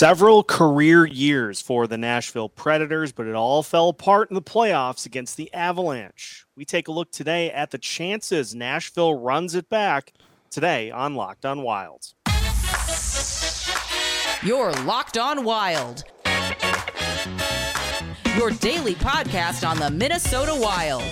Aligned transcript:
Several 0.00 0.42
career 0.42 1.04
years 1.04 1.60
for 1.60 1.86
the 1.86 1.98
Nashville 1.98 2.48
Predators, 2.48 3.12
but 3.12 3.26
it 3.26 3.34
all 3.34 3.62
fell 3.62 3.90
apart 3.90 4.30
in 4.30 4.34
the 4.34 4.40
playoffs 4.40 5.04
against 5.04 5.36
the 5.36 5.52
Avalanche. 5.52 6.46
We 6.56 6.64
take 6.64 6.88
a 6.88 6.90
look 6.90 7.12
today 7.12 7.50
at 7.50 7.70
the 7.70 7.76
chances 7.76 8.54
Nashville 8.54 9.18
runs 9.18 9.54
it 9.54 9.68
back 9.68 10.14
today 10.50 10.90
on 10.90 11.16
Locked 11.16 11.44
on 11.44 11.60
Wild. 11.60 12.14
You're 14.42 14.72
Locked 14.86 15.18
on 15.18 15.44
Wild. 15.44 16.04
Your 18.38 18.52
daily 18.52 18.94
podcast 18.94 19.68
on 19.68 19.78
the 19.78 19.90
Minnesota 19.90 20.56
Wild. 20.58 21.04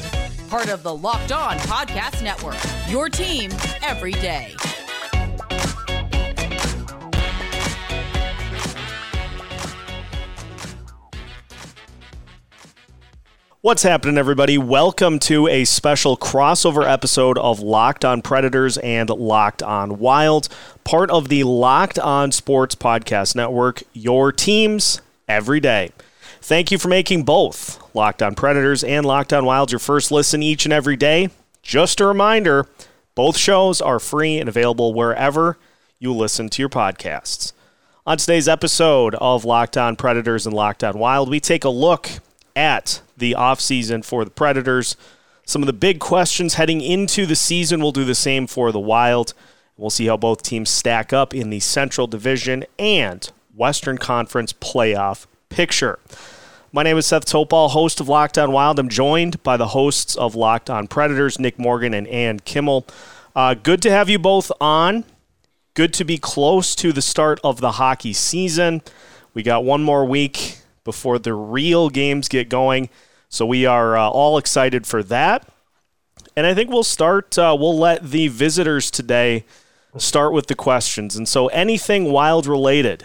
Part 0.48 0.70
of 0.70 0.82
the 0.82 0.96
Locked 0.96 1.32
On 1.32 1.58
Podcast 1.58 2.22
Network. 2.22 2.56
Your 2.88 3.10
team 3.10 3.50
every 3.82 4.12
day. 4.12 4.54
What's 13.60 13.82
happening, 13.82 14.18
everybody? 14.18 14.56
Welcome 14.56 15.18
to 15.18 15.48
a 15.48 15.64
special 15.64 16.16
crossover 16.16 16.88
episode 16.88 17.36
of 17.38 17.58
Locked 17.58 18.04
on 18.04 18.22
Predators 18.22 18.78
and 18.78 19.10
Locked 19.10 19.64
on 19.64 19.98
Wild, 19.98 20.48
part 20.84 21.10
of 21.10 21.28
the 21.28 21.42
Locked 21.42 21.98
on 21.98 22.30
Sports 22.30 22.76
Podcast 22.76 23.34
Network, 23.34 23.82
your 23.92 24.30
teams 24.30 25.02
every 25.26 25.58
day. 25.58 25.90
Thank 26.40 26.70
you 26.70 26.78
for 26.78 26.86
making 26.86 27.24
both 27.24 27.82
Locked 27.96 28.22
on 28.22 28.36
Predators 28.36 28.84
and 28.84 29.04
Locked 29.04 29.32
on 29.32 29.44
Wild 29.44 29.72
your 29.72 29.80
first 29.80 30.12
listen 30.12 30.40
each 30.40 30.64
and 30.64 30.72
every 30.72 30.96
day. 30.96 31.30
Just 31.60 32.00
a 32.00 32.06
reminder 32.06 32.68
both 33.16 33.36
shows 33.36 33.80
are 33.80 33.98
free 33.98 34.38
and 34.38 34.48
available 34.48 34.94
wherever 34.94 35.58
you 35.98 36.12
listen 36.12 36.48
to 36.50 36.62
your 36.62 36.68
podcasts. 36.68 37.52
On 38.06 38.18
today's 38.18 38.46
episode 38.46 39.16
of 39.16 39.44
Locked 39.44 39.76
on 39.76 39.96
Predators 39.96 40.46
and 40.46 40.54
Locked 40.54 40.84
on 40.84 40.96
Wild, 40.96 41.28
we 41.28 41.40
take 41.40 41.64
a 41.64 41.68
look 41.70 42.08
at 42.58 43.00
the 43.16 43.36
offseason 43.38 44.04
for 44.04 44.24
the 44.24 44.30
Predators. 44.30 44.96
Some 45.46 45.62
of 45.62 45.66
the 45.66 45.72
big 45.72 46.00
questions 46.00 46.54
heading 46.54 46.80
into 46.80 47.24
the 47.24 47.36
season. 47.36 47.80
We'll 47.80 47.92
do 47.92 48.04
the 48.04 48.16
same 48.16 48.48
for 48.48 48.72
the 48.72 48.80
Wild. 48.80 49.32
We'll 49.76 49.90
see 49.90 50.06
how 50.06 50.16
both 50.16 50.42
teams 50.42 50.68
stack 50.68 51.12
up 51.12 51.32
in 51.32 51.50
the 51.50 51.60
Central 51.60 52.08
Division 52.08 52.64
and 52.78 53.30
Western 53.54 53.96
Conference 53.96 54.52
playoff 54.52 55.26
picture. 55.48 56.00
My 56.72 56.82
name 56.82 56.98
is 56.98 57.06
Seth 57.06 57.26
Topal, 57.26 57.70
host 57.70 58.00
of 58.00 58.08
Locked 58.08 58.36
On 58.36 58.50
Wild. 58.50 58.80
I'm 58.80 58.88
joined 58.88 59.40
by 59.44 59.56
the 59.56 59.68
hosts 59.68 60.16
of 60.16 60.34
Locked 60.34 60.68
On 60.68 60.88
Predators, 60.88 61.38
Nick 61.38 61.60
Morgan 61.60 61.94
and 61.94 62.08
Ann 62.08 62.40
Kimmel. 62.40 62.86
Uh, 63.36 63.54
good 63.54 63.80
to 63.82 63.90
have 63.90 64.10
you 64.10 64.18
both 64.18 64.50
on. 64.60 65.04
Good 65.74 65.94
to 65.94 66.04
be 66.04 66.18
close 66.18 66.74
to 66.74 66.92
the 66.92 67.02
start 67.02 67.38
of 67.44 67.60
the 67.60 67.72
hockey 67.72 68.12
season. 68.12 68.82
We 69.32 69.44
got 69.44 69.64
one 69.64 69.84
more 69.84 70.04
week 70.04 70.58
before 70.88 71.18
the 71.18 71.34
real 71.34 71.90
games 71.90 72.28
get 72.28 72.48
going. 72.48 72.88
So 73.28 73.44
we 73.44 73.66
are 73.66 73.94
uh, 73.94 74.08
all 74.08 74.38
excited 74.38 74.86
for 74.86 75.02
that. 75.02 75.46
And 76.34 76.46
I 76.46 76.54
think 76.54 76.70
we'll 76.70 76.82
start, 76.82 77.36
uh, 77.36 77.54
we'll 77.60 77.78
let 77.78 78.10
the 78.10 78.28
visitors 78.28 78.90
today 78.90 79.44
start 79.98 80.32
with 80.32 80.46
the 80.46 80.54
questions. 80.54 81.14
And 81.14 81.28
so 81.28 81.48
anything 81.48 82.10
wild 82.10 82.46
related, 82.46 83.04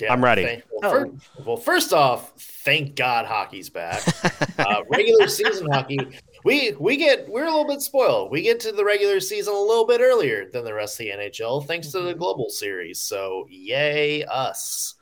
yeah, 0.00 0.12
I'm 0.12 0.22
ready. 0.22 0.44
Thank, 0.44 0.64
well, 0.70 0.92
first, 0.92 1.12
well, 1.44 1.56
first, 1.56 1.92
off, 1.92 2.32
thank 2.64 2.94
God 2.94 3.26
hockey's 3.26 3.68
back. 3.68 4.00
uh, 4.60 4.82
regular 4.88 5.26
season 5.26 5.68
hockey, 5.72 5.98
we 6.44 6.70
we 6.78 6.96
get 6.96 7.28
we're 7.28 7.46
a 7.46 7.50
little 7.50 7.66
bit 7.66 7.80
spoiled. 7.80 8.30
We 8.30 8.42
get 8.42 8.60
to 8.60 8.70
the 8.70 8.84
regular 8.84 9.18
season 9.18 9.54
a 9.54 9.60
little 9.60 9.88
bit 9.88 10.00
earlier 10.00 10.48
than 10.48 10.64
the 10.64 10.72
rest 10.72 11.00
of 11.00 11.06
the 11.06 11.10
NHL, 11.10 11.66
thanks 11.66 11.88
to 11.88 11.98
the 11.98 12.10
mm-hmm. 12.10 12.18
Global 12.20 12.48
Series. 12.48 13.00
So 13.00 13.48
yay 13.50 14.22
us! 14.22 14.94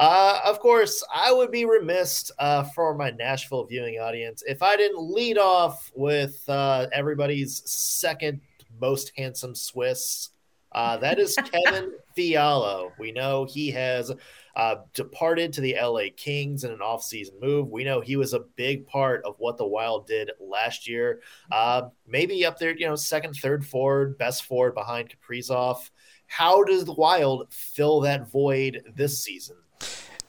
Uh, 0.00 0.40
of 0.46 0.60
course, 0.60 1.04
I 1.14 1.30
would 1.30 1.50
be 1.50 1.66
remiss 1.66 2.32
uh, 2.38 2.62
for 2.62 2.94
my 2.94 3.10
Nashville 3.10 3.66
viewing 3.66 3.96
audience 3.96 4.42
if 4.46 4.62
I 4.62 4.74
didn't 4.74 5.12
lead 5.12 5.36
off 5.36 5.92
with 5.94 6.42
uh, 6.48 6.86
everybody's 6.90 7.62
second 7.70 8.40
most 8.80 9.12
handsome 9.14 9.54
Swiss. 9.54 10.30
Uh, 10.72 10.96
that 10.96 11.18
is 11.18 11.36
Kevin 11.52 11.92
Fiala. 12.16 12.88
We 12.98 13.12
know 13.12 13.44
he 13.44 13.70
has 13.72 14.10
uh, 14.56 14.76
departed 14.94 15.52
to 15.52 15.60
the 15.60 15.76
LA 15.78 16.04
Kings 16.16 16.64
in 16.64 16.70
an 16.70 16.78
offseason 16.78 17.38
move. 17.38 17.68
We 17.68 17.84
know 17.84 18.00
he 18.00 18.16
was 18.16 18.32
a 18.32 18.40
big 18.40 18.86
part 18.86 19.22
of 19.26 19.34
what 19.36 19.58
the 19.58 19.66
Wild 19.66 20.06
did 20.06 20.30
last 20.40 20.88
year. 20.88 21.20
Uh, 21.52 21.88
maybe 22.06 22.46
up 22.46 22.58
there, 22.58 22.74
you 22.74 22.86
know, 22.86 22.96
second, 22.96 23.34
third 23.34 23.66
forward, 23.66 24.16
best 24.16 24.44
forward 24.44 24.74
behind 24.74 25.10
Kaprizov. 25.10 25.90
How 26.26 26.64
does 26.64 26.86
the 26.86 26.94
Wild 26.94 27.52
fill 27.52 28.00
that 28.00 28.30
void 28.30 28.82
this 28.96 29.22
season? 29.22 29.56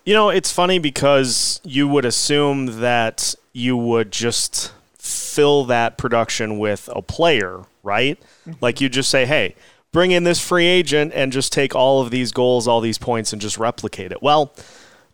You 0.04 0.14
know, 0.14 0.30
it's 0.30 0.52
funny 0.52 0.80
because 0.80 1.62
you 1.64 1.88
would 1.88 2.06
assume 2.06 2.80
that 2.80 3.36
you 3.54 3.78
would 3.78 4.12
just 4.12 4.74
fill 4.98 5.66
that 5.66 5.98
production 5.98 6.58
with 6.58 6.90
a 6.94 7.02
player, 7.02 7.62
right? 7.84 8.20
Mm-hmm. 8.20 8.54
Like 8.62 8.82
you 8.82 8.90
just 8.90 9.10
say, 9.10 9.26
hey, 9.26 9.56
bring 9.92 10.12
in 10.12 10.24
this 10.24 10.40
free 10.40 10.66
agent 10.66 11.12
and 11.14 11.32
just 11.32 11.54
take 11.54 11.76
all 11.76 12.02
of 12.02 12.10
these 12.12 12.32
goals, 12.32 12.68
all 12.68 12.82
these 12.82 12.98
points, 12.98 13.32
and 13.32 13.42
just 13.42 13.58
replicate 13.58 14.12
it. 14.12 14.22
Well, 14.22 14.54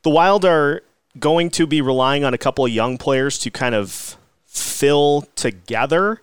the 0.03 0.09
Wild 0.09 0.45
are 0.45 0.83
going 1.19 1.49
to 1.51 1.67
be 1.67 1.81
relying 1.81 2.23
on 2.23 2.33
a 2.33 2.37
couple 2.37 2.65
of 2.65 2.71
young 2.71 2.97
players 2.97 3.37
to 3.39 3.49
kind 3.49 3.75
of 3.75 4.17
fill 4.45 5.27
together. 5.35 6.21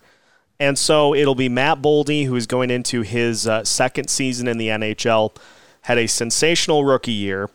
And 0.59 0.77
so 0.77 1.13
it'll 1.13 1.35
be 1.35 1.49
Matt 1.49 1.81
Boldy, 1.81 2.25
who 2.25 2.35
is 2.35 2.47
going 2.47 2.71
into 2.71 3.01
his 3.01 3.47
uh, 3.47 3.63
second 3.63 4.09
season 4.09 4.47
in 4.47 4.57
the 4.57 4.69
NHL, 4.69 5.35
had 5.81 5.97
a 5.97 6.07
sensational 6.07 6.85
rookie 6.85 7.11
year. 7.11 7.49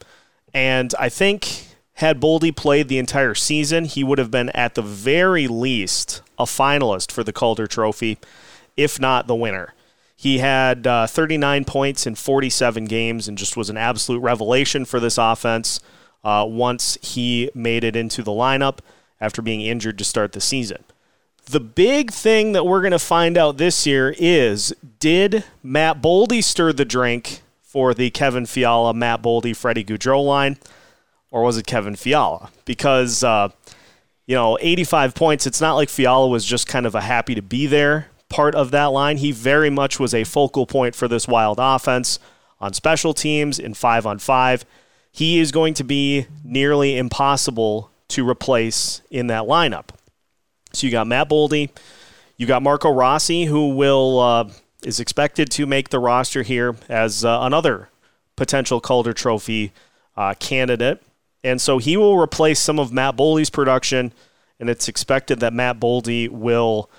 And 0.52 0.94
I 0.98 1.08
think 1.08 1.66
had 1.94 2.20
Boldy 2.20 2.54
played 2.54 2.88
the 2.88 2.98
entire 2.98 3.34
season, 3.34 3.84
he 3.84 4.02
would 4.02 4.18
have 4.18 4.30
been 4.30 4.48
at 4.50 4.74
the 4.74 4.82
very 4.82 5.46
least 5.46 6.22
a 6.38 6.44
finalist 6.44 7.12
for 7.12 7.22
the 7.22 7.32
Calder 7.32 7.66
Trophy, 7.66 8.18
if 8.76 8.98
not 8.98 9.26
the 9.26 9.34
winner. 9.34 9.74
He 10.16 10.38
had 10.38 10.86
uh, 10.86 11.06
39 11.06 11.64
points 11.64 12.06
in 12.06 12.14
47 12.14 12.84
games 12.86 13.28
and 13.28 13.38
just 13.38 13.56
was 13.56 13.70
an 13.70 13.76
absolute 13.76 14.20
revelation 14.20 14.84
for 14.84 15.00
this 15.00 15.18
offense 15.18 15.80
uh, 16.24 16.46
once 16.48 16.98
he 17.00 17.50
made 17.54 17.84
it 17.84 17.96
into 17.96 18.22
the 18.22 18.30
lineup 18.30 18.78
after 19.20 19.42
being 19.42 19.60
injured 19.60 19.98
to 19.98 20.04
start 20.04 20.32
the 20.32 20.40
season. 20.40 20.84
The 21.46 21.60
big 21.60 22.12
thing 22.12 22.52
that 22.52 22.64
we're 22.64 22.80
going 22.80 22.92
to 22.92 22.98
find 22.98 23.36
out 23.36 23.56
this 23.56 23.86
year 23.86 24.14
is 24.18 24.74
did 24.98 25.44
Matt 25.62 26.00
Boldy 26.00 26.44
stir 26.44 26.72
the 26.72 26.84
drink 26.84 27.42
for 27.70 27.94
the 27.94 28.10
Kevin 28.10 28.46
Fiala, 28.46 28.92
Matt 28.92 29.22
Boldy, 29.22 29.54
Freddie 29.54 29.84
Gaudreau 29.84 30.24
line, 30.24 30.58
or 31.30 31.44
was 31.44 31.56
it 31.56 31.68
Kevin 31.68 31.94
Fiala? 31.94 32.50
Because, 32.64 33.22
uh, 33.22 33.50
you 34.26 34.34
know, 34.34 34.58
85 34.60 35.14
points, 35.14 35.46
it's 35.46 35.60
not 35.60 35.74
like 35.74 35.88
Fiala 35.88 36.26
was 36.26 36.44
just 36.44 36.66
kind 36.66 36.84
of 36.84 36.96
a 36.96 37.00
happy 37.00 37.36
to 37.36 37.42
be 37.42 37.68
there 37.68 38.08
part 38.28 38.56
of 38.56 38.72
that 38.72 38.86
line. 38.86 39.18
He 39.18 39.30
very 39.30 39.70
much 39.70 40.00
was 40.00 40.12
a 40.12 40.24
focal 40.24 40.66
point 40.66 40.96
for 40.96 41.06
this 41.06 41.28
wild 41.28 41.58
offense 41.60 42.18
on 42.60 42.72
special 42.72 43.14
teams 43.14 43.60
in 43.60 43.74
five 43.74 44.04
on 44.04 44.18
five. 44.18 44.64
He 45.12 45.38
is 45.38 45.52
going 45.52 45.74
to 45.74 45.84
be 45.84 46.26
nearly 46.42 46.98
impossible 46.98 47.92
to 48.08 48.28
replace 48.28 49.00
in 49.12 49.28
that 49.28 49.44
lineup. 49.44 49.90
So 50.72 50.88
you 50.88 50.90
got 50.90 51.06
Matt 51.06 51.28
Boldy, 51.28 51.70
you 52.36 52.48
got 52.48 52.62
Marco 52.62 52.90
Rossi, 52.90 53.44
who 53.44 53.70
will 53.76 54.18
uh, 54.18 54.50
is 54.82 55.00
expected 55.00 55.50
to 55.52 55.66
make 55.66 55.90
the 55.90 55.98
roster 55.98 56.42
here 56.42 56.76
as 56.88 57.24
uh, 57.24 57.40
another 57.42 57.88
potential 58.36 58.80
Calder 58.80 59.12
Trophy 59.12 59.72
uh, 60.16 60.34
candidate. 60.38 61.02
And 61.42 61.60
so 61.60 61.78
he 61.78 61.96
will 61.96 62.18
replace 62.18 62.60
some 62.60 62.78
of 62.78 62.92
Matt 62.92 63.16
Boldy's 63.16 63.50
production, 63.50 64.12
and 64.58 64.68
it's 64.68 64.88
expected 64.88 65.40
that 65.40 65.52
Matt 65.52 65.80
Boldy 65.80 66.28
will 66.28 66.90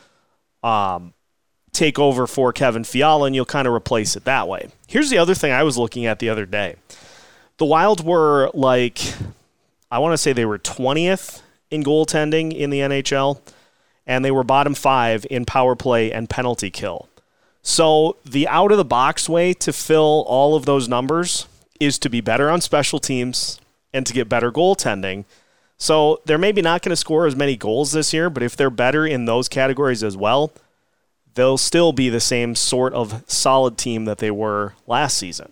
um, 0.64 1.14
take 1.72 2.00
over 2.00 2.28
for 2.28 2.52
Kevin 2.52 2.84
Fiala, 2.84 3.28
and 3.28 3.36
you'll 3.36 3.46
kind 3.46 3.68
of 3.68 3.74
replace 3.74 4.16
it 4.16 4.24
that 4.25 4.48
way. 4.48 4.69
Here's 4.88 5.09
the 5.09 5.18
other 5.18 5.36
thing 5.36 5.52
I 5.52 5.63
was 5.63 5.78
looking 5.78 6.06
at 6.06 6.19
the 6.19 6.30
other 6.30 6.46
day. 6.46 6.75
The 7.58 7.66
Wild 7.66 8.04
were 8.04 8.50
like, 8.54 9.00
I 9.92 10.00
want 10.00 10.13
to 10.13 10.18
say 10.18 10.33
they 10.33 10.45
were 10.45 10.60
20th 10.60 11.42
in 11.69 11.83
goaltending 11.83 12.56
in 12.56 12.69
the 12.69 12.80
NHL, 12.80 13.39
and 14.07 14.25
they 14.25 14.31
were 14.31 14.44
bottom 14.44 14.74
five 14.74 15.25
in 15.30 15.45
power 15.45 15.75
play 15.75 16.12
and 16.12 16.30
penalty 16.30 16.72
kill. 16.72 17.07
So 17.62 18.18
the 18.25 18.48
out 18.48 18.72
of 18.72 18.78
the 18.78 18.86
box 18.86 19.30
way 19.30 19.54
to 19.54 19.72
fill 19.72 20.25
all 20.28 20.56
of 20.56 20.66
those 20.66 20.88
numbers 20.88 21.48
is 21.80 22.00
to 22.00 22.10
be 22.10 22.22
better 22.22 22.50
on 22.50 22.62
special 22.62 23.00
teams 23.00 23.60
and 23.94 24.06
to 24.06 24.13
get 24.13 24.30
better 24.30 24.52
goaltending. 24.52 25.25
So 25.78 26.22
they're 26.25 26.38
maybe 26.38 26.62
not 26.62 26.81
going 26.81 26.92
to 26.92 26.96
score 26.96 27.25
as 27.25 27.36
many 27.36 27.56
goals 27.56 27.92
this 27.92 28.13
year, 28.13 28.30
but 28.30 28.44
if 28.44 28.56
they're 28.56 28.69
better 28.69 29.06
in 29.06 29.25
those 29.25 29.50
categories 29.50 30.04
as 30.04 30.16
well, 30.16 30.52
they'll 31.34 31.58
still 31.58 31.92
be 31.92 32.10
the 32.10 32.19
same 32.19 32.56
sort 32.56 32.94
of 32.94 33.24
solid 33.28 33.78
team 33.78 34.06
that 34.06 34.19
they 34.19 34.31
were 34.31 34.74
last 34.86 35.18
season. 35.18 35.52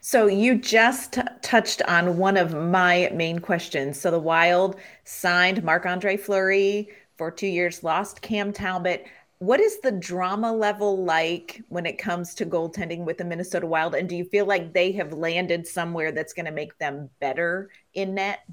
So 0.00 0.26
you 0.26 0.56
just 0.56 1.14
t- 1.14 1.22
touched 1.42 1.82
on 1.82 2.16
one 2.16 2.36
of 2.36 2.54
my 2.54 3.10
main 3.12 3.38
questions. 3.38 3.98
So 3.98 4.10
the 4.10 4.18
Wild 4.18 4.76
signed 5.04 5.64
Marc 5.64 5.86
Andre 5.86 6.16
Fleury 6.16 6.88
for 7.16 7.30
two 7.30 7.46
years, 7.46 7.82
lost 7.82 8.20
Cam 8.20 8.52
Talbot 8.52 9.06
what 9.42 9.58
is 9.58 9.80
the 9.80 9.90
drama 9.90 10.52
level 10.52 11.02
like 11.02 11.64
when 11.68 11.84
it 11.84 11.98
comes 11.98 12.32
to 12.32 12.46
goaltending 12.46 13.04
with 13.04 13.18
the 13.18 13.24
Minnesota 13.24 13.66
Wild? 13.66 13.92
And 13.96 14.08
do 14.08 14.14
you 14.14 14.24
feel 14.24 14.46
like 14.46 14.72
they 14.72 14.92
have 14.92 15.12
landed 15.12 15.66
somewhere 15.66 16.12
that's 16.12 16.32
going 16.32 16.46
to 16.46 16.52
make 16.52 16.78
them 16.78 17.10
better 17.18 17.68
in 17.92 18.14
net? 18.14 18.44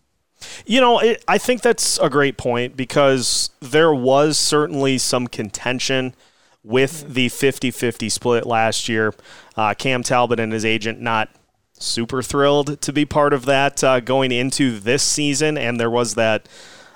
You 0.65 0.81
know, 0.81 0.97
it, 0.97 1.23
I 1.27 1.37
think 1.37 1.61
that's 1.61 1.99
a 1.99 2.09
great 2.09 2.37
point 2.37 2.75
because 2.75 3.51
there 3.59 3.93
was 3.93 4.39
certainly 4.39 4.97
some 4.97 5.27
contention 5.27 6.15
with 6.63 7.03
mm-hmm. 7.03 7.13
the 7.13 7.29
50 7.29 7.69
50 7.69 8.09
split 8.09 8.47
last 8.47 8.89
year. 8.89 9.13
Uh, 9.55 9.75
Cam 9.75 10.01
Talbot 10.01 10.39
and 10.39 10.51
his 10.51 10.65
agent 10.65 10.99
not 10.99 11.29
super 11.73 12.23
thrilled 12.23 12.81
to 12.81 12.91
be 12.91 13.05
part 13.05 13.31
of 13.33 13.45
that 13.45 13.83
uh, 13.83 13.99
going 13.99 14.31
into 14.31 14.79
this 14.79 15.03
season, 15.03 15.55
and 15.55 15.79
there 15.79 15.91
was 15.91 16.15
that 16.15 16.49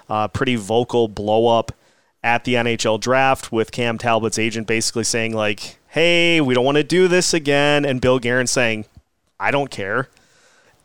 uh, 0.09 0.27
pretty 0.29 0.55
vocal 0.55 1.07
blow 1.07 1.45
up 1.59 1.71
at 2.23 2.45
the 2.45 2.55
NHL 2.55 2.99
draft 2.99 3.51
with 3.51 3.71
Cam 3.71 3.97
Talbot's 3.97 4.39
agent 4.39 4.67
basically 4.67 5.03
saying 5.03 5.33
like, 5.35 5.77
"Hey, 5.89 6.39
we 6.41 6.53
don't 6.53 6.65
want 6.65 6.77
to 6.77 6.83
do 6.83 7.07
this 7.07 7.33
again," 7.33 7.85
and 7.85 8.01
Bill 8.01 8.19
Guerin 8.19 8.47
saying, 8.47 8.85
"I 9.39 9.51
don't 9.51 9.71
care." 9.71 10.09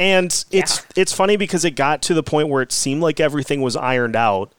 And 0.00 0.26
it's 0.50 0.79
yeah. 0.79 1.02
it's 1.02 1.12
funny 1.12 1.37
because 1.37 1.64
it 1.64 1.73
got 1.73 2.02
to 2.02 2.14
the 2.14 2.23
point 2.23 2.49
where 2.49 2.62
it 2.62 2.73
seemed 2.73 3.02
like 3.02 3.20
everything 3.20 3.62
was 3.62 3.76
ironed 3.76 4.17
out, 4.17 4.52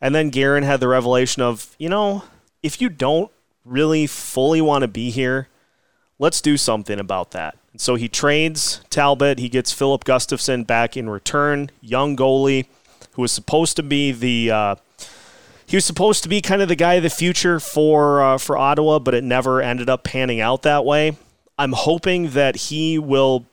and 0.00 0.14
then 0.14 0.30
Guerin 0.30 0.64
had 0.64 0.80
the 0.80 0.88
revelation 0.88 1.42
of, 1.42 1.74
you 1.78 1.88
know, 1.88 2.24
if 2.62 2.80
you 2.80 2.88
don't 2.88 3.30
really 3.64 4.06
fully 4.06 4.60
want 4.60 4.82
to 4.82 4.88
be 4.88 5.10
here, 5.10 5.48
let's 6.18 6.40
do 6.40 6.56
something 6.56 6.98
about 6.98 7.30
that. 7.32 7.56
And 7.72 7.80
so 7.80 7.94
he 7.94 8.08
trades 8.08 8.80
Talbot. 8.90 9.38
He 9.38 9.48
gets 9.48 9.72
Filip 9.72 10.04
Gustavsson 10.04 10.66
back 10.66 10.96
in 10.96 11.08
return, 11.08 11.70
young 11.80 12.16
goalie 12.16 12.66
who 13.14 13.22
was 13.22 13.32
supposed 13.32 13.76
to 13.76 13.82
be 13.82 14.12
the 14.12 14.50
uh, 14.50 14.74
he 15.66 15.76
was 15.76 15.84
supposed 15.84 16.22
to 16.22 16.28
be 16.28 16.40
kind 16.40 16.62
of 16.62 16.68
the 16.68 16.76
guy 16.76 16.94
of 16.94 17.02
the 17.02 17.10
future 17.10 17.58
for 17.60 18.22
uh, 18.22 18.38
for 18.38 18.56
Ottawa, 18.56 18.98
but 18.98 19.14
it 19.14 19.24
never 19.24 19.60
ended 19.62 19.88
up 19.88 20.04
panning 20.04 20.40
out 20.40 20.62
that 20.62 20.84
way. 20.84 21.16
I'm 21.58 21.72
hoping 21.72 22.30
that 22.30 22.56
he 22.56 22.98
will 22.98 23.46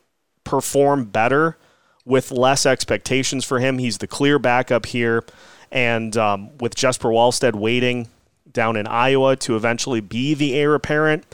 perform 0.44 1.06
better 1.06 1.56
with 2.04 2.30
less 2.30 2.66
expectations 2.66 3.44
for 3.44 3.60
him. 3.60 3.78
He's 3.78 3.98
the 3.98 4.06
clear 4.06 4.38
backup 4.38 4.86
here, 4.86 5.24
and 5.70 6.16
um, 6.16 6.56
with 6.58 6.74
Jesper 6.74 7.08
Wallstedt 7.08 7.54
waiting 7.54 8.08
down 8.52 8.76
in 8.76 8.86
Iowa 8.86 9.36
to 9.36 9.56
eventually 9.56 10.00
be 10.00 10.34
the 10.34 10.54
heir 10.54 10.74
apparent, 10.74 11.24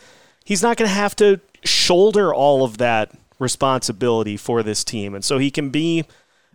he's 0.45 0.63
not 0.63 0.77
going 0.77 0.89
to 0.89 0.95
have 0.95 1.17
to 1.17 1.41
shoulder 1.65 2.33
all 2.33 2.65
of 2.65 2.79
that 2.79 3.11
responsibility 3.39 4.37
for 4.37 4.63
this 4.63 4.85
team. 4.85 5.15
And 5.15 5.25
so 5.25 5.39
he 5.39 5.51
can 5.51 5.71
be 5.71 6.05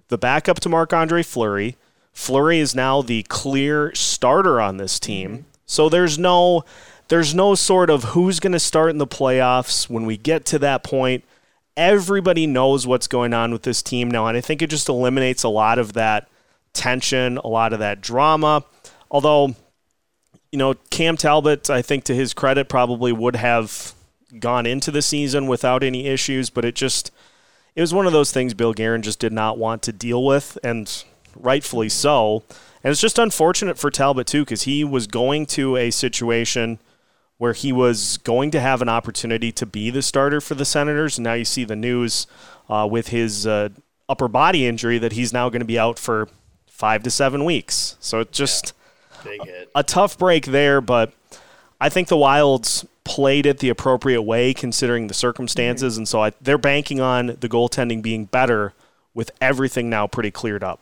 the 0.08 0.18
backup 0.18 0.60
to 0.62 0.70
Marc 0.70 0.94
Andre 0.94 1.24
Fleury. 1.24 1.76
Fleury 2.14 2.60
is 2.60 2.76
now 2.76 3.02
the 3.02 3.24
clear 3.24 3.94
starter 3.96 4.62
on 4.62 4.78
this 4.78 5.00
team. 5.00 5.32
Mm-hmm. 5.32 5.42
So 5.66 5.90
there's 5.90 6.18
no 6.18 6.64
there's 7.10 7.36
no 7.36 7.56
sort 7.56 7.90
of 7.90 8.04
who's 8.06 8.40
going 8.40 8.54
to 8.54 8.60
start 8.60 8.90
in 8.90 8.98
the 8.98 9.08
playoffs 9.08 9.90
when 9.90 10.06
we 10.06 10.18
get 10.18 10.46
to 10.46 10.60
that 10.60 10.84
point. 10.84 11.24
Everybody 11.76 12.48
knows 12.48 12.86
what's 12.88 13.08
going 13.08 13.34
on 13.34 13.52
with 13.52 13.64
this 13.64 13.82
team 13.82 14.10
now 14.10 14.28
and 14.28 14.38
I 14.38 14.42
think 14.42 14.62
it 14.62 14.70
just 14.70 14.90
eliminates 14.90 15.44
a 15.44 15.50
lot 15.50 15.80
of 15.80 15.94
that 15.94 16.30
tension, 16.74 17.38
a 17.40 17.48
lot 17.48 17.74
of 17.74 17.80
that 17.80 18.02
drama. 18.02 18.64
Although 19.10 19.56
you 20.54 20.60
know, 20.60 20.76
Cam 20.92 21.18
Talbot, 21.18 21.72
I 21.72 21.82
think 21.82 22.04
to 22.04 22.16
his 22.16 22.36
credit, 22.36 22.70
probably 22.70 23.12
would 23.12 23.36
have 23.36 23.96
gone 24.40 24.68
into 24.68 24.92
the 24.92 25.02
season 25.02 25.48
without 25.48 25.82
any 25.82 26.06
issues, 26.06 26.52
but 26.52 26.64
it 26.64 26.76
just 26.76 27.10
it 27.76 27.82
was 27.82 27.92
one 27.92 28.06
of 28.06 28.14
those 28.14 28.32
things 28.32 28.54
Bill 28.54 28.72
Guerin 28.72 29.02
just 29.02 29.18
did 29.20 29.34
not 29.34 29.58
want 29.58 29.82
to 29.82 29.92
deal 29.92 30.24
with, 30.24 30.60
and 30.64 31.04
rightfully 31.36 31.90
so. 31.90 32.44
And 32.84 32.92
it's 32.92 33.02
just 33.02 33.18
unfortunate 33.18 33.78
for 33.78 33.90
Talbot 33.90 34.28
too, 34.28 34.44
because 34.44 34.64
he 34.64 34.84
was 34.84 35.08
going 35.08 35.46
to 35.48 35.78
a 35.78 35.92
situation 35.92 36.80
where 37.38 37.54
he 37.54 37.72
was 37.72 38.18
going 38.18 38.52
to 38.52 38.60
have 38.60 38.82
an 38.82 38.90
opportunity 38.90 39.52
to 39.52 39.66
be 39.66 39.90
the 39.90 40.02
starter 40.02 40.40
for 40.40 40.56
the 40.56 40.66
Senators. 40.66 41.18
And 41.18 41.24
now 41.24 41.34
you 41.34 41.46
see 41.46 41.64
the 41.64 41.76
news 41.76 42.28
uh, 42.70 42.88
with 42.90 43.10
his 43.10 43.48
uh, 43.48 43.70
upper 44.08 44.28
body 44.28 44.66
injury 44.66 44.98
that 44.98 45.14
he's 45.14 45.34
now 45.34 45.50
going 45.50 45.62
to 45.62 45.66
be 45.66 45.80
out 45.80 45.98
for 45.98 46.30
five 46.68 47.04
to 47.04 47.10
seven 47.10 47.46
weeks. 47.46 47.96
So 48.00 48.20
it's 48.20 48.38
just 48.38 48.74
yeah, 49.26 49.64
a, 49.76 49.80
a 49.80 49.84
tough 49.84 50.18
break 50.18 50.48
there, 50.48 50.82
but 50.82 51.14
I 51.80 51.90
think 51.90 52.08
the 52.08 52.18
Wilds 52.18 52.86
played 53.04 53.46
it 53.46 53.60
the 53.60 53.70
appropriate 53.70 54.22
way 54.22 54.54
considering 54.54 55.08
the 55.08 55.14
circumstances, 55.14 55.94
mm-hmm. 55.94 56.02
and 56.02 56.08
so 56.08 56.24
I, 56.24 56.32
they're 56.42 56.58
banking 56.58 57.02
on 57.02 57.28
the 57.28 57.50
goaltending 57.50 58.02
being 58.02 58.26
better 58.26 58.74
with 59.14 59.32
everything 59.42 59.90
now 59.90 60.08
pretty 60.08 60.32
cleared 60.32 60.64
up. 60.64 60.82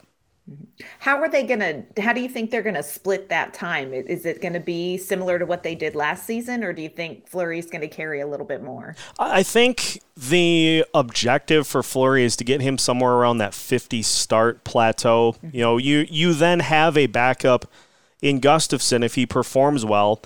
How 0.99 1.17
are 1.17 1.29
they 1.29 1.43
going 1.43 1.59
to? 1.59 2.01
How 2.01 2.13
do 2.13 2.21
you 2.21 2.27
think 2.27 2.51
they're 2.51 2.63
going 2.63 2.75
to 2.75 2.83
split 2.83 3.29
that 3.29 3.53
time? 3.53 3.93
Is 3.93 4.25
it 4.25 4.41
going 4.41 4.53
to 4.53 4.59
be 4.59 4.97
similar 4.97 5.39
to 5.39 5.45
what 5.45 5.63
they 5.63 5.75
did 5.75 5.95
last 5.95 6.25
season, 6.25 6.63
or 6.63 6.73
do 6.73 6.81
you 6.81 6.89
think 6.89 7.27
Fleury's 7.27 7.67
going 7.67 7.81
to 7.81 7.87
carry 7.87 8.21
a 8.21 8.27
little 8.27 8.45
bit 8.45 8.63
more? 8.63 8.95
I 9.19 9.43
think 9.43 10.01
the 10.17 10.85
objective 10.93 11.67
for 11.67 11.83
Fleury 11.83 12.23
is 12.23 12.35
to 12.37 12.43
get 12.43 12.59
him 12.59 12.77
somewhere 12.77 13.13
around 13.13 13.37
that 13.37 13.53
50 13.53 14.01
start 14.01 14.63
plateau. 14.63 15.33
Mm-hmm. 15.33 15.55
You 15.55 15.61
know, 15.61 15.77
you 15.77 16.05
you 16.09 16.33
then 16.33 16.61
have 16.61 16.97
a 16.97 17.07
backup 17.07 17.65
in 18.21 18.41
Gustavsson 18.41 19.03
if 19.05 19.15
he 19.15 19.25
performs 19.25 19.85
well 19.85 20.21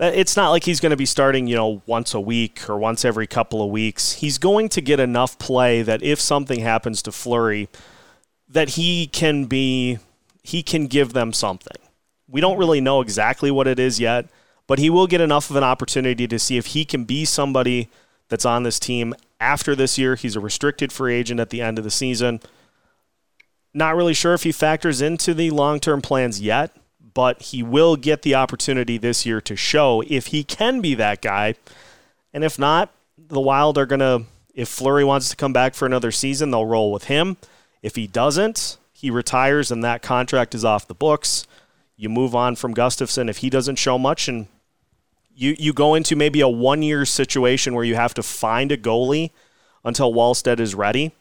uh, 0.00 0.10
it's 0.14 0.34
not 0.34 0.48
like 0.48 0.64
he's 0.64 0.80
going 0.80 0.90
to 0.90 0.96
be 0.96 1.04
starting, 1.04 1.46
you 1.46 1.54
know, 1.54 1.82
once 1.84 2.14
a 2.14 2.20
week 2.20 2.68
or 2.70 2.78
once 2.78 3.04
every 3.04 3.26
couple 3.26 3.62
of 3.62 3.68
weeks. 3.68 4.12
He's 4.12 4.38
going 4.38 4.70
to 4.70 4.80
get 4.80 4.98
enough 4.98 5.38
play 5.38 5.82
that 5.82 6.02
if 6.02 6.18
something 6.18 6.60
happens 6.60 7.02
to 7.02 7.12
Fleury, 7.12 7.68
that 8.50 8.70
he 8.70 9.06
can 9.06 9.46
be 9.46 9.98
he 10.42 10.62
can 10.62 10.86
give 10.86 11.12
them 11.12 11.32
something. 11.32 11.76
We 12.28 12.40
don't 12.40 12.58
really 12.58 12.80
know 12.80 13.00
exactly 13.00 13.50
what 13.50 13.66
it 13.66 13.78
is 13.78 14.00
yet, 14.00 14.26
but 14.66 14.78
he 14.78 14.90
will 14.90 15.06
get 15.06 15.20
enough 15.20 15.50
of 15.50 15.56
an 15.56 15.64
opportunity 15.64 16.26
to 16.26 16.38
see 16.38 16.56
if 16.56 16.66
he 16.66 16.84
can 16.84 17.04
be 17.04 17.24
somebody 17.24 17.88
that's 18.28 18.44
on 18.44 18.62
this 18.62 18.78
team 18.78 19.14
after 19.40 19.74
this 19.74 19.98
year. 19.98 20.16
He's 20.16 20.36
a 20.36 20.40
restricted 20.40 20.92
free 20.92 21.14
agent 21.14 21.40
at 21.40 21.50
the 21.50 21.60
end 21.60 21.78
of 21.78 21.84
the 21.84 21.90
season. 21.90 22.40
Not 23.74 23.96
really 23.96 24.14
sure 24.14 24.34
if 24.34 24.42
he 24.42 24.52
factors 24.52 25.00
into 25.00 25.34
the 25.34 25.50
long-term 25.50 26.02
plans 26.02 26.40
yet 26.40 26.74
but 27.14 27.42
he 27.42 27.62
will 27.62 27.96
get 27.96 28.22
the 28.22 28.34
opportunity 28.34 28.98
this 28.98 29.26
year 29.26 29.40
to 29.42 29.56
show 29.56 30.02
if 30.06 30.28
he 30.28 30.44
can 30.44 30.80
be 30.80 30.94
that 30.94 31.20
guy. 31.20 31.54
And 32.32 32.44
if 32.44 32.58
not, 32.58 32.92
the 33.18 33.40
Wild 33.40 33.78
are 33.78 33.86
going 33.86 34.00
to, 34.00 34.24
if 34.54 34.68
Fleury 34.68 35.04
wants 35.04 35.28
to 35.30 35.36
come 35.36 35.52
back 35.52 35.74
for 35.74 35.86
another 35.86 36.12
season, 36.12 36.50
they'll 36.50 36.66
roll 36.66 36.92
with 36.92 37.04
him. 37.04 37.36
If 37.82 37.96
he 37.96 38.06
doesn't, 38.06 38.78
he 38.92 39.10
retires 39.10 39.70
and 39.70 39.82
that 39.84 40.02
contract 40.02 40.54
is 40.54 40.64
off 40.64 40.86
the 40.86 40.94
books. 40.94 41.46
You 41.96 42.08
move 42.08 42.34
on 42.34 42.56
from 42.56 42.74
Gustavsson 42.74 43.28
if 43.28 43.38
he 43.38 43.50
doesn't 43.50 43.76
show 43.76 43.98
much 43.98 44.28
and 44.28 44.46
you, 45.34 45.56
you 45.58 45.72
go 45.72 45.94
into 45.94 46.16
maybe 46.16 46.40
a 46.40 46.48
one 46.48 46.82
year 46.82 47.04
situation 47.04 47.74
where 47.74 47.84
you 47.84 47.94
have 47.94 48.14
to 48.14 48.22
find 48.22 48.70
a 48.70 48.76
goalie 48.76 49.30
until 49.84 50.12
Wallstedt 50.12 50.60
is 50.60 50.74
ready. 50.74 51.12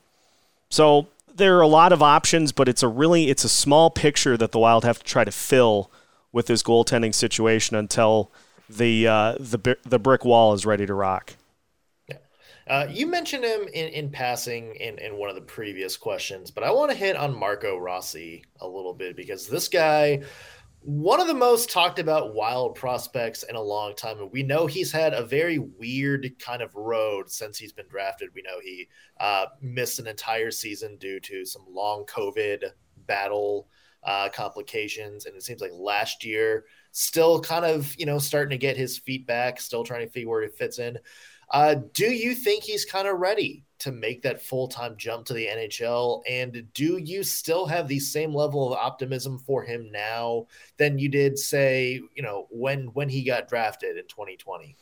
So 0.69 1.07
there 1.33 1.57
are 1.57 1.61
a 1.61 1.67
lot 1.67 1.93
of 1.93 2.03
options, 2.03 2.51
but 2.51 2.67
it's 2.67 2.83
a 2.83 2.87
really 2.87 3.29
it's 3.29 3.43
a 3.43 3.49
small 3.49 3.89
picture 3.89 4.37
that 4.37 4.51
the 4.51 4.59
Wild 4.59 4.83
have 4.83 4.99
to 4.99 5.05
try 5.05 5.23
to 5.23 5.31
fill 5.31 5.89
with 6.31 6.47
this 6.47 6.61
goaltending 6.61 7.15
situation 7.15 7.75
until 7.75 8.29
the 8.69 9.07
uh, 9.07 9.35
the 9.39 9.77
the 9.83 9.99
brick 9.99 10.23
wall 10.23 10.53
is 10.53 10.65
ready 10.65 10.85
to 10.85 10.93
rock. 10.93 11.35
Uh, 12.69 12.85
you 12.87 13.07
mentioned 13.07 13.43
him 13.43 13.61
in, 13.73 13.87
in 13.87 14.09
passing 14.11 14.75
in, 14.75 14.99
in 14.99 15.17
one 15.17 15.27
of 15.27 15.35
the 15.35 15.41
previous 15.41 15.97
questions, 15.97 16.51
but 16.51 16.63
I 16.63 16.69
want 16.69 16.91
to 16.91 16.97
hit 16.97 17.15
on 17.15 17.37
Marco 17.37 17.77
Rossi 17.77 18.45
a 18.61 18.67
little 18.67 18.93
bit 18.93 19.15
because 19.15 19.47
this 19.47 19.67
guy 19.67 20.21
one 20.81 21.19
of 21.19 21.27
the 21.27 21.33
most 21.33 21.69
talked 21.69 21.99
about 21.99 22.33
wild 22.33 22.75
prospects 22.75 23.43
in 23.43 23.55
a 23.55 23.61
long 23.61 23.95
time. 23.95 24.19
And 24.19 24.31
we 24.31 24.43
know 24.43 24.65
he's 24.65 24.91
had 24.91 25.13
a 25.13 25.25
very 25.25 25.59
weird 25.59 26.31
kind 26.39 26.61
of 26.61 26.73
road 26.75 27.29
since 27.29 27.57
he's 27.57 27.73
been 27.73 27.87
drafted. 27.89 28.29
We 28.33 28.43
know 28.43 28.59
he 28.63 28.87
uh, 29.19 29.47
missed 29.61 29.99
an 29.99 30.07
entire 30.07 30.51
season 30.51 30.97
due 30.97 31.19
to 31.21 31.45
some 31.45 31.65
long 31.69 32.05
COVID 32.05 32.63
battle 33.05 33.67
uh, 34.03 34.29
complications. 34.29 35.25
And 35.25 35.35
it 35.35 35.43
seems 35.43 35.59
like 35.59 35.71
last 35.73 36.23
year, 36.23 36.65
still 36.91 37.41
kind 37.41 37.65
of, 37.65 37.93
you 37.99 38.05
know, 38.05 38.17
starting 38.17 38.51
to 38.51 38.57
get 38.57 38.77
his 38.77 38.97
feet 38.97 39.27
back, 39.27 39.59
still 39.59 39.83
trying 39.83 40.05
to 40.05 40.11
figure 40.11 40.29
where 40.29 40.43
he 40.43 40.49
fits 40.49 40.79
in. 40.79 40.97
Uh, 41.51 41.75
do 41.93 42.05
you 42.05 42.35
think 42.35 42.63
he's 42.63 42.85
kind 42.85 43.07
of 43.07 43.19
ready 43.19 43.63
to 43.79 43.91
make 43.91 44.21
that 44.21 44.41
full 44.41 44.67
time 44.67 44.95
jump 44.97 45.25
to 45.25 45.33
the 45.33 45.47
NHL? 45.47 46.21
And 46.29 46.67
do 46.73 46.97
you 46.97 47.23
still 47.23 47.65
have 47.65 47.87
the 47.87 47.99
same 47.99 48.33
level 48.33 48.71
of 48.71 48.77
optimism 48.77 49.39
for 49.39 49.63
him 49.63 49.91
now 49.91 50.47
than 50.77 50.99
you 50.99 51.09
did, 51.09 51.39
say, 51.39 52.01
you 52.15 52.21
know, 52.21 52.47
when 52.51 52.87
when 52.87 53.09
he 53.09 53.23
got 53.23 53.47
drafted 53.47 53.97
in 53.97 54.03
2020? 54.03 54.75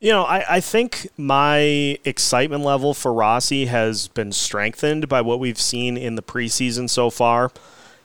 You 0.00 0.12
know, 0.12 0.22
I, 0.22 0.56
I 0.56 0.60
think 0.60 1.08
my 1.16 1.98
excitement 2.04 2.62
level 2.62 2.94
for 2.94 3.12
Rossi 3.12 3.66
has 3.66 4.06
been 4.08 4.30
strengthened 4.30 5.08
by 5.08 5.20
what 5.20 5.40
we've 5.40 5.60
seen 5.60 5.96
in 5.96 6.14
the 6.14 6.22
preseason 6.22 6.88
so 6.88 7.10
far. 7.10 7.50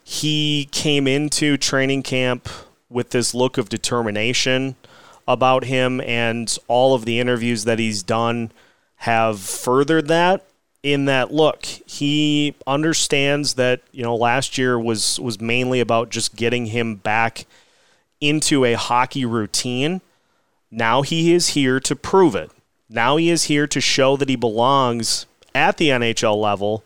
He 0.02 0.68
came 0.72 1.06
into 1.06 1.56
training 1.56 2.02
camp 2.02 2.48
with 2.90 3.10
this 3.10 3.32
look 3.32 3.58
of 3.58 3.68
determination 3.68 4.76
about 5.26 5.64
him, 5.64 6.00
and 6.02 6.56
all 6.68 6.94
of 6.94 7.04
the 7.04 7.20
interviews 7.20 7.64
that 7.64 7.78
he's 7.78 8.02
done 8.02 8.52
have 8.96 9.40
furthered 9.40 10.08
that 10.08 10.44
in 10.82 11.06
that 11.06 11.32
look 11.32 11.64
he 11.64 12.54
understands 12.66 13.54
that 13.54 13.80
you 13.90 14.02
know 14.02 14.14
last 14.14 14.58
year 14.58 14.78
was 14.78 15.18
was 15.18 15.40
mainly 15.40 15.80
about 15.80 16.10
just 16.10 16.36
getting 16.36 16.66
him 16.66 16.94
back 16.94 17.46
into 18.20 18.64
a 18.64 18.74
hockey 18.74 19.24
routine 19.24 20.00
Now 20.70 21.02
he 21.02 21.32
is 21.32 21.50
here 21.50 21.78
to 21.80 21.94
prove 21.94 22.34
it. 22.34 22.50
Now 22.88 23.16
he 23.16 23.30
is 23.30 23.44
here 23.44 23.66
to 23.68 23.80
show 23.80 24.16
that 24.16 24.28
he 24.28 24.36
belongs 24.36 25.26
at 25.54 25.76
the 25.76 25.90
NHL 25.90 26.40
level. 26.40 26.84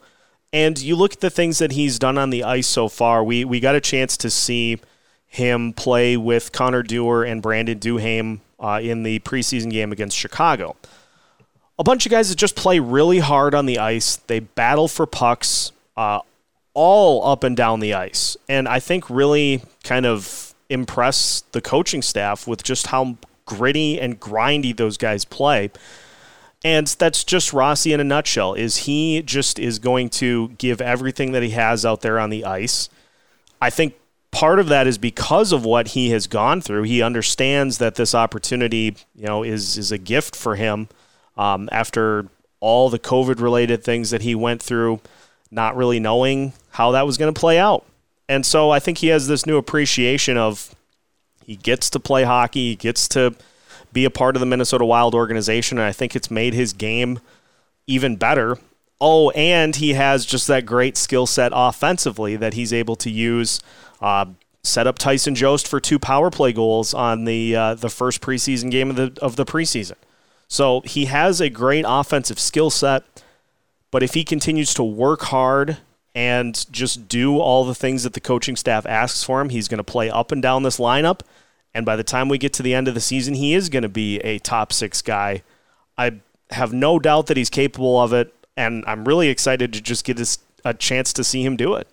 And 0.52 0.78
you 0.80 0.94
look 0.96 1.14
at 1.14 1.20
the 1.20 1.30
things 1.30 1.58
that 1.58 1.72
he's 1.72 1.98
done 1.98 2.18
on 2.18 2.30
the 2.30 2.44
ice 2.44 2.66
so 2.66 2.88
far. 2.88 3.24
We 3.24 3.44
we 3.44 3.60
got 3.60 3.74
a 3.74 3.80
chance 3.80 4.16
to 4.18 4.30
see 4.30 4.78
him 5.38 5.72
play 5.72 6.16
with 6.16 6.52
Connor 6.52 6.82
Dewar 6.82 7.24
and 7.24 7.40
Brandon 7.40 7.78
Duhaime 7.78 8.40
uh, 8.60 8.80
in 8.82 9.02
the 9.02 9.20
preseason 9.20 9.70
game 9.70 9.92
against 9.92 10.16
Chicago. 10.16 10.76
A 11.78 11.84
bunch 11.84 12.04
of 12.04 12.10
guys 12.10 12.28
that 12.28 12.36
just 12.36 12.56
play 12.56 12.78
really 12.78 13.20
hard 13.20 13.54
on 13.54 13.66
the 13.66 13.78
ice. 13.78 14.16
They 14.16 14.40
battle 14.40 14.88
for 14.88 15.06
pucks 15.06 15.72
uh, 15.96 16.20
all 16.74 17.26
up 17.26 17.44
and 17.44 17.56
down 17.56 17.80
the 17.80 17.94
ice. 17.94 18.36
And 18.48 18.68
I 18.68 18.80
think 18.80 19.08
really 19.08 19.62
kind 19.84 20.06
of 20.06 20.54
impress 20.68 21.42
the 21.52 21.60
coaching 21.60 22.02
staff 22.02 22.46
with 22.46 22.62
just 22.62 22.88
how 22.88 23.16
gritty 23.46 23.98
and 24.00 24.20
grindy 24.20 24.76
those 24.76 24.96
guys 24.98 25.24
play. 25.24 25.70
And 26.64 26.86
that's 26.88 27.22
just 27.22 27.52
Rossi 27.52 27.92
in 27.92 28.00
a 28.00 28.04
nutshell. 28.04 28.54
Is 28.54 28.78
he 28.78 29.22
just 29.22 29.58
is 29.58 29.78
going 29.78 30.10
to 30.10 30.48
give 30.58 30.80
everything 30.80 31.32
that 31.32 31.42
he 31.42 31.50
has 31.50 31.86
out 31.86 32.00
there 32.00 32.18
on 32.18 32.30
the 32.30 32.44
ice? 32.44 32.88
I 33.62 33.70
think 33.70 33.94
part 34.30 34.58
of 34.58 34.68
that 34.68 34.86
is 34.86 34.98
because 34.98 35.52
of 35.52 35.64
what 35.64 35.88
he 35.88 36.10
has 36.10 36.26
gone 36.26 36.60
through. 36.60 36.82
He 36.84 37.02
understands 37.02 37.78
that 37.78 37.94
this 37.94 38.14
opportunity, 38.14 38.96
you 39.14 39.26
know, 39.26 39.42
is 39.42 39.76
is 39.76 39.92
a 39.92 39.98
gift 39.98 40.36
for 40.36 40.56
him 40.56 40.88
um, 41.36 41.68
after 41.72 42.26
all 42.60 42.90
the 42.90 42.98
COVID 42.98 43.40
related 43.40 43.84
things 43.84 44.10
that 44.10 44.22
he 44.22 44.34
went 44.34 44.62
through, 44.62 45.00
not 45.50 45.76
really 45.76 46.00
knowing 46.00 46.52
how 46.70 46.90
that 46.92 47.06
was 47.06 47.16
going 47.16 47.32
to 47.32 47.38
play 47.38 47.58
out. 47.58 47.84
And 48.28 48.44
so 48.44 48.70
I 48.70 48.78
think 48.78 48.98
he 48.98 49.08
has 49.08 49.26
this 49.26 49.46
new 49.46 49.56
appreciation 49.56 50.36
of 50.36 50.74
he 51.44 51.56
gets 51.56 51.88
to 51.90 52.00
play 52.00 52.24
hockey, 52.24 52.70
he 52.70 52.76
gets 52.76 53.08
to 53.08 53.34
be 53.92 54.04
a 54.04 54.10
part 54.10 54.36
of 54.36 54.40
the 54.40 54.46
Minnesota 54.46 54.84
Wild 54.84 55.14
organization, 55.14 55.78
and 55.78 55.86
I 55.86 55.92
think 55.92 56.14
it's 56.14 56.30
made 56.30 56.52
his 56.52 56.72
game 56.72 57.20
even 57.86 58.16
better. 58.16 58.58
Oh, 59.00 59.30
and 59.30 59.76
he 59.76 59.94
has 59.94 60.26
just 60.26 60.46
that 60.48 60.66
great 60.66 60.96
skill 60.96 61.26
set 61.26 61.52
offensively 61.54 62.36
that 62.36 62.54
he's 62.54 62.72
able 62.72 62.96
to 62.96 63.10
use 63.10 63.60
uh, 64.00 64.26
set 64.62 64.86
up 64.86 64.98
Tyson 64.98 65.34
Jost 65.34 65.66
for 65.66 65.80
two 65.80 65.98
power 65.98 66.30
play 66.30 66.52
goals 66.52 66.94
on 66.94 67.24
the 67.24 67.56
uh, 67.56 67.74
the 67.74 67.88
first 67.88 68.20
preseason 68.20 68.70
game 68.70 68.90
of 68.90 68.96
the 68.96 69.18
of 69.20 69.36
the 69.36 69.44
preseason. 69.44 69.96
So 70.48 70.80
he 70.80 71.06
has 71.06 71.40
a 71.40 71.50
great 71.50 71.84
offensive 71.86 72.38
skill 72.38 72.70
set, 72.70 73.04
but 73.90 74.02
if 74.02 74.14
he 74.14 74.24
continues 74.24 74.72
to 74.74 74.82
work 74.82 75.22
hard 75.22 75.78
and 76.14 76.66
just 76.72 77.06
do 77.06 77.38
all 77.38 77.64
the 77.64 77.74
things 77.74 78.02
that 78.02 78.14
the 78.14 78.20
coaching 78.20 78.56
staff 78.56 78.86
asks 78.86 79.22
for 79.22 79.40
him, 79.40 79.50
he's 79.50 79.68
going 79.68 79.78
to 79.78 79.84
play 79.84 80.10
up 80.10 80.32
and 80.32 80.40
down 80.40 80.62
this 80.62 80.78
lineup. 80.78 81.20
And 81.74 81.84
by 81.84 81.96
the 81.96 82.02
time 82.02 82.28
we 82.28 82.38
get 82.38 82.54
to 82.54 82.62
the 82.62 82.74
end 82.74 82.88
of 82.88 82.94
the 82.94 83.00
season, 83.00 83.34
he 83.34 83.52
is 83.52 83.68
going 83.68 83.82
to 83.82 83.88
be 83.88 84.18
a 84.20 84.38
top 84.38 84.72
six 84.72 85.02
guy. 85.02 85.42
I 85.98 86.20
have 86.50 86.72
no 86.72 86.98
doubt 86.98 87.26
that 87.26 87.36
he's 87.36 87.50
capable 87.50 88.00
of 88.00 88.12
it, 88.14 88.34
and 88.56 88.84
I'm 88.86 89.04
really 89.04 89.28
excited 89.28 89.72
to 89.74 89.80
just 89.82 90.04
get 90.04 90.18
a 90.64 90.74
chance 90.74 91.12
to 91.12 91.22
see 91.22 91.44
him 91.44 91.56
do 91.56 91.74
it. 91.74 91.86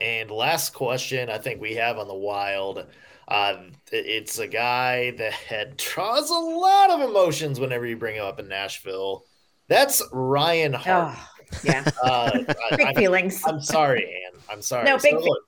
And 0.00 0.30
last 0.30 0.74
question 0.74 1.28
I 1.30 1.38
think 1.38 1.60
we 1.60 1.74
have 1.74 1.98
on 1.98 2.08
the 2.08 2.14
wild. 2.14 2.86
Uh, 3.28 3.56
it's 3.92 4.38
a 4.38 4.48
guy 4.48 5.12
that 5.12 5.76
draws 5.76 6.30
a 6.30 6.34
lot 6.34 6.90
of 6.90 7.08
emotions 7.08 7.60
whenever 7.60 7.86
you 7.86 7.96
bring 7.96 8.16
him 8.16 8.24
up 8.24 8.40
in 8.40 8.48
Nashville. 8.48 9.24
That's 9.68 10.02
Ryan 10.12 10.72
Hart. 10.72 11.16
Oh, 11.16 11.26
yeah. 11.64 11.84
Uh, 12.02 12.30
big 12.76 12.86
I, 12.86 12.94
feelings. 12.94 13.42
I'm 13.44 13.60
sorry, 13.60 14.04
Ann. 14.04 14.40
I'm 14.50 14.62
sorry. 14.62 14.84
No, 14.84 14.98
big 14.98 15.14
so, 15.14 15.20
look, 15.20 15.42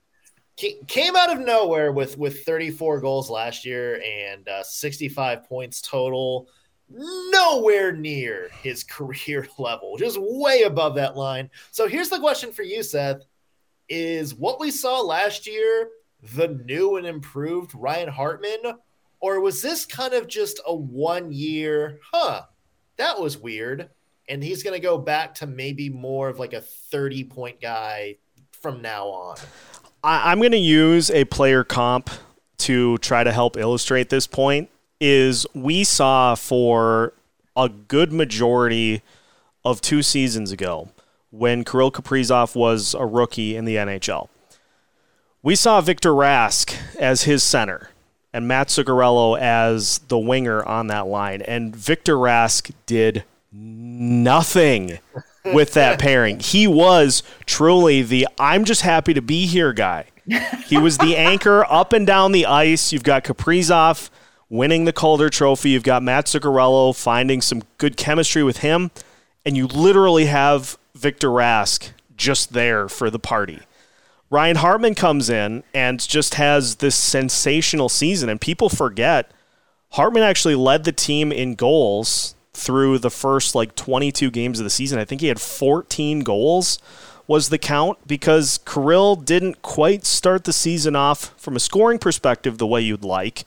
came 0.55 1.15
out 1.15 1.31
of 1.31 1.39
nowhere 1.39 1.91
with 1.91 2.17
with 2.17 2.43
34 2.43 2.99
goals 3.01 3.29
last 3.29 3.65
year 3.65 4.01
and 4.01 4.47
uh, 4.47 4.63
65 4.63 5.43
points 5.45 5.81
total 5.81 6.47
nowhere 6.89 7.91
near 7.91 8.49
his 8.61 8.83
career 8.89 9.47
level 9.57 9.97
just 9.97 10.17
way 10.19 10.63
above 10.63 10.95
that 10.95 11.17
line 11.17 11.49
so 11.71 11.87
here's 11.87 12.09
the 12.09 12.19
question 12.19 12.51
for 12.51 12.63
you 12.63 12.83
seth 12.83 13.21
is 13.89 14.33
what 14.33 14.59
we 14.59 14.71
saw 14.71 15.01
last 15.01 15.47
year 15.47 15.89
the 16.35 16.47
new 16.47 16.95
and 16.95 17.05
improved 17.05 17.73
Ryan 17.75 18.09
Hartman? 18.09 18.59
Or 19.19 19.39
was 19.39 19.61
this 19.61 19.85
kind 19.85 20.13
of 20.13 20.27
just 20.27 20.59
a 20.65 20.75
one 20.75 21.31
year, 21.31 21.99
huh? 22.11 22.43
That 22.97 23.19
was 23.19 23.37
weird. 23.37 23.89
And 24.29 24.43
he's 24.43 24.63
going 24.63 24.73
to 24.73 24.81
go 24.81 24.97
back 24.97 25.35
to 25.35 25.47
maybe 25.47 25.89
more 25.89 26.29
of 26.29 26.39
like 26.39 26.53
a 26.53 26.61
30 26.61 27.25
point 27.25 27.61
guy 27.61 28.17
from 28.51 28.81
now 28.81 29.07
on. 29.07 29.37
I'm 30.03 30.39
going 30.39 30.51
to 30.51 30.57
use 30.57 31.09
a 31.11 31.25
player 31.25 31.63
comp 31.63 32.09
to 32.59 32.97
try 32.99 33.23
to 33.23 33.31
help 33.31 33.57
illustrate 33.57 34.09
this 34.09 34.27
point. 34.27 34.69
Is 34.99 35.45
we 35.53 35.83
saw 35.83 36.35
for 36.35 37.13
a 37.57 37.67
good 37.67 38.13
majority 38.13 39.01
of 39.65 39.81
two 39.81 40.01
seasons 40.01 40.51
ago 40.51 40.89
when 41.33 41.63
Kirill 41.63 41.91
Kaprizov 41.91 42.55
was 42.55 42.93
a 42.93 43.05
rookie 43.05 43.55
in 43.55 43.65
the 43.65 43.75
NHL. 43.75 44.29
We 45.41 45.55
saw 45.55 45.81
Victor 45.81 46.11
Rask 46.11 46.77
as 46.97 47.23
his 47.23 47.41
center 47.41 47.89
and 48.31 48.47
Matt 48.47 48.67
Zuccarello 48.67 49.37
as 49.37 49.97
the 50.09 50.17
winger 50.17 50.63
on 50.63 50.87
that 50.87 51.07
line. 51.07 51.41
And 51.41 51.75
Victor 51.75 52.17
Rask 52.17 52.71
did 52.85 53.23
nothing 53.51 54.99
with 55.45 55.73
that 55.73 55.99
pairing. 55.99 56.39
He 56.39 56.67
was 56.67 57.23
truly 57.47 58.03
the 58.03 58.27
I'm 58.39 58.63
just 58.63 58.81
happy 58.81 59.15
to 59.15 59.21
be 59.21 59.47
here 59.47 59.73
guy. 59.73 60.05
He 60.67 60.77
was 60.77 60.99
the 60.99 61.17
anchor 61.17 61.65
up 61.69 61.93
and 61.93 62.05
down 62.05 62.31
the 62.31 62.45
ice. 62.45 62.93
You've 62.93 63.03
got 63.03 63.23
Kaprizov 63.23 64.11
winning 64.49 64.85
the 64.85 64.93
Calder 64.93 65.31
Trophy. 65.31 65.71
You've 65.71 65.83
got 65.83 66.03
Matt 66.03 66.27
Zuccarello 66.27 66.95
finding 66.95 67.41
some 67.41 67.63
good 67.79 67.97
chemistry 67.97 68.43
with 68.43 68.57
him. 68.59 68.91
And 69.45 69.57
you 69.57 69.67
literally 69.67 70.27
have 70.27 70.77
Victor 71.03 71.27
Rask 71.27 71.89
just 72.15 72.53
there 72.53 72.87
for 72.87 73.09
the 73.09 73.19
party. 73.19 73.59
Ryan 74.29 74.55
Hartman 74.55 74.95
comes 74.95 75.29
in 75.29 75.63
and 75.73 75.99
just 75.99 76.35
has 76.35 76.75
this 76.75 76.95
sensational 76.95 77.89
season, 77.89 78.29
and 78.29 78.39
people 78.39 78.69
forget 78.69 79.29
Hartman 79.91 80.23
actually 80.23 80.55
led 80.55 80.85
the 80.85 80.93
team 80.93 81.33
in 81.33 81.55
goals 81.55 82.35
through 82.53 82.99
the 82.99 83.09
first 83.11 83.53
like 83.53 83.75
22 83.75 84.31
games 84.31 84.59
of 84.59 84.63
the 84.63 84.69
season. 84.69 84.97
I 84.97 85.03
think 85.03 85.19
he 85.19 85.27
had 85.27 85.41
14 85.41 86.21
goals 86.21 86.79
was 87.27 87.49
the 87.49 87.57
count 87.57 87.99
because 88.07 88.59
Kirill 88.65 89.17
didn't 89.17 89.61
quite 89.61 90.05
start 90.05 90.45
the 90.45 90.53
season 90.53 90.95
off 90.95 91.33
from 91.37 91.57
a 91.57 91.59
scoring 91.59 91.99
perspective 91.99 92.57
the 92.57 92.67
way 92.67 92.79
you'd 92.79 93.03
like. 93.03 93.43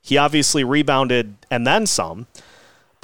He 0.00 0.16
obviously 0.16 0.64
rebounded 0.64 1.36
and 1.50 1.66
then 1.66 1.86
some. 1.86 2.28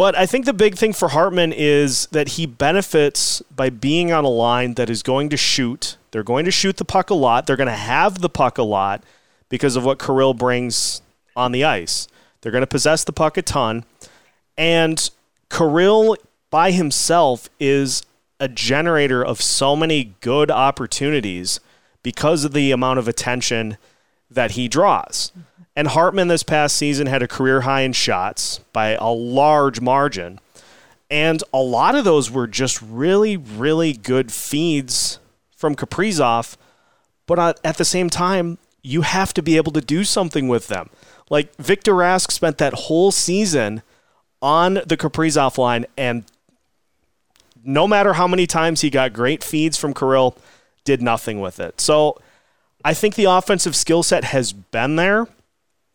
But 0.00 0.16
I 0.16 0.24
think 0.24 0.46
the 0.46 0.54
big 0.54 0.76
thing 0.76 0.94
for 0.94 1.08
Hartman 1.08 1.52
is 1.52 2.06
that 2.06 2.28
he 2.28 2.46
benefits 2.46 3.42
by 3.54 3.68
being 3.68 4.12
on 4.12 4.24
a 4.24 4.30
line 4.30 4.72
that 4.76 4.88
is 4.88 5.02
going 5.02 5.28
to 5.28 5.36
shoot. 5.36 5.98
They're 6.10 6.22
going 6.22 6.46
to 6.46 6.50
shoot 6.50 6.78
the 6.78 6.86
puck 6.86 7.10
a 7.10 7.14
lot. 7.14 7.46
They're 7.46 7.54
going 7.54 7.66
to 7.66 7.74
have 7.74 8.22
the 8.22 8.30
puck 8.30 8.56
a 8.56 8.62
lot 8.62 9.04
because 9.50 9.76
of 9.76 9.84
what 9.84 9.98
Kirill 9.98 10.32
brings 10.32 11.02
on 11.36 11.52
the 11.52 11.64
ice. 11.64 12.08
They're 12.40 12.50
going 12.50 12.62
to 12.62 12.66
possess 12.66 13.04
the 13.04 13.12
puck 13.12 13.36
a 13.36 13.42
ton. 13.42 13.84
And 14.56 15.10
Kirill 15.50 16.16
by 16.48 16.70
himself 16.70 17.50
is 17.60 18.02
a 18.40 18.48
generator 18.48 19.22
of 19.22 19.42
so 19.42 19.76
many 19.76 20.14
good 20.22 20.50
opportunities 20.50 21.60
because 22.02 22.46
of 22.46 22.54
the 22.54 22.70
amount 22.70 23.00
of 23.00 23.06
attention 23.06 23.76
that 24.30 24.52
he 24.52 24.66
draws. 24.66 25.30
And 25.76 25.88
Hartman 25.88 26.28
this 26.28 26.42
past 26.42 26.76
season 26.76 27.06
had 27.06 27.22
a 27.22 27.28
career 27.28 27.62
high 27.62 27.82
in 27.82 27.92
shots 27.92 28.60
by 28.72 28.88
a 28.90 29.08
large 29.08 29.80
margin. 29.80 30.40
And 31.10 31.42
a 31.52 31.58
lot 31.58 31.94
of 31.94 32.04
those 32.04 32.30
were 32.30 32.46
just 32.46 32.80
really, 32.82 33.36
really 33.36 33.92
good 33.92 34.32
feeds 34.32 35.18
from 35.56 35.74
Kaprizov. 35.74 36.56
But 37.26 37.60
at 37.64 37.76
the 37.76 37.84
same 37.84 38.10
time, 38.10 38.58
you 38.82 39.02
have 39.02 39.32
to 39.34 39.42
be 39.42 39.56
able 39.56 39.72
to 39.72 39.80
do 39.80 40.04
something 40.04 40.48
with 40.48 40.68
them. 40.68 40.90
Like 41.28 41.54
Victor 41.56 41.94
Rask 41.94 42.30
spent 42.30 42.58
that 42.58 42.72
whole 42.72 43.12
season 43.12 43.82
on 44.42 44.74
the 44.74 44.96
Kaprizov 44.96 45.58
line, 45.58 45.86
and 45.96 46.24
no 47.62 47.86
matter 47.86 48.14
how 48.14 48.26
many 48.26 48.46
times 48.46 48.80
he 48.80 48.88
got 48.90 49.12
great 49.12 49.44
feeds 49.44 49.76
from 49.76 49.92
Kirill, 49.92 50.36
did 50.84 51.02
nothing 51.02 51.40
with 51.40 51.60
it. 51.60 51.80
So 51.80 52.18
I 52.84 52.94
think 52.94 53.14
the 53.14 53.26
offensive 53.26 53.76
skill 53.76 54.02
set 54.02 54.24
has 54.24 54.52
been 54.52 54.96
there. 54.96 55.28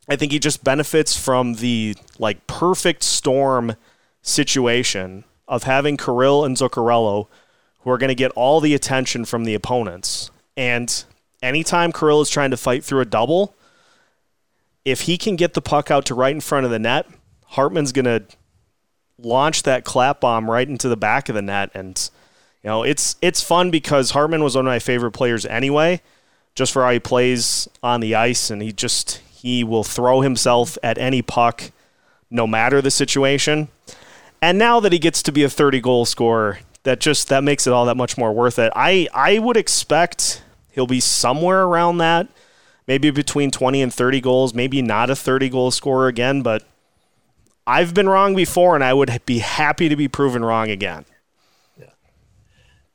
I 0.08 0.16
think 0.16 0.32
he 0.32 0.40
just 0.40 0.64
benefits 0.64 1.18
from 1.18 1.56
the 1.56 1.96
like 2.20 2.46
perfect 2.48 3.04
storm 3.04 3.76
situation 4.22 5.24
of 5.48 5.64
having 5.64 5.98
Kirill 5.98 6.46
and 6.46 6.58
Zuccarello 6.58 7.28
who 7.82 7.92
are 7.92 7.98
going 7.98 8.10
to 8.10 8.16
get 8.16 8.32
all 8.32 8.60
the 8.60 8.74
attention 8.74 9.26
from 9.26 9.44
the 9.44 9.54
opponents. 9.54 10.32
And 10.58 11.04
anytime 11.42 11.92
Kirill 11.92 12.22
is 12.22 12.30
trying 12.30 12.52
to 12.52 12.58
fight 12.58 12.84
through 12.84 13.02
a 13.02 13.06
double, 13.06 13.56
if 14.84 15.02
he 15.02 15.18
can 15.18 15.36
get 15.36 15.54
the 15.54 15.62
puck 15.62 15.92
out 15.92 16.06
to 16.06 16.16
right 16.16 16.34
in 16.34 16.42
front 16.42 16.66
of 16.66 16.72
the 16.72 16.80
net, 16.80 17.08
Hartman's 17.50 17.92
going 17.92 18.06
to 18.06 18.24
launch 19.18 19.64
that 19.64 19.86
clap 19.86 20.22
bomb 20.22 20.50
right 20.50 20.68
into 20.68 20.90
the 20.90 20.98
back 20.98 21.30
of 21.30 21.36
the 21.36 21.42
net 21.42 21.72
and 21.74 22.10
you 22.64 22.70
know, 22.70 22.82
it's 22.82 23.16
it's 23.22 23.44
fun 23.44 23.70
because 23.70 24.10
Hartman 24.10 24.44
was 24.44 24.56
one 24.56 24.66
of 24.66 24.72
my 24.72 24.80
favorite 24.80 25.12
players 25.12 25.46
anyway, 25.46 26.02
just 26.56 26.74
for 26.74 26.84
how 26.84 26.90
he 26.90 27.00
plays 27.00 27.70
on 27.84 28.00
the 28.00 28.16
ice 28.16 28.50
and 28.50 28.60
he 28.60 28.72
just 28.72 29.22
He 29.46 29.64
will 29.64 29.84
throw 29.84 30.22
himself 30.22 30.76
at 30.82 30.98
any 30.98 31.22
puck, 31.22 31.70
no 32.32 32.48
matter 32.48 32.82
the 32.82 32.90
situation. 32.90 33.68
And 34.42 34.58
now 34.58 34.80
that 34.80 34.92
he 34.92 34.98
gets 34.98 35.22
to 35.22 35.32
be 35.32 35.44
a 35.44 35.52
30 35.52 35.82
goal 35.82 36.06
scorer, 36.06 36.62
that 36.82 37.00
just 37.00 37.28
that 37.28 37.44
makes 37.44 37.68
it 37.68 37.72
all 37.72 37.86
that 37.86 37.96
much 37.96 38.18
more 38.18 38.34
worth 38.34 38.58
it. 38.58 38.74
I 38.76 39.08
I 39.14 39.38
would 39.38 39.56
expect 39.56 40.42
he'll 40.72 40.88
be 40.88 41.00
somewhere 41.00 41.62
around 41.62 42.00
that, 42.00 42.28
maybe 42.88 43.12
between 43.12 43.52
20 43.52 43.84
and 43.84 43.94
30 43.94 44.20
goals, 44.20 44.56
maybe 44.56 44.82
not 44.82 45.12
a 45.12 45.16
30 45.16 45.50
goal 45.50 45.70
scorer 45.70 46.08
again, 46.08 46.42
but 46.42 46.64
I've 47.68 47.94
been 47.94 48.10
wrong 48.10 48.34
before 48.34 48.74
and 48.74 48.84
I 48.84 48.96
would 48.96 49.22
be 49.28 49.38
happy 49.38 49.90
to 49.90 49.96
be 49.96 50.08
proven 50.08 50.44
wrong 50.44 50.72
again. 50.72 51.06
Yeah. 51.80 51.90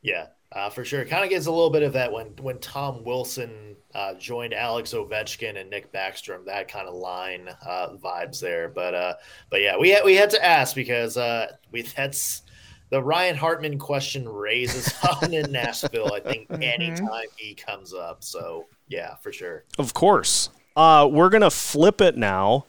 Yeah. 0.02 0.26
Uh, 0.52 0.68
for 0.68 0.84
sure. 0.84 1.00
It 1.00 1.08
kind 1.08 1.22
of 1.22 1.30
gives 1.30 1.46
a 1.46 1.50
little 1.52 1.70
bit 1.70 1.84
of 1.84 1.92
that 1.92 2.12
when 2.12 2.26
when 2.40 2.58
Tom 2.58 3.04
Wilson 3.04 3.76
uh, 3.94 4.14
joined 4.14 4.52
Alex 4.52 4.92
Ovechkin 4.92 5.60
and 5.60 5.70
Nick 5.70 5.92
Backstrom, 5.92 6.44
that 6.46 6.66
kind 6.68 6.88
of 6.88 6.94
line 6.94 7.48
uh, 7.64 7.90
vibes 8.02 8.40
there. 8.40 8.68
But 8.68 8.94
uh, 8.94 9.14
but 9.48 9.60
yeah, 9.60 9.76
we 9.78 9.90
had, 9.90 10.04
we 10.04 10.16
had 10.16 10.30
to 10.30 10.44
ask 10.44 10.74
because 10.74 11.16
uh, 11.16 11.52
we 11.70 11.82
that's 11.96 12.42
the 12.90 13.00
Ryan 13.00 13.36
Hartman 13.36 13.78
question 13.78 14.28
raises 14.28 14.92
on 15.22 15.32
in 15.32 15.52
Nashville. 15.52 16.12
I 16.12 16.20
think 16.20 16.48
mm-hmm. 16.48 16.62
anytime 16.62 17.28
he 17.36 17.54
comes 17.54 17.94
up. 17.94 18.24
So 18.24 18.66
yeah, 18.88 19.14
for 19.16 19.32
sure. 19.32 19.64
Of 19.78 19.94
course. 19.94 20.50
Uh, 20.74 21.08
we're 21.10 21.30
gonna 21.30 21.50
flip 21.50 22.00
it 22.00 22.16
now 22.16 22.66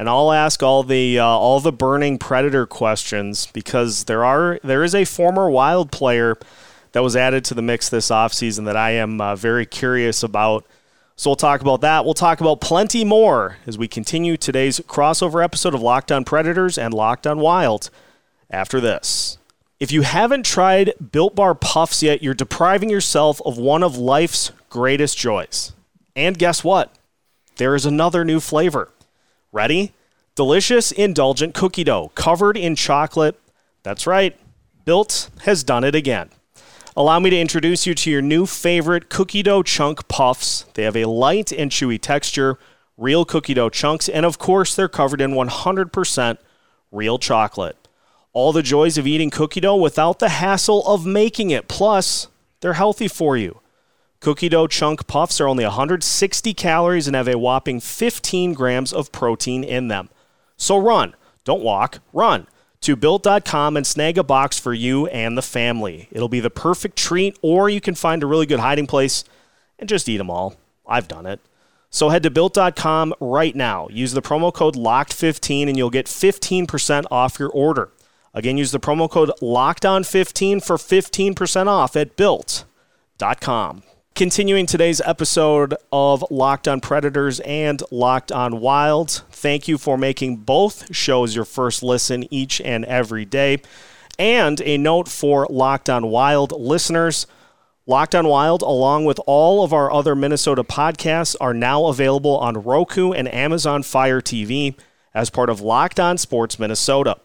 and 0.00 0.08
I'll 0.08 0.32
ask 0.32 0.62
all 0.62 0.82
the 0.82 1.18
uh, 1.18 1.26
all 1.26 1.60
the 1.60 1.72
burning 1.72 2.16
predator 2.16 2.66
questions 2.66 3.46
because 3.52 4.04
there 4.04 4.24
are 4.24 4.58
there 4.64 4.82
is 4.82 4.94
a 4.94 5.04
former 5.04 5.50
wild 5.50 5.92
player 5.92 6.38
that 6.92 7.02
was 7.02 7.16
added 7.16 7.44
to 7.46 7.54
the 7.54 7.62
mix 7.62 7.88
this 7.88 8.10
offseason 8.10 8.64
that 8.64 8.76
I 8.76 8.92
am 8.92 9.20
uh, 9.20 9.36
very 9.36 9.66
curious 9.66 10.22
about. 10.22 10.66
So 11.16 11.30
we'll 11.30 11.36
talk 11.36 11.60
about 11.60 11.82
that. 11.82 12.04
We'll 12.04 12.14
talk 12.14 12.40
about 12.40 12.60
plenty 12.60 13.04
more 13.04 13.58
as 13.66 13.76
we 13.76 13.88
continue 13.88 14.36
today's 14.36 14.80
crossover 14.80 15.44
episode 15.44 15.74
of 15.74 15.82
Locked 15.82 16.10
On 16.10 16.24
Predators 16.24 16.78
and 16.78 16.94
Locked 16.94 17.26
On 17.26 17.38
Wild 17.38 17.90
after 18.50 18.80
this. 18.80 19.38
If 19.78 19.92
you 19.92 20.02
haven't 20.02 20.44
tried 20.44 20.92
Built 21.12 21.34
Bar 21.34 21.54
Puffs 21.54 22.02
yet, 22.02 22.22
you're 22.22 22.34
depriving 22.34 22.90
yourself 22.90 23.40
of 23.44 23.56
one 23.56 23.82
of 23.82 23.96
life's 23.96 24.52
greatest 24.68 25.16
joys. 25.16 25.72
And 26.16 26.38
guess 26.38 26.64
what? 26.64 26.94
There 27.56 27.74
is 27.74 27.86
another 27.86 28.24
new 28.24 28.40
flavor. 28.40 28.90
Ready? 29.52 29.92
Delicious, 30.34 30.92
indulgent 30.92 31.54
cookie 31.54 31.84
dough 31.84 32.12
covered 32.14 32.56
in 32.56 32.74
chocolate. 32.74 33.38
That's 33.82 34.06
right. 34.06 34.36
Built 34.84 35.30
has 35.42 35.62
done 35.64 35.84
it 35.84 35.94
again. 35.94 36.30
Allow 36.96 37.20
me 37.20 37.30
to 37.30 37.38
introduce 37.38 37.86
you 37.86 37.94
to 37.94 38.10
your 38.10 38.22
new 38.22 38.46
favorite 38.46 39.08
cookie 39.08 39.44
dough 39.44 39.62
chunk 39.62 40.08
puffs. 40.08 40.64
They 40.74 40.82
have 40.82 40.96
a 40.96 41.04
light 41.04 41.52
and 41.52 41.70
chewy 41.70 42.00
texture, 42.00 42.58
real 42.96 43.24
cookie 43.24 43.54
dough 43.54 43.70
chunks, 43.70 44.08
and 44.08 44.26
of 44.26 44.38
course, 44.38 44.74
they're 44.74 44.88
covered 44.88 45.20
in 45.20 45.30
100% 45.30 46.38
real 46.90 47.18
chocolate. 47.18 47.76
All 48.32 48.52
the 48.52 48.62
joys 48.62 48.98
of 48.98 49.06
eating 49.06 49.30
cookie 49.30 49.60
dough 49.60 49.76
without 49.76 50.18
the 50.18 50.30
hassle 50.30 50.84
of 50.86 51.06
making 51.06 51.50
it. 51.50 51.68
Plus, 51.68 52.26
they're 52.60 52.72
healthy 52.72 53.08
for 53.08 53.36
you. 53.36 53.60
Cookie 54.18 54.48
dough 54.48 54.66
chunk 54.66 55.06
puffs 55.06 55.40
are 55.40 55.48
only 55.48 55.64
160 55.64 56.54
calories 56.54 57.06
and 57.06 57.14
have 57.14 57.28
a 57.28 57.38
whopping 57.38 57.80
15 57.80 58.52
grams 58.52 58.92
of 58.92 59.12
protein 59.12 59.62
in 59.62 59.88
them. 59.88 60.10
So 60.56 60.76
run, 60.76 61.14
don't 61.44 61.62
walk, 61.62 62.00
run 62.12 62.48
to 62.82 62.96
built.com 62.96 63.76
and 63.76 63.86
snag 63.86 64.18
a 64.18 64.24
box 64.24 64.58
for 64.58 64.72
you 64.72 65.06
and 65.08 65.36
the 65.36 65.42
family. 65.42 66.08
It'll 66.10 66.28
be 66.28 66.40
the 66.40 66.50
perfect 66.50 66.96
treat, 66.96 67.38
or 67.42 67.68
you 67.68 67.80
can 67.80 67.94
find 67.94 68.22
a 68.22 68.26
really 68.26 68.46
good 68.46 68.60
hiding 68.60 68.86
place 68.86 69.24
and 69.78 69.88
just 69.88 70.08
eat 70.08 70.16
them 70.16 70.30
all. 70.30 70.56
I've 70.86 71.08
done 71.08 71.26
it. 71.26 71.40
So 71.90 72.08
head 72.08 72.22
to 72.22 72.30
built.com 72.30 73.14
right 73.20 73.54
now. 73.54 73.88
Use 73.90 74.12
the 74.12 74.22
promo 74.22 74.52
code 74.54 74.76
LOCKED15 74.76 75.68
and 75.68 75.76
you'll 75.76 75.90
get 75.90 76.06
15% 76.06 77.04
off 77.10 77.38
your 77.38 77.50
order. 77.50 77.90
Again, 78.32 78.56
use 78.56 78.70
the 78.70 78.78
promo 78.78 79.10
code 79.10 79.32
LOCKEDON15 79.42 80.64
for 80.64 80.76
15% 80.76 81.66
off 81.66 81.96
at 81.96 82.16
built.com. 82.16 83.82
Continuing 84.14 84.66
today's 84.66 85.00
episode 85.00 85.74
of 85.92 86.24
Locked 86.30 86.68
on 86.68 86.80
Predators 86.80 87.40
and 87.40 87.82
Locked 87.90 88.30
on 88.30 88.60
Wild, 88.60 89.22
thank 89.30 89.66
you 89.66 89.78
for 89.78 89.96
making 89.96 90.38
both 90.38 90.94
shows 90.94 91.34
your 91.34 91.46
first 91.46 91.82
listen 91.82 92.26
each 92.32 92.60
and 92.60 92.84
every 92.84 93.24
day. 93.24 93.62
And 94.18 94.60
a 94.60 94.76
note 94.76 95.08
for 95.08 95.46
Locked 95.48 95.88
on 95.88 96.08
Wild 96.08 96.52
listeners 96.52 97.26
Locked 97.90 98.14
on 98.14 98.28
Wild, 98.28 98.62
along 98.62 99.04
with 99.06 99.18
all 99.26 99.64
of 99.64 99.72
our 99.72 99.92
other 99.92 100.14
Minnesota 100.14 100.62
podcasts, 100.62 101.34
are 101.40 101.52
now 101.52 101.86
available 101.86 102.36
on 102.38 102.62
Roku 102.62 103.10
and 103.10 103.26
Amazon 103.34 103.82
Fire 103.82 104.20
TV 104.20 104.76
as 105.12 105.28
part 105.28 105.50
of 105.50 105.60
Locked 105.60 105.98
on 105.98 106.16
Sports 106.16 106.56
Minnesota. 106.56 107.16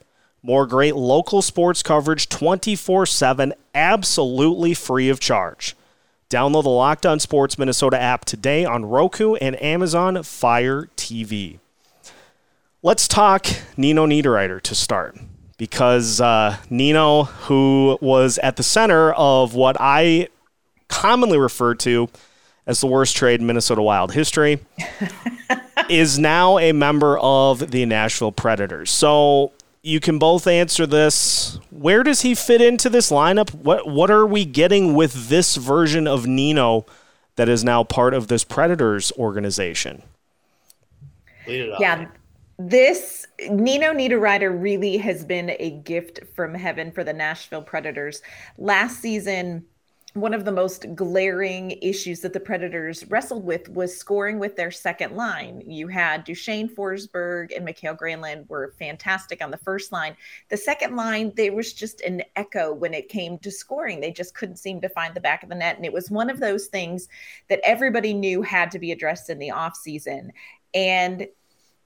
More 0.41 0.65
great 0.65 0.95
local 0.95 1.43
sports 1.43 1.83
coverage 1.83 2.29
24 2.29 3.05
7, 3.05 3.53
absolutely 3.75 4.73
free 4.73 5.09
of 5.09 5.19
charge. 5.19 5.75
Download 6.29 6.63
the 6.63 6.69
Locked 6.69 7.05
On 7.05 7.19
Sports 7.19 7.59
Minnesota 7.59 8.01
app 8.01 8.25
today 8.25 8.65
on 8.65 8.83
Roku 8.83 9.35
and 9.35 9.61
Amazon 9.61 10.23
Fire 10.23 10.89
TV. 10.97 11.59
Let's 12.81 13.07
talk 13.07 13.45
Nino 13.77 14.07
Niederreiter 14.07 14.59
to 14.61 14.73
start 14.73 15.17
because 15.57 16.19
uh, 16.19 16.57
Nino, 16.69 17.23
who 17.23 17.99
was 18.01 18.39
at 18.39 18.55
the 18.55 18.63
center 18.63 19.13
of 19.13 19.53
what 19.53 19.77
I 19.79 20.29
commonly 20.87 21.37
refer 21.37 21.75
to 21.75 22.09
as 22.65 22.81
the 22.81 22.87
worst 22.87 23.15
trade 23.15 23.39
in 23.39 23.45
Minnesota 23.45 23.83
Wild 23.83 24.13
history, 24.13 24.59
is 25.89 26.17
now 26.17 26.57
a 26.57 26.71
member 26.71 27.19
of 27.19 27.69
the 27.69 27.85
Nashville 27.85 28.31
Predators. 28.31 28.89
So 28.89 29.51
you 29.85 29.99
can 29.99 30.17
both 30.17 30.47
answer 30.47 30.87
this. 30.87 31.59
Where 31.69 32.01
does 32.01 32.21
he 32.21 32.33
fit 32.33 32.59
into 32.59 32.89
this 32.89 33.11
lineup? 33.11 33.53
What 33.53 33.87
what 33.87 34.09
are 34.09 34.25
we 34.25 34.43
getting 34.43 34.95
with 34.95 35.29
this 35.29 35.55
version 35.57 36.07
of 36.07 36.25
Nino 36.25 36.87
that 37.35 37.47
is 37.47 37.63
now 37.63 37.83
part 37.83 38.15
of 38.15 38.27
this 38.27 38.43
Predators 38.43 39.11
organization? 39.11 40.01
Yeah, 41.47 42.07
this 42.57 43.27
Nino 43.47 43.93
Niederreiter 43.93 44.59
really 44.59 44.97
has 44.97 45.23
been 45.23 45.55
a 45.59 45.69
gift 45.69 46.21
from 46.35 46.55
heaven 46.55 46.91
for 46.91 47.03
the 47.03 47.13
Nashville 47.13 47.61
Predators. 47.61 48.23
Last 48.57 49.01
season, 49.01 49.65
one 50.15 50.33
of 50.33 50.45
the 50.45 50.51
most 50.51 50.95
glaring 50.95 51.71
issues 51.81 52.21
that 52.21 52.31
the 52.31 52.39
Predators 52.39 53.05
wrestled 53.09 53.43
with 53.43 53.67
was 53.67 53.97
scoring 53.97 54.39
with 54.39 54.55
their 54.55 54.71
second 54.71 55.13
line. 55.13 55.61
You 55.65 55.89
had 55.89 56.23
Duchene 56.23 56.73
Forsberg 56.73 57.53
and 57.53 57.65
Mikael 57.65 57.97
Granlund 57.97 58.47
were 58.47 58.73
fantastic 58.79 59.43
on 59.43 59.51
the 59.51 59.57
first 59.57 59.91
line. 59.91 60.15
The 60.47 60.55
second 60.55 60.95
line, 60.95 61.33
there 61.35 61.51
was 61.51 61.73
just 61.73 61.99
an 61.99 62.23
echo 62.37 62.73
when 62.73 62.93
it 62.93 63.09
came 63.09 63.37
to 63.39 63.51
scoring. 63.51 63.99
They 63.99 64.11
just 64.11 64.35
couldn't 64.35 64.55
seem 64.55 64.79
to 64.81 64.89
find 64.89 65.13
the 65.13 65.19
back 65.19 65.43
of 65.43 65.49
the 65.49 65.55
net. 65.55 65.75
And 65.75 65.85
it 65.85 65.91
was 65.91 66.09
one 66.09 66.29
of 66.29 66.39
those 66.39 66.67
things 66.67 67.09
that 67.49 67.59
everybody 67.65 68.13
knew 68.13 68.41
had 68.41 68.71
to 68.71 68.79
be 68.79 68.93
addressed 68.93 69.29
in 69.29 69.37
the 69.37 69.49
offseason. 69.49 70.29
And 70.73 71.27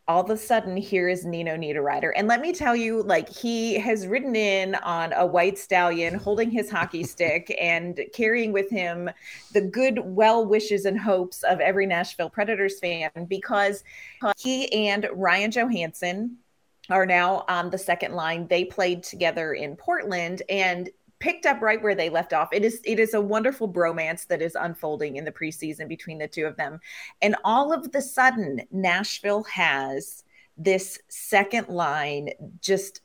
all 0.10 0.24
of 0.24 0.30
a 0.32 0.38
sudden 0.38 0.76
here 0.76 1.08
is 1.08 1.24
Nino 1.24 1.56
Niederreiter. 1.56 2.12
And 2.16 2.28
let 2.28 2.42
me 2.42 2.52
tell 2.52 2.76
you, 2.76 3.04
like 3.04 3.30
he 3.30 3.76
has 3.76 4.08
ridden 4.08 4.36
in 4.36 4.74
on 4.74 5.14
a 5.14 5.24
white 5.24 5.60
stallion 5.60 6.16
holding 6.16 6.50
his 6.50 6.68
hockey 6.68 7.04
stick 7.06 7.56
and 7.62 8.02
carrying 8.12 8.52
with 8.52 8.72
him 8.72 9.08
the 9.54 9.62
good 9.62 10.00
well 10.04 10.44
wishes 10.48 10.86
and 10.86 11.00
hopes 11.00 11.44
of 11.44 11.60
every 11.60 11.86
Nashville 11.86 12.30
Predators 12.30 12.80
fan 12.80 13.12
because 13.28 13.84
he 14.40 14.72
and 14.88 15.08
Ryan 15.14 15.52
Johansen 15.52 16.38
are 16.90 17.06
now 17.06 17.46
on 17.48 17.70
the 17.70 17.78
second 17.78 18.16
line. 18.16 18.48
They 18.48 18.66
played 18.66 19.04
together 19.04 19.54
in 19.54 19.76
Portland 19.76 20.42
and 20.50 20.90
picked 21.20 21.46
up 21.46 21.62
right 21.62 21.82
where 21.82 21.96
they 21.96 22.10
left 22.10 22.34
off. 22.34 22.50
It 22.52 22.64
is 22.64 22.82
it 22.86 23.00
is 23.00 23.14
a 23.14 23.22
wonderful 23.22 23.72
bromance 23.72 24.28
that 24.28 24.42
is 24.42 24.56
unfolding 24.56 25.18
in 25.18 25.26
the 25.26 25.32
preseason 25.32 25.88
between 25.88 26.18
the 26.18 26.28
two 26.28 26.46
of 26.46 26.56
them. 26.56 26.80
And 27.22 27.36
all 27.44 27.74
of 27.74 27.92
the 27.92 28.02
sudden, 28.02 28.62
Nashville 28.72 29.44
has 29.44 30.24
this 30.58 31.00
second 31.08 31.70
line 31.70 32.30
just 32.62 33.02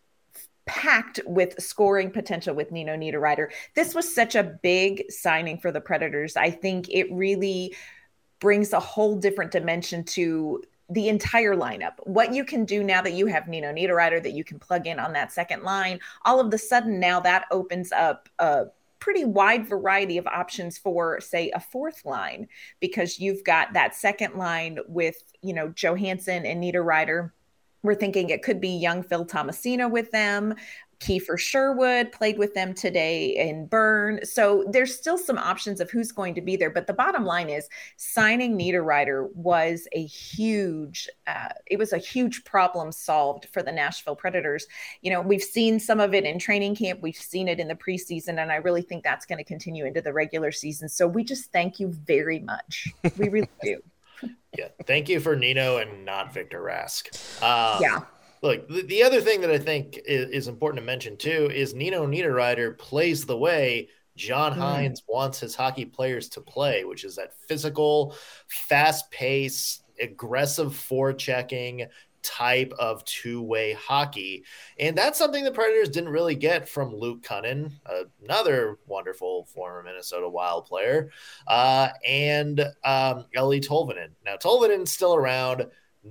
packed 0.66 1.20
with 1.27 1.61
scoring 1.62 2.11
potential 2.11 2.55
with 2.55 2.72
Nino 2.72 2.96
Niederreiter. 2.96 3.48
This 3.74 3.94
was 3.94 4.12
such 4.12 4.35
a 4.35 4.42
big 4.42 5.11
signing 5.11 5.59
for 5.59 5.70
the 5.70 5.81
Predators. 5.81 6.37
I 6.37 6.50
think 6.50 6.88
it 6.88 7.12
really 7.12 7.74
brings 8.40 8.72
a 8.72 8.81
whole 8.81 9.16
different 9.16 9.50
dimension 9.50 10.05
to 10.05 10.62
the 10.90 11.09
entire 11.09 11.55
lineup. 11.55 11.94
What 12.05 12.35
you 12.35 12.44
can 12.44 12.64
do 12.64 12.83
now 12.83 13.03
that 13.03 13.14
you 13.14 13.27
have 13.27 13.49
Nino 13.49 13.73
Niederreiter 13.73 14.23
that 14.23 14.33
you 14.33 14.44
can 14.44 14.59
plug 14.59 14.87
in 14.87 14.99
on 14.99 15.12
that 15.14 15.33
second 15.33 15.62
line, 15.62 16.01
all 16.25 16.40
of 16.40 16.51
the 16.51 16.59
sudden 16.59 17.01
now 17.01 17.20
that 17.20 17.47
opens 17.51 17.90
up 17.92 18.29
a 18.38 18.66
pretty 18.99 19.25
wide 19.25 19.66
variety 19.66 20.18
of 20.18 20.27
options 20.27 20.79
for 20.79 21.20
say 21.20 21.51
a 21.55 21.61
fourth 21.61 22.05
line 22.05 22.49
because 22.81 23.18
you've 23.18 23.44
got 23.44 23.73
that 23.75 23.94
second 23.94 24.35
line 24.35 24.79
with, 24.87 25.16
you 25.42 25.53
know, 25.55 25.68
Johansen 25.68 26.47
and 26.47 26.62
Niederreiter 26.62 27.31
we're 27.85 27.94
thinking 27.94 28.31
it 28.31 28.42
could 28.42 28.61
be 28.61 28.70
young 28.70 29.03
Phil 29.03 29.27
Tomasino 29.27 29.90
with 29.90 30.11
them. 30.11 30.55
Kiefer 31.01 31.39
Sherwood 31.39 32.13
played 32.13 32.39
with 32.39 32.55
them 32.55 32.75
today 32.75 33.37
in 33.37 33.67
Bern. 33.67 34.21
So 34.25 34.65
there's 34.71 34.97
still 34.97 35.19
some 35.19 35.39
options 35.39 35.81
of 35.81 35.91
who's 35.91 36.13
going 36.13 36.35
to 36.35 36.41
be 36.41 36.57
there. 36.57 36.71
But 36.71 36.87
the 36.87 36.93
bottom 36.93 37.25
line 37.25 37.49
is 37.49 37.69
signing 37.97 38.59
Niederreiter 38.59 39.33
was 39.35 39.87
a 39.93 40.05
huge, 40.05 41.09
uh, 41.27 41.51
it 41.67 41.79
was 41.79 41.93
a 41.93 41.99
huge 41.99 42.45
problem 42.45 42.93
solved 42.93 43.49
for 43.53 43.63
the 43.63 43.73
Nashville 43.73 44.17
Predators. 44.17 44.67
You 45.03 45.11
know, 45.11 45.21
we've 45.21 45.43
seen 45.43 45.81
some 45.81 46.01
of 46.01 46.15
it 46.15 46.25
in 46.25 46.39
training 46.39 46.77
camp, 46.77 47.01
we've 47.03 47.17
seen 47.17 47.49
it 47.49 47.61
in 47.61 47.69
the 47.69 47.75
preseason, 47.75 48.41
and 48.41 48.53
I 48.53 48.57
really 48.57 48.83
think 48.83 49.05
that's 49.05 49.27
going 49.27 49.39
to 49.39 49.45
continue 49.45 49.87
into 49.87 50.01
the 50.01 50.13
regular 50.13 50.53
season. 50.53 50.89
So 50.89 51.07
we 51.07 51.25
just 51.25 51.53
thank 51.53 51.81
you 51.81 51.89
very 51.89 52.41
much. 52.41 52.89
We 53.17 53.29
really 53.29 53.49
do. 53.63 53.81
yeah. 54.57 54.69
Thank 54.87 55.09
you 55.09 55.21
for 55.21 55.37
Nino 55.37 55.79
and 55.79 56.05
not 56.05 56.33
Victor 56.33 56.61
Rask. 56.61 57.43
Um, 57.43 57.83
yeah. 57.83 58.01
Look, 58.45 58.69
the, 58.69 58.83
the, 58.83 59.03
other 59.03 59.23
thing 59.23 59.41
that 59.41 59.51
I 59.51 59.57
think 59.57 59.99
is, 60.05 60.29
is, 60.29 60.49
important 60.49 60.79
to 60.79 60.85
mention 60.85 61.17
too 61.17 61.51
is 61.51 61.73
Nino 61.73 62.07
Niederreiter 62.07 62.77
plays 62.77 63.25
the 63.25 63.39
way 63.39 63.89
John 64.17 64.53
mm. 64.53 64.59
Hynes 64.59 65.01
wants 65.09 65.41
his 65.41 65.55
hockey 65.55 65.87
players 65.87 66.29
to 66.29 66.43
play, 66.43 66.85
which 66.85 67.05
is 67.05 67.17
that 67.17 67.33
physical, 67.49 68.15
fast 68.47 69.11
pace, 69.11 69.83
aggressive 69.99 70.75
forechecking 70.75 71.89
type 72.23 72.75
of 72.79 73.03
two-way 73.07 73.73
hockey. 73.73 74.45
And 74.79 74.95
that's 74.95 75.19
something 75.19 75.43
the 75.43 75.51
Predators 75.51 75.89
didn't 75.89 76.11
really 76.11 76.35
get 76.35 76.69
from 76.69 76.95
Luke 76.95 77.23
Kunin, 77.23 77.73
another 78.23 78.79
wonderful 78.87 79.47
former 79.55 79.83
Minnesota 79.83 80.29
Wild 80.29 80.67
player, 80.67 81.11
uh, 81.47 81.89
and 82.07 82.61
um, 82.61 83.25
Eeli 83.35 83.67
Tolvanen. 83.67 84.11
Now 84.23 84.37
Tolvanen's 84.37 84.93
still 84.93 85.15
around. 85.15 85.65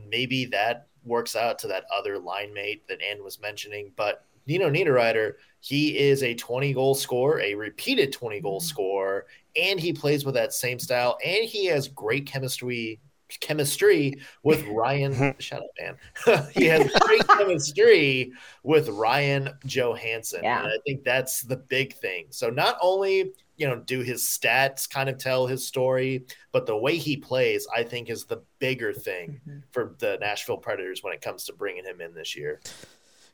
Maybe 0.09 0.45
that 0.45 0.87
works 1.05 1.35
out 1.35 1.59
to 1.59 1.67
that 1.67 1.85
other 1.93 2.17
line 2.17 2.53
mate 2.53 2.87
that 2.87 3.01
Ann 3.01 3.23
was 3.23 3.39
mentioning. 3.39 3.91
But 3.95 4.25
Nino 4.47 4.69
Niederreiter, 4.69 5.33
he 5.61 5.97
is 5.97 6.23
a 6.23 6.33
20 6.33 6.73
goal 6.73 6.95
scorer, 6.95 7.39
a 7.39 7.55
repeated 7.55 8.11
20 8.11 8.41
goal 8.41 8.59
mm-hmm. 8.59 8.67
scorer, 8.67 9.25
and 9.55 9.79
he 9.79 9.93
plays 9.93 10.25
with 10.25 10.35
that 10.35 10.53
same 10.53 10.79
style, 10.79 11.17
and 11.25 11.45
he 11.45 11.65
has 11.65 11.87
great 11.87 12.25
chemistry 12.25 12.99
chemistry 13.39 14.19
with 14.43 14.63
Ryan. 14.67 15.35
shut 15.39 15.63
up, 15.63 15.69
man. 15.79 16.47
he 16.53 16.65
has 16.65 16.91
great 16.91 17.27
chemistry 17.27 18.31
with 18.63 18.89
Ryan 18.89 19.49
Johansen. 19.65 20.43
Yeah. 20.43 20.63
And 20.63 20.67
I 20.67 20.77
think 20.85 21.03
that's 21.03 21.41
the 21.41 21.57
big 21.57 21.93
thing. 21.93 22.27
So 22.29 22.49
not 22.49 22.77
only 22.81 23.33
you 23.57 23.67
know, 23.67 23.75
do 23.75 24.01
his 24.01 24.23
stats 24.23 24.89
kind 24.89 25.09
of 25.09 25.17
tell 25.17 25.47
his 25.47 25.65
story, 25.67 26.25
but 26.51 26.65
the 26.65 26.75
way 26.75 26.97
he 26.97 27.17
plays, 27.17 27.67
I 27.75 27.83
think, 27.83 28.09
is 28.09 28.25
the 28.25 28.41
bigger 28.59 28.93
thing 28.93 29.41
mm-hmm. 29.47 29.59
for 29.71 29.95
the 29.99 30.17
Nashville 30.19 30.57
Predators 30.57 31.03
when 31.03 31.13
it 31.13 31.21
comes 31.21 31.45
to 31.45 31.53
bringing 31.53 31.85
him 31.85 32.01
in 32.01 32.13
this 32.13 32.35
year. 32.35 32.59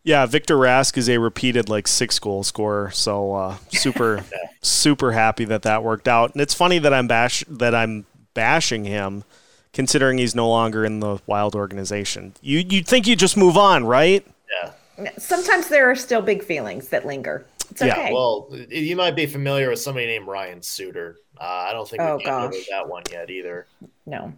Yeah, 0.03 0.25
Victor 0.25 0.55
Rask 0.55 0.97
is 0.97 1.09
a 1.09 1.17
repeated 1.17 1.69
like 1.69 1.87
six 1.87 2.19
goal 2.19 2.43
scorer, 2.43 2.89
so 2.91 3.33
uh, 3.33 3.57
super 3.69 4.23
super 4.61 5.11
happy 5.11 5.45
that 5.45 5.63
that 5.63 5.83
worked 5.83 6.07
out. 6.07 6.33
And 6.33 6.41
it's 6.41 6.53
funny 6.53 6.79
that 6.79 6.93
I'm 6.93 7.07
bash 7.07 7.43
that 7.49 7.75
I'm 7.75 8.05
bashing 8.33 8.85
him, 8.85 9.25
considering 9.73 10.17
he's 10.17 10.35
no 10.35 10.49
longer 10.49 10.85
in 10.85 11.01
the 11.01 11.19
Wild 11.27 11.53
organization. 11.53 12.33
You 12.41 12.59
you'd 12.59 12.87
think 12.87 13.07
you 13.07 13.15
just 13.15 13.35
move 13.35 13.57
on, 13.57 13.85
right? 13.85 14.25
Yeah. 14.63 15.11
Sometimes 15.17 15.67
there 15.67 15.89
are 15.89 15.95
still 15.95 16.21
big 16.21 16.43
feelings 16.43 16.89
that 16.89 17.05
linger. 17.05 17.45
It's 17.71 17.81
yeah, 17.81 17.93
okay. 17.93 18.13
well, 18.13 18.49
you 18.69 18.95
might 18.95 19.15
be 19.15 19.25
familiar 19.25 19.69
with 19.69 19.79
somebody 19.79 20.07
named 20.07 20.27
Ryan 20.27 20.61
Suter. 20.61 21.17
Uh, 21.39 21.43
I 21.69 21.73
don't 21.73 21.87
think 21.87 22.01
we 22.01 22.07
oh, 22.07 22.19
can 22.19 22.51
that 22.69 22.87
one 22.87 23.03
yet 23.11 23.29
either. 23.29 23.67
No. 24.05 24.33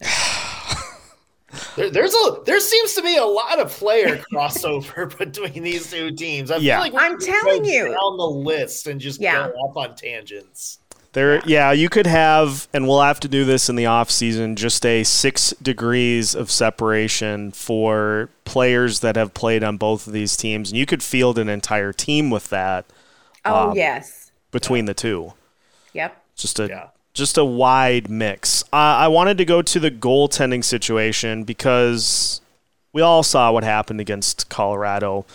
there, 1.76 1.90
there's 1.90 2.14
a 2.14 2.42
there 2.44 2.60
seems 2.60 2.94
to 2.94 3.02
be 3.02 3.16
a 3.16 3.24
lot 3.24 3.58
of 3.58 3.70
player 3.70 4.22
crossover 4.32 5.16
between 5.18 5.62
these 5.62 5.90
two 5.90 6.12
teams. 6.12 6.50
I 6.50 6.56
yeah. 6.56 6.80
Like 6.80 6.94
I'm 6.96 7.18
telling 7.18 7.64
you 7.64 7.88
on 7.88 8.16
the 8.18 8.50
list 8.50 8.86
and 8.86 9.00
just 9.00 9.20
yeah. 9.20 9.48
go 9.48 9.54
off 9.54 9.76
on 9.76 9.96
tangents. 9.96 10.78
There, 11.14 11.40
yeah, 11.46 11.70
you 11.70 11.88
could 11.88 12.08
have, 12.08 12.66
and 12.74 12.88
we'll 12.88 13.00
have 13.00 13.20
to 13.20 13.28
do 13.28 13.44
this 13.44 13.68
in 13.68 13.76
the 13.76 13.86
off 13.86 14.10
season. 14.10 14.56
Just 14.56 14.84
a 14.84 15.04
six 15.04 15.50
degrees 15.62 16.34
of 16.34 16.50
separation 16.50 17.52
for 17.52 18.30
players 18.44 18.98
that 18.98 19.14
have 19.14 19.32
played 19.32 19.62
on 19.62 19.76
both 19.76 20.08
of 20.08 20.12
these 20.12 20.36
teams, 20.36 20.70
and 20.70 20.78
you 20.78 20.86
could 20.86 21.04
field 21.04 21.38
an 21.38 21.48
entire 21.48 21.92
team 21.92 22.30
with 22.30 22.50
that. 22.50 22.84
Oh 23.44 23.70
um, 23.70 23.76
yes, 23.76 24.32
between 24.50 24.86
yeah. 24.86 24.88
the 24.88 24.94
two. 24.94 25.32
Yep. 25.92 26.22
Just 26.34 26.58
a 26.58 26.66
yeah. 26.66 26.88
just 27.12 27.38
a 27.38 27.44
wide 27.44 28.10
mix. 28.10 28.64
Uh, 28.72 28.76
I 28.76 29.06
wanted 29.06 29.38
to 29.38 29.44
go 29.44 29.62
to 29.62 29.78
the 29.78 29.92
goaltending 29.92 30.64
situation 30.64 31.44
because 31.44 32.40
we 32.94 33.02
all 33.02 33.22
saw 33.22 33.52
what 33.52 33.64
happened 33.64 34.00
against 34.00 34.48
Colorado. 34.48 35.26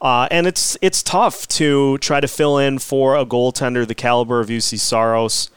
Uh, 0.00 0.28
and 0.30 0.46
it's 0.46 0.78
it's 0.80 1.02
tough 1.02 1.48
to 1.48 1.98
try 1.98 2.20
to 2.20 2.28
fill 2.28 2.58
in 2.58 2.78
for 2.78 3.16
a 3.16 3.26
goaltender 3.26 3.88
the 3.88 3.94
caliber 3.94 4.38
of 4.38 4.48
Juuse 4.48 4.78
Saros. 4.78 5.50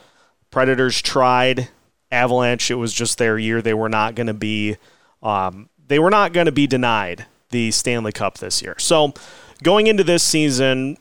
Predators 0.50 1.00
tried. 1.04 1.70
Avalanche, 2.12 2.72
it 2.72 2.76
was 2.76 2.92
just 2.92 3.20
their 3.20 3.38
year. 3.38 3.62
They 3.62 3.76
were 3.76 3.90
not 3.90 4.16
going 4.16 4.26
to 4.26 4.34
be 4.34 4.78
um, 5.22 5.70
they 5.88 6.00
were 6.00 6.10
not 6.10 6.34
going 6.34 6.48
to 6.48 6.52
be 6.52 6.66
denied 6.66 7.28
the 7.52 7.70
Stanley 7.70 8.12
Cup 8.12 8.40
this 8.40 8.64
year. 8.64 8.76
So 8.80 9.14
going 9.62 9.86
into 9.86 10.04
this 10.04 10.24
season, 10.24 10.98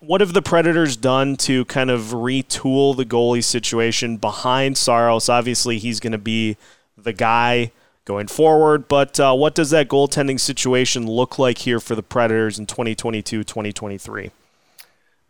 what 0.00 0.20
have 0.20 0.32
the 0.32 0.42
Predators 0.42 0.96
done 0.96 1.36
to 1.36 1.64
kind 1.66 1.90
of 1.90 2.06
retool 2.06 2.96
the 2.96 3.04
goalie 3.04 3.44
situation 3.44 4.16
behind 4.16 4.76
Saros? 4.76 5.28
Obviously, 5.28 5.78
he's 5.78 6.00
going 6.00 6.12
to 6.12 6.18
be 6.18 6.56
the 6.96 7.12
guy 7.12 7.70
going 8.04 8.26
forward. 8.26 8.88
But 8.88 9.18
uh, 9.18 9.34
what 9.34 9.54
does 9.54 9.70
that 9.70 9.88
goaltending 9.88 10.38
situation 10.40 11.06
look 11.06 11.38
like 11.38 11.58
here 11.58 11.80
for 11.80 11.94
the 11.94 12.02
Predators 12.02 12.58
in 12.58 12.66
2022 12.66 13.44
2023? 13.44 14.30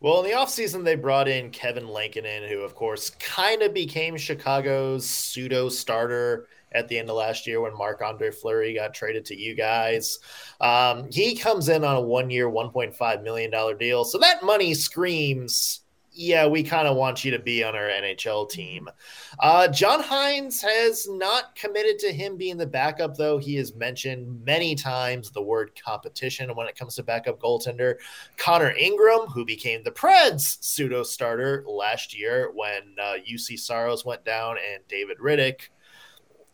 Well, 0.00 0.22
in 0.22 0.30
the 0.30 0.36
offseason, 0.36 0.84
they 0.84 0.96
brought 0.96 1.28
in 1.28 1.50
Kevin 1.50 1.88
Lankinen, 1.88 2.46
who, 2.46 2.60
of 2.60 2.74
course, 2.74 3.08
kind 3.10 3.62
of 3.62 3.72
became 3.72 4.18
Chicago's 4.18 5.08
pseudo 5.08 5.70
starter 5.70 6.46
at 6.72 6.88
the 6.88 6.98
end 6.98 7.08
of 7.08 7.16
last 7.16 7.46
year 7.46 7.60
when 7.60 7.74
Marc 7.74 8.02
Andre 8.02 8.30
Fleury 8.30 8.74
got 8.74 8.92
traded 8.92 9.24
to 9.26 9.36
you 9.36 9.54
guys. 9.54 10.18
Um, 10.60 11.08
he 11.10 11.36
comes 11.36 11.70
in 11.70 11.84
on 11.84 11.96
a 11.96 12.00
one 12.02 12.28
year, 12.28 12.50
$1.5 12.50 13.22
million 13.22 13.78
deal. 13.78 14.04
So 14.04 14.18
that 14.18 14.42
money 14.42 14.74
screams 14.74 15.83
yeah, 16.14 16.46
we 16.46 16.62
kind 16.62 16.86
of 16.86 16.96
want 16.96 17.24
you 17.24 17.32
to 17.32 17.38
be 17.40 17.64
on 17.64 17.74
our 17.74 17.88
NHL 17.88 18.48
team. 18.48 18.88
Uh, 19.40 19.66
John 19.68 20.00
Hynes 20.00 20.62
has 20.62 21.08
not 21.08 21.56
committed 21.56 21.98
to 22.00 22.12
him 22.12 22.36
being 22.36 22.56
the 22.56 22.66
backup, 22.66 23.16
though. 23.16 23.36
He 23.36 23.56
has 23.56 23.74
mentioned 23.74 24.44
many 24.44 24.76
times 24.76 25.30
the 25.30 25.42
word 25.42 25.72
competition 25.84 26.54
when 26.54 26.68
it 26.68 26.78
comes 26.78 26.94
to 26.96 27.02
backup 27.02 27.40
goaltender. 27.40 27.96
Connor 28.36 28.72
Ingram, 28.78 29.26
who 29.26 29.44
became 29.44 29.82
the 29.82 29.90
Preds 29.90 30.62
pseudo 30.62 31.02
starter 31.02 31.64
last 31.66 32.16
year 32.16 32.52
when 32.54 32.94
uh, 33.02 33.14
Juuse 33.28 33.58
Saros 33.58 34.04
went 34.04 34.24
down 34.24 34.56
and 34.72 34.86
David 34.86 35.18
Rittich 35.18 35.68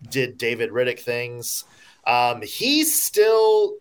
did 0.09 0.39
David 0.39 0.71
Rittich 0.71 1.01
things. 1.01 1.65
Um, 2.07 2.41
he's 2.41 3.03
still 3.03 3.75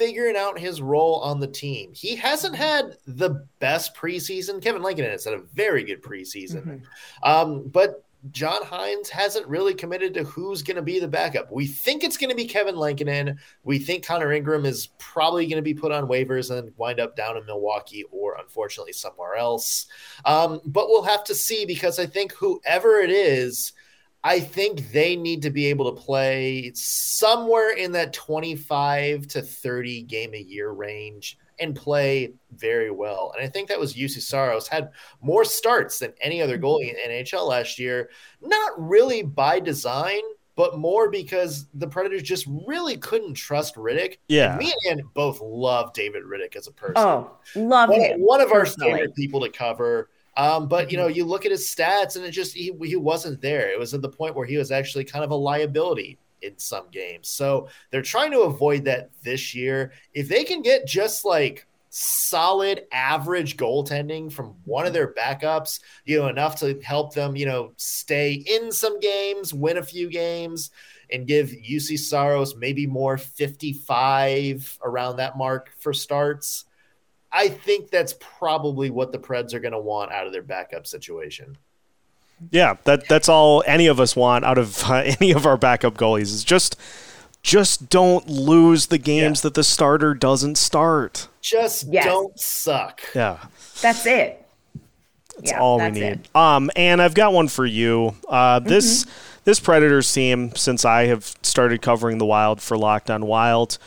figuring 0.00 0.34
out 0.34 0.58
his 0.58 0.80
role 0.80 1.16
on 1.16 1.40
the 1.40 1.46
team. 1.46 1.92
He 1.92 2.16
hasn't 2.16 2.56
had 2.56 2.96
the 3.06 3.46
best 3.58 3.94
preseason. 3.94 4.62
Kevin 4.62 4.80
Lankinen 4.80 5.10
has 5.10 5.26
had 5.26 5.34
a 5.34 5.42
very 5.52 5.84
good 5.84 6.02
preseason. 6.02 6.64
Mm-hmm. 6.64 7.30
Um, 7.30 7.68
but 7.68 8.02
John 8.30 8.62
Hynes 8.62 9.10
hasn't 9.10 9.46
really 9.46 9.74
committed 9.74 10.14
to 10.14 10.24
who's 10.24 10.62
going 10.62 10.76
to 10.76 10.82
be 10.82 11.00
the 11.00 11.06
backup. 11.06 11.52
We 11.52 11.66
think 11.66 12.02
it's 12.02 12.16
going 12.16 12.30
to 12.30 12.36
be 12.36 12.46
Kevin 12.46 12.76
Lankinen. 12.76 13.38
We 13.62 13.78
think 13.78 14.06
Connor 14.06 14.32
Ingram 14.32 14.64
is 14.64 14.88
probably 14.96 15.46
going 15.46 15.56
to 15.56 15.62
be 15.62 15.74
put 15.74 15.92
on 15.92 16.08
waivers 16.08 16.50
and 16.50 16.72
wind 16.78 16.98
up 16.98 17.14
down 17.14 17.36
in 17.36 17.44
Milwaukee 17.44 18.04
or 18.10 18.38
unfortunately 18.40 18.94
somewhere 18.94 19.34
else. 19.34 19.86
Um, 20.24 20.62
but 20.64 20.88
we'll 20.88 21.02
have 21.02 21.24
to 21.24 21.34
see 21.34 21.66
because 21.66 21.98
I 21.98 22.06
think 22.06 22.32
whoever 22.32 23.00
it 23.00 23.10
is– 23.10 23.74
I 24.22 24.40
think 24.40 24.92
they 24.92 25.16
need 25.16 25.42
to 25.42 25.50
be 25.50 25.66
able 25.66 25.94
to 25.94 26.00
play 26.00 26.72
somewhere 26.74 27.74
in 27.74 27.92
that 27.92 28.12
25 28.12 29.26
to 29.28 29.42
30 29.42 30.02
game 30.02 30.34
a 30.34 30.40
year 30.40 30.70
range 30.70 31.38
and 31.58 31.74
play 31.74 32.32
very 32.56 32.90
well. 32.90 33.32
And 33.34 33.44
I 33.44 33.48
think 33.48 33.68
that 33.68 33.78
was 33.78 33.94
Juuse 33.94 34.20
Saros 34.20 34.68
had 34.68 34.90
more 35.22 35.44
starts 35.44 35.98
than 35.98 36.12
any 36.20 36.42
other 36.42 36.56
mm-hmm. 36.56 36.64
goalie 36.64 37.04
in 37.04 37.10
NHL 37.10 37.46
last 37.46 37.78
year. 37.78 38.10
Not 38.42 38.72
really 38.76 39.22
by 39.22 39.60
design, 39.60 40.20
but 40.54 40.78
more 40.78 41.10
because 41.10 41.66
the 41.74 41.86
Predators 41.86 42.22
just 42.22 42.46
really 42.66 42.96
couldn't 42.96 43.34
trust 43.34 43.76
Rittich. 43.76 44.16
Yeah. 44.28 44.50
And 44.50 44.58
me 44.58 44.74
and 44.84 45.00
Ann 45.00 45.06
both 45.14 45.40
love 45.40 45.92
David 45.94 46.24
Rittich 46.24 46.56
as 46.56 46.66
a 46.66 46.72
person. 46.72 46.94
Oh, 46.96 47.30
love 47.54 47.88
one, 47.90 48.00
him. 48.00 48.20
One 48.20 48.40
of 48.40 48.52
our 48.52 48.66
favorite 48.66 49.14
people 49.14 49.40
to 49.40 49.48
cover. 49.48 50.10
Um, 50.36 50.68
but 50.68 50.90
you 50.90 50.96
know, 50.96 51.06
mm-hmm. 51.06 51.16
you 51.16 51.24
look 51.24 51.44
at 51.44 51.50
his 51.50 51.66
stats, 51.66 52.16
and 52.16 52.24
it 52.24 52.30
just 52.30 52.54
he, 52.54 52.72
he 52.82 52.96
wasn't 52.96 53.40
there. 53.40 53.70
It 53.70 53.78
was 53.78 53.94
at 53.94 54.02
the 54.02 54.08
point 54.08 54.34
where 54.34 54.46
he 54.46 54.56
was 54.56 54.70
actually 54.70 55.04
kind 55.04 55.24
of 55.24 55.30
a 55.30 55.36
liability 55.36 56.18
in 56.42 56.58
some 56.58 56.88
games. 56.90 57.28
So 57.28 57.68
they're 57.90 58.02
trying 58.02 58.30
to 58.32 58.40
avoid 58.40 58.84
that 58.84 59.10
this 59.22 59.54
year. 59.54 59.92
If 60.14 60.28
they 60.28 60.44
can 60.44 60.62
get 60.62 60.86
just 60.86 61.24
like 61.24 61.66
solid 61.90 62.82
average 62.92 63.56
goaltending 63.56 64.32
from 64.32 64.54
one 64.64 64.86
of 64.86 64.92
their 64.92 65.12
backups, 65.12 65.80
you 66.04 66.18
know, 66.18 66.28
enough 66.28 66.56
to 66.60 66.80
help 66.82 67.14
them, 67.14 67.36
you 67.36 67.46
know, 67.46 67.72
stay 67.76 68.32
in 68.32 68.72
some 68.72 68.98
games, 69.00 69.52
win 69.52 69.76
a 69.76 69.82
few 69.82 70.08
games, 70.08 70.70
and 71.12 71.26
give 71.26 71.48
Juuse 71.50 71.98
Saros 71.98 72.54
maybe 72.56 72.86
more 72.86 73.18
55 73.18 74.78
around 74.84 75.16
that 75.16 75.36
mark 75.36 75.72
for 75.78 75.92
starts. 75.92 76.64
I 77.32 77.48
think 77.48 77.90
that's 77.90 78.14
probably 78.14 78.90
what 78.90 79.12
the 79.12 79.18
Preds 79.18 79.54
are 79.54 79.60
going 79.60 79.72
to 79.72 79.78
want 79.78 80.12
out 80.12 80.26
of 80.26 80.32
their 80.32 80.42
backup 80.42 80.86
situation. 80.86 81.56
Yeah, 82.50 82.76
that 82.84 83.06
that's 83.06 83.28
all 83.28 83.62
any 83.66 83.86
of 83.86 84.00
us 84.00 84.16
want 84.16 84.44
out 84.44 84.58
of 84.58 84.82
uh, 84.84 84.94
any 85.20 85.32
of 85.32 85.46
our 85.46 85.56
backup 85.56 85.94
goalies 85.94 86.32
is 86.32 86.42
just 86.42 86.76
just 87.42 87.88
don't 87.88 88.28
lose 88.28 88.86
the 88.86 88.98
games 88.98 89.40
yeah. 89.40 89.42
that 89.44 89.54
the 89.54 89.64
starter 89.64 90.14
doesn't 90.14 90.56
start. 90.56 91.28
Just 91.40 91.86
yes. 91.88 92.04
don't 92.04 92.38
suck. 92.38 93.02
Yeah. 93.14 93.38
That's 93.80 94.06
it. 94.06 94.46
That's 95.36 95.52
yeah, 95.52 95.60
all 95.60 95.78
that's 95.78 95.94
we 95.94 96.00
need. 96.00 96.12
It. 96.12 96.36
Um, 96.36 96.70
and 96.76 97.00
I've 97.00 97.14
got 97.14 97.32
one 97.32 97.48
for 97.48 97.64
you. 97.64 98.14
Uh, 98.28 98.58
this 98.58 99.04
mm-hmm. 99.04 99.40
this 99.44 99.58
Predators 99.58 100.12
team, 100.12 100.54
since 100.54 100.84
I 100.84 101.06
have 101.06 101.34
started 101.42 101.80
covering 101.80 102.18
the 102.18 102.26
Wild 102.26 102.60
for 102.60 102.76
Locked 102.76 103.10
On 103.10 103.24
Wild, 103.26 103.78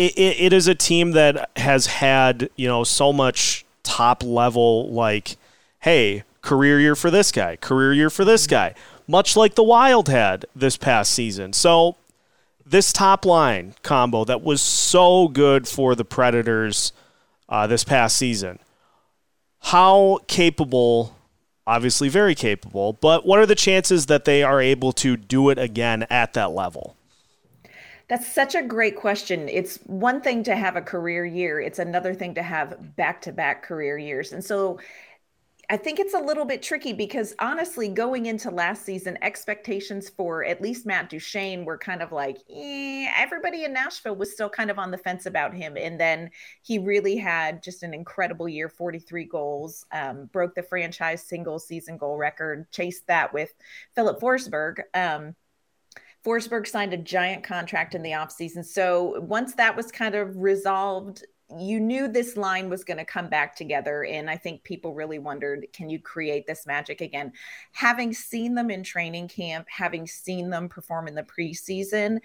it, 0.00 0.18
it, 0.18 0.40
it 0.40 0.52
is 0.54 0.66
a 0.66 0.74
team 0.74 1.12
that 1.12 1.50
has 1.56 1.86
had 1.86 2.48
you 2.56 2.66
know 2.66 2.84
so 2.84 3.12
much 3.12 3.66
top 3.82 4.22
level 4.22 4.90
like, 4.90 5.36
hey, 5.80 6.24
career 6.40 6.80
year 6.80 6.96
for 6.96 7.10
this 7.10 7.30
guy, 7.30 7.56
career 7.56 7.92
year 7.92 8.08
for 8.08 8.24
this 8.24 8.46
mm-hmm. 8.46 8.50
guy, 8.50 8.74
much 9.06 9.36
like 9.36 9.56
the 9.56 9.62
Wild 9.62 10.08
had 10.08 10.46
this 10.56 10.78
past 10.78 11.12
season. 11.12 11.52
So 11.52 11.96
this 12.64 12.92
top 12.92 13.26
line 13.26 13.74
combo 13.82 14.24
that 14.24 14.42
was 14.42 14.62
so 14.62 15.28
good 15.28 15.68
for 15.68 15.94
the 15.94 16.04
Predators 16.04 16.92
uh, 17.48 17.66
this 17.66 17.84
past 17.84 18.16
season. 18.16 18.58
How 19.64 20.20
capable, 20.28 21.14
obviously 21.66 22.08
very 22.08 22.34
capable, 22.34 22.94
but 22.94 23.26
what 23.26 23.38
are 23.38 23.46
the 23.46 23.54
chances 23.54 24.06
that 24.06 24.24
they 24.24 24.42
are 24.42 24.62
able 24.62 24.92
to 24.92 25.18
do 25.18 25.50
it 25.50 25.58
again 25.58 26.06
at 26.08 26.32
that 26.32 26.52
level? 26.52 26.96
That's 28.10 28.26
such 28.26 28.56
a 28.56 28.62
great 28.62 28.96
question. 28.96 29.48
It's 29.48 29.76
one 29.84 30.20
thing 30.20 30.42
to 30.42 30.56
have 30.56 30.74
a 30.74 30.82
career 30.82 31.24
year, 31.24 31.60
it's 31.60 31.78
another 31.78 32.12
thing 32.12 32.34
to 32.34 32.42
have 32.42 32.96
back 32.96 33.22
to 33.22 33.32
back 33.32 33.62
career 33.62 33.96
years. 33.98 34.32
And 34.32 34.44
so 34.44 34.80
I 35.70 35.76
think 35.76 36.00
it's 36.00 36.14
a 36.14 36.18
little 36.18 36.44
bit 36.44 36.60
tricky 36.60 36.92
because 36.92 37.36
honestly, 37.38 37.86
going 37.88 38.26
into 38.26 38.50
last 38.50 38.84
season, 38.84 39.16
expectations 39.22 40.08
for 40.08 40.44
at 40.44 40.60
least 40.60 40.86
Matt 40.86 41.08
Duchene 41.08 41.64
were 41.64 41.78
kind 41.78 42.02
of 42.02 42.10
like, 42.10 42.38
eh, 42.52 43.08
everybody 43.16 43.62
in 43.62 43.72
Nashville 43.72 44.16
was 44.16 44.32
still 44.32 44.50
kind 44.50 44.72
of 44.72 44.80
on 44.80 44.90
the 44.90 44.98
fence 44.98 45.26
about 45.26 45.54
him. 45.54 45.76
And 45.76 46.00
then 46.00 46.30
he 46.62 46.80
really 46.80 47.16
had 47.16 47.62
just 47.62 47.84
an 47.84 47.94
incredible 47.94 48.48
year 48.48 48.68
43 48.68 49.24
goals, 49.26 49.86
um, 49.92 50.24
broke 50.32 50.56
the 50.56 50.64
franchise 50.64 51.22
single 51.22 51.60
season 51.60 51.96
goal 51.96 52.16
record, 52.16 52.68
chased 52.72 53.06
that 53.06 53.32
with 53.32 53.54
Filip 53.94 54.18
Forsberg. 54.18 54.80
Um, 54.94 55.36
Forsberg 56.24 56.66
signed 56.66 56.92
a 56.92 56.98
giant 56.98 57.44
contract 57.44 57.94
in 57.94 58.02
the 58.02 58.10
offseason. 58.10 58.64
So 58.64 59.20
once 59.20 59.54
that 59.54 59.76
was 59.76 59.90
kind 59.90 60.14
of 60.14 60.36
resolved, 60.36 61.24
you 61.58 61.80
knew 61.80 62.06
this 62.06 62.36
line 62.36 62.68
was 62.68 62.84
going 62.84 62.98
to 62.98 63.04
come 63.04 63.28
back 63.28 63.56
together. 63.56 64.04
And 64.04 64.30
I 64.30 64.36
think 64.36 64.62
people 64.62 64.94
really 64.94 65.18
wondered 65.18 65.66
can 65.72 65.90
you 65.90 65.98
create 65.98 66.46
this 66.46 66.66
magic 66.66 67.00
again? 67.00 67.32
Having 67.72 68.14
seen 68.14 68.54
them 68.54 68.70
in 68.70 68.82
training 68.82 69.28
camp, 69.28 69.66
having 69.68 70.06
seen 70.06 70.50
them 70.50 70.68
perform 70.68 71.08
in 71.08 71.14
the 71.14 71.24
preseason, 71.24 72.20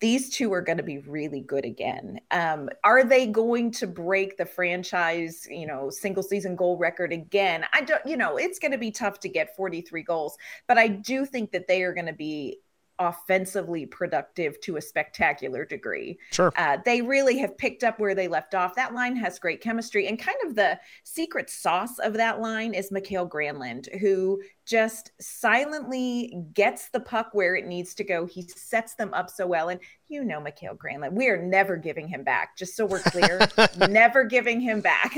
these 0.00 0.30
two 0.30 0.52
are 0.52 0.60
going 0.60 0.76
to 0.76 0.82
be 0.82 0.98
really 0.98 1.40
good 1.40 1.64
again. 1.64 2.20
Um, 2.30 2.68
are 2.84 3.04
they 3.04 3.26
going 3.26 3.70
to 3.72 3.86
break 3.86 4.36
the 4.36 4.44
franchise, 4.44 5.46
you 5.50 5.66
know, 5.66 5.90
single 5.90 6.22
season 6.22 6.54
goal 6.54 6.76
record 6.76 7.12
again? 7.12 7.64
I 7.72 7.80
don't, 7.80 8.04
you 8.04 8.16
know, 8.16 8.36
it's 8.36 8.58
going 8.58 8.72
to 8.72 8.78
be 8.78 8.90
tough 8.90 9.20
to 9.20 9.28
get 9.28 9.56
43 9.56 10.02
goals, 10.02 10.36
but 10.66 10.76
I 10.76 10.88
do 10.88 11.24
think 11.24 11.52
that 11.52 11.66
they 11.66 11.82
are 11.82 11.94
going 11.94 12.06
to 12.06 12.12
be 12.12 12.58
offensively 12.98 13.84
productive 13.86 14.60
to 14.60 14.76
a 14.76 14.80
spectacular 14.80 15.64
degree. 15.64 16.18
Sure. 16.30 16.52
Uh, 16.56 16.78
they 16.84 17.02
really 17.02 17.38
have 17.38 17.56
picked 17.58 17.84
up 17.84 17.98
where 17.98 18.14
they 18.14 18.28
left 18.28 18.54
off. 18.54 18.74
That 18.74 18.94
line 18.94 19.16
has 19.16 19.38
great 19.38 19.60
chemistry. 19.60 20.06
And 20.08 20.18
kind 20.18 20.36
of 20.46 20.54
the 20.54 20.78
secret 21.04 21.50
sauce 21.50 21.98
of 21.98 22.14
that 22.14 22.40
line 22.40 22.74
is 22.74 22.90
Mikael 22.90 23.28
Granlund, 23.28 23.98
who 24.00 24.40
just 24.64 25.12
silently 25.20 26.42
gets 26.54 26.88
the 26.88 27.00
puck 27.00 27.30
where 27.32 27.54
it 27.54 27.66
needs 27.66 27.94
to 27.94 28.04
go. 28.04 28.26
He 28.26 28.42
sets 28.42 28.94
them 28.94 29.12
up 29.12 29.30
so 29.30 29.46
well. 29.46 29.68
And 29.68 29.80
you 30.08 30.24
know, 30.24 30.40
Mikael 30.40 30.76
Granlund, 30.76 31.12
we 31.12 31.28
are 31.28 31.42
never 31.42 31.76
giving 31.76 32.08
him 32.08 32.24
back, 32.24 32.56
just 32.56 32.76
so 32.76 32.86
we're 32.86 33.00
clear, 33.00 33.40
never 33.88 34.24
giving 34.24 34.60
him 34.60 34.80
back. 34.80 35.14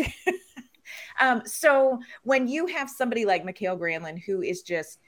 um, 1.20 1.42
so 1.44 2.00
when 2.24 2.48
you 2.48 2.66
have 2.66 2.90
somebody 2.90 3.24
like 3.24 3.44
Mikael 3.44 3.78
Granlund, 3.78 4.22
who 4.24 4.42
is 4.42 4.62
just 4.62 4.98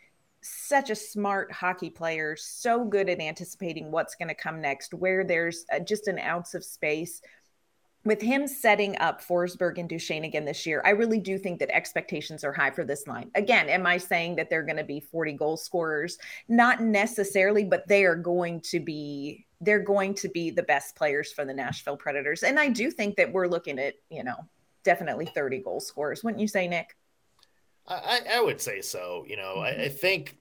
such 0.42 0.90
a 0.90 0.94
smart 0.94 1.52
hockey 1.52 1.90
player, 1.90 2.36
so 2.36 2.84
good 2.84 3.08
at 3.08 3.20
anticipating 3.20 3.90
what's 3.90 4.14
going 4.14 4.28
to 4.28 4.34
come 4.34 4.60
next, 4.60 4.94
where 4.94 5.24
there's 5.24 5.64
uh, 5.72 5.78
just 5.80 6.08
an 6.08 6.18
ounce 6.18 6.54
of 6.54 6.64
space. 6.64 7.20
With 8.02 8.22
him 8.22 8.48
setting 8.48 8.96
up 8.96 9.20
Forsberg 9.22 9.76
and 9.76 9.86
Duchene 9.86 10.24
again 10.24 10.46
this 10.46 10.64
year, 10.64 10.80
I 10.86 10.90
really 10.90 11.20
do 11.20 11.36
think 11.36 11.58
that 11.58 11.68
expectations 11.68 12.44
are 12.44 12.52
high 12.52 12.70
for 12.70 12.82
this 12.82 13.06
line. 13.06 13.30
Again, 13.34 13.68
am 13.68 13.86
I 13.86 13.98
saying 13.98 14.36
that 14.36 14.48
they're 14.48 14.62
going 14.62 14.78
to 14.78 14.84
be 14.84 15.00
40 15.00 15.34
goal 15.34 15.58
scorers? 15.58 16.16
Not 16.48 16.80
necessarily, 16.80 17.64
but 17.64 17.86
they 17.88 18.06
are 18.06 18.16
going 18.16 18.62
to 18.62 18.80
be 18.80 19.46
they're 19.60 19.78
going 19.78 20.14
to 20.14 20.28
be 20.28 20.50
the 20.50 20.62
best 20.62 20.96
players 20.96 21.32
for 21.32 21.44
the 21.44 21.52
Nashville 21.52 21.96
Predators. 21.96 22.42
And 22.42 22.58
I 22.58 22.70
do 22.70 22.90
think 22.90 23.16
that 23.16 23.30
we're 23.30 23.46
looking 23.46 23.78
at, 23.78 23.94
you 24.08 24.24
know, 24.24 24.36
definitely 24.84 25.26
30 25.26 25.58
goal 25.58 25.80
scorers. 25.80 26.24
Wouldn't 26.24 26.40
you 26.40 26.48
say, 26.48 26.66
Nick? 26.66 26.96
I, 27.86 28.20
I 28.34 28.40
would 28.40 28.60
say 28.60 28.80
so. 28.80 29.24
You 29.26 29.36
know, 29.36 29.56
I, 29.56 29.84
I 29.84 29.88
think 29.88 30.36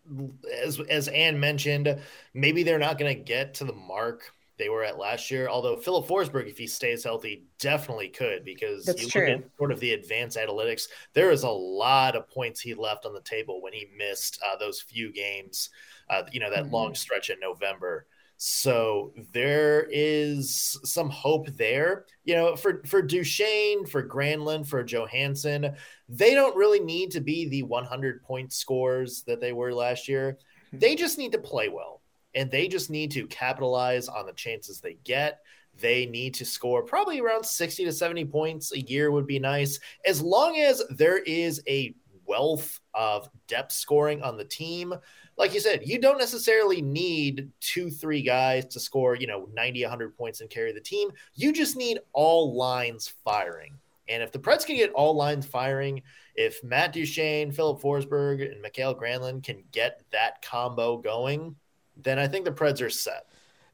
as 0.63 0.79
as 0.79 1.07
Ann 1.07 1.39
mentioned, 1.39 1.99
maybe 2.33 2.63
they're 2.63 2.79
not 2.79 2.97
going 2.97 3.15
to 3.15 3.23
get 3.23 3.55
to 3.55 3.65
the 3.65 3.73
mark 3.73 4.33
they 4.59 4.69
were 4.69 4.83
at 4.83 4.99
last 4.99 5.31
year. 5.31 5.47
Although 5.47 5.77
Filip 5.77 6.05
Forsberg, 6.05 6.47
if 6.47 6.57
he 6.57 6.67
stays 6.67 7.03
healthy, 7.03 7.45
definitely 7.59 8.09
could 8.09 8.43
because 8.45 8.85
That's 8.85 9.01
you 9.01 9.09
true. 9.09 9.27
look 9.27 9.39
at 9.39 9.57
sort 9.57 9.71
of 9.71 9.79
the 9.79 9.93
advanced 9.93 10.37
analytics. 10.37 10.83
There 11.13 11.31
is 11.31 11.43
a 11.43 11.49
lot 11.49 12.15
of 12.15 12.29
points 12.29 12.59
he 12.59 12.75
left 12.75 13.05
on 13.05 13.13
the 13.13 13.21
table 13.21 13.61
when 13.61 13.73
he 13.73 13.87
missed 13.97 14.39
uh, 14.45 14.57
those 14.57 14.81
few 14.81 15.11
games. 15.11 15.69
Uh, 16.09 16.23
you 16.31 16.39
know 16.39 16.51
that 16.51 16.65
mm-hmm. 16.65 16.75
long 16.75 16.93
stretch 16.93 17.29
in 17.29 17.39
November. 17.39 18.05
So 18.41 19.11
there 19.33 19.85
is 19.91 20.79
some 20.85 21.09
hope 21.09 21.49
there. 21.57 22.05
You 22.23 22.35
know, 22.35 22.55
for 22.55 22.81
for 22.85 23.01
Duchene, 23.01 23.85
for 23.85 24.01
Granlund, 24.01 24.65
for 24.65 24.81
Johansen, 24.81 25.75
they 26.07 26.33
don't 26.33 26.55
really 26.55 26.79
need 26.79 27.11
to 27.11 27.19
be 27.19 27.49
the 27.49 27.63
100 27.63 28.23
point 28.23 28.53
scores 28.53 29.23
that 29.23 29.41
they 29.41 29.51
were 29.51 29.73
last 29.73 30.07
year. 30.07 30.37
Hmm. 30.71 30.79
They 30.79 30.95
just 30.95 31.17
need 31.17 31.33
to 31.33 31.37
play 31.37 31.67
well, 31.67 32.01
and 32.33 32.49
they 32.49 32.69
just 32.69 32.89
need 32.89 33.11
to 33.11 33.27
capitalize 33.27 34.07
on 34.07 34.25
the 34.25 34.31
chances 34.31 34.79
they 34.79 34.97
get. 35.03 35.39
They 35.77 36.05
need 36.05 36.33
to 36.35 36.45
score 36.45 36.81
probably 36.81 37.19
around 37.19 37.45
60 37.45 37.83
to 37.83 37.91
70 37.91 38.23
points 38.23 38.71
a 38.71 38.79
year 38.79 39.11
would 39.11 39.27
be 39.27 39.39
nice, 39.39 39.81
as 40.05 40.21
long 40.21 40.57
as 40.57 40.81
there 40.89 41.17
is 41.17 41.61
a 41.67 41.93
wealth 42.25 42.79
of 42.93 43.27
depth 43.49 43.73
scoring 43.73 44.21
on 44.21 44.37
the 44.37 44.45
team 44.45 44.93
like 45.39 45.53
you 45.53 45.61
said, 45.61 45.87
you 45.87 45.97
don't 45.97 46.17
necessarily 46.17 46.81
need 46.81 47.49
two, 47.61 47.89
three 47.89 48.21
guys 48.21 48.65
to 48.65 48.79
score, 48.79 49.15
you 49.15 49.25
know, 49.25 49.47
90, 49.53 49.83
100 49.83 50.17
points 50.17 50.41
and 50.41 50.49
carry 50.49 50.73
the 50.73 50.81
team. 50.81 51.09
You 51.33 51.53
just 51.53 51.77
need 51.77 51.99
all 52.11 52.55
lines 52.55 53.07
firing. 53.23 53.73
And 54.09 54.21
if 54.21 54.33
the 54.33 54.39
Preds 54.39 54.65
can 54.65 54.75
get 54.75 54.91
all 54.91 55.15
lines 55.15 55.45
firing, 55.45 56.01
if 56.35 56.61
Matt 56.61 56.91
Duchene, 56.91 57.53
Filip 57.53 57.81
Forsberg, 57.81 58.51
and 58.51 58.61
Mikael 58.61 58.93
Granlund 58.93 59.43
can 59.43 59.63
get 59.71 60.01
that 60.11 60.41
combo 60.41 60.97
going, 60.97 61.55
then 61.95 62.19
I 62.19 62.27
think 62.27 62.43
the 62.43 62.51
Preds 62.51 62.81
are 62.81 62.89
set. 62.89 63.27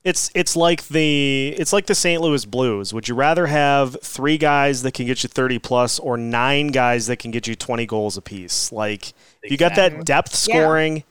It's 0.04 0.30
it's 0.36 0.56
like 0.56 0.88
the 0.90 1.56
it's 1.58 1.74
like 1.74 1.88
the 1.88 1.96
St. 1.96 2.22
Louis 2.22 2.46
Blues. 2.46 2.94
Would 2.94 3.08
you 3.08 3.16
rather 3.16 3.48
have 3.48 3.98
three 4.04 4.38
guys 4.38 4.84
that 4.84 4.92
can 4.94 5.08
get 5.08 5.24
you 5.24 5.30
30 5.30 5.58
plus 5.58 5.98
or 5.98 6.16
nine 6.16 6.68
guys 6.68 7.08
that 7.08 7.18
can 7.18 7.32
get 7.32 7.48
you 7.48 7.56
20 7.56 7.88
goals 7.88 8.16
apiece? 8.16 8.72
Like 8.72 9.14
exactly. 9.42 9.50
you 9.50 9.58
got 9.58 9.76
that 9.76 10.06
depth 10.06 10.36
scoring. 10.36 10.98
Yeah 10.98 11.04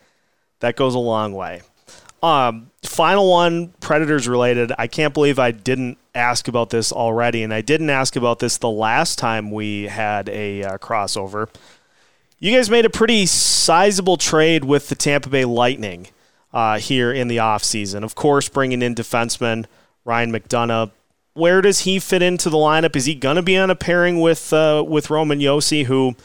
that 0.65 0.77
goes 0.77 0.95
a 0.95 0.99
long 0.99 1.35
way. 1.35 1.61
Um, 2.23 2.71
final 2.83 3.31
one, 3.31 3.69
Predators 3.81 4.27
related. 4.27 4.73
I 4.79 4.87
can't 4.87 5.13
believe 5.13 5.39
I 5.39 5.51
didn't 5.51 5.99
ask 6.15 6.49
about 6.49 6.71
this 6.71 6.91
already, 6.91 7.43
and 7.43 7.53
I 7.53 7.61
didn't 7.61 7.91
ask 7.91 8.17
about 8.17 8.39
this 8.39 8.57
the 8.57 8.71
last 8.71 9.19
time 9.19 9.51
we 9.51 9.85
had 9.85 10.31
a 10.31 10.63
uh, 10.63 10.79
crossover. 10.79 11.51
You 12.39 12.57
guys 12.57 12.71
made 12.71 12.87
a 12.87 12.91
pretty 12.91 13.27
sizable 13.27 14.17
trade 14.17 14.65
with 14.65 14.89
the 14.89 14.95
Tampa 14.95 15.29
Bay 15.29 15.45
Lightning 15.45 16.07
uh, 16.55 16.79
here 16.79 17.13
in 17.13 17.29
the 17.29 17.37
offseason. 17.37 18.03
Of 18.03 18.15
course, 18.15 18.49
bringing 18.49 18.81
in 18.81 18.95
defenseman 18.95 19.67
Ryan 20.07 20.33
McDonagh. 20.33 20.93
Where 21.35 21.61
does 21.61 21.81
he 21.81 21.99
fit 21.99 22.23
into 22.23 22.49
the 22.49 22.57
lineup? 22.57 22.97
Is 22.97 23.05
he 23.05 23.15
going 23.15 23.37
to 23.37 23.43
be 23.43 23.59
on 23.59 23.69
a 23.69 23.75
pairing 23.75 24.21
with 24.21 24.51
uh, 24.51 24.83
with 24.87 25.11
Roman 25.11 25.41
Josi, 25.41 25.85
who 25.85 26.17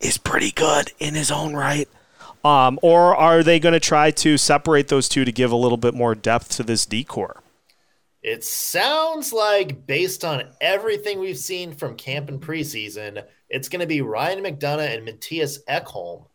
is 0.00 0.18
pretty 0.18 0.50
good 0.50 0.90
in 0.98 1.14
his 1.14 1.30
own 1.30 1.54
right? 1.54 1.88
Um, 2.44 2.78
or 2.82 3.16
are 3.16 3.42
they 3.42 3.58
going 3.58 3.72
to 3.72 3.80
try 3.80 4.10
to 4.10 4.36
separate 4.36 4.88
those 4.88 5.08
two 5.08 5.24
to 5.24 5.32
give 5.32 5.50
a 5.50 5.56
little 5.56 5.78
bit 5.78 5.94
more 5.94 6.14
depth 6.14 6.50
to 6.56 6.62
this 6.62 6.84
D 6.84 7.02
corps? 7.02 7.42
It 8.22 8.44
sounds 8.44 9.32
like, 9.32 9.86
based 9.86 10.24
on 10.24 10.44
everything 10.60 11.18
we've 11.18 11.38
seen 11.38 11.72
from 11.72 11.96
camp 11.96 12.28
and 12.28 12.40
preseason, 12.40 13.22
it's 13.48 13.68
going 13.68 13.80
to 13.80 13.86
be 13.86 14.00
Ryan 14.00 14.42
McDonagh 14.42 14.96
and 14.96 15.06
Mattias 15.06 15.58
Ekholm 15.68 16.26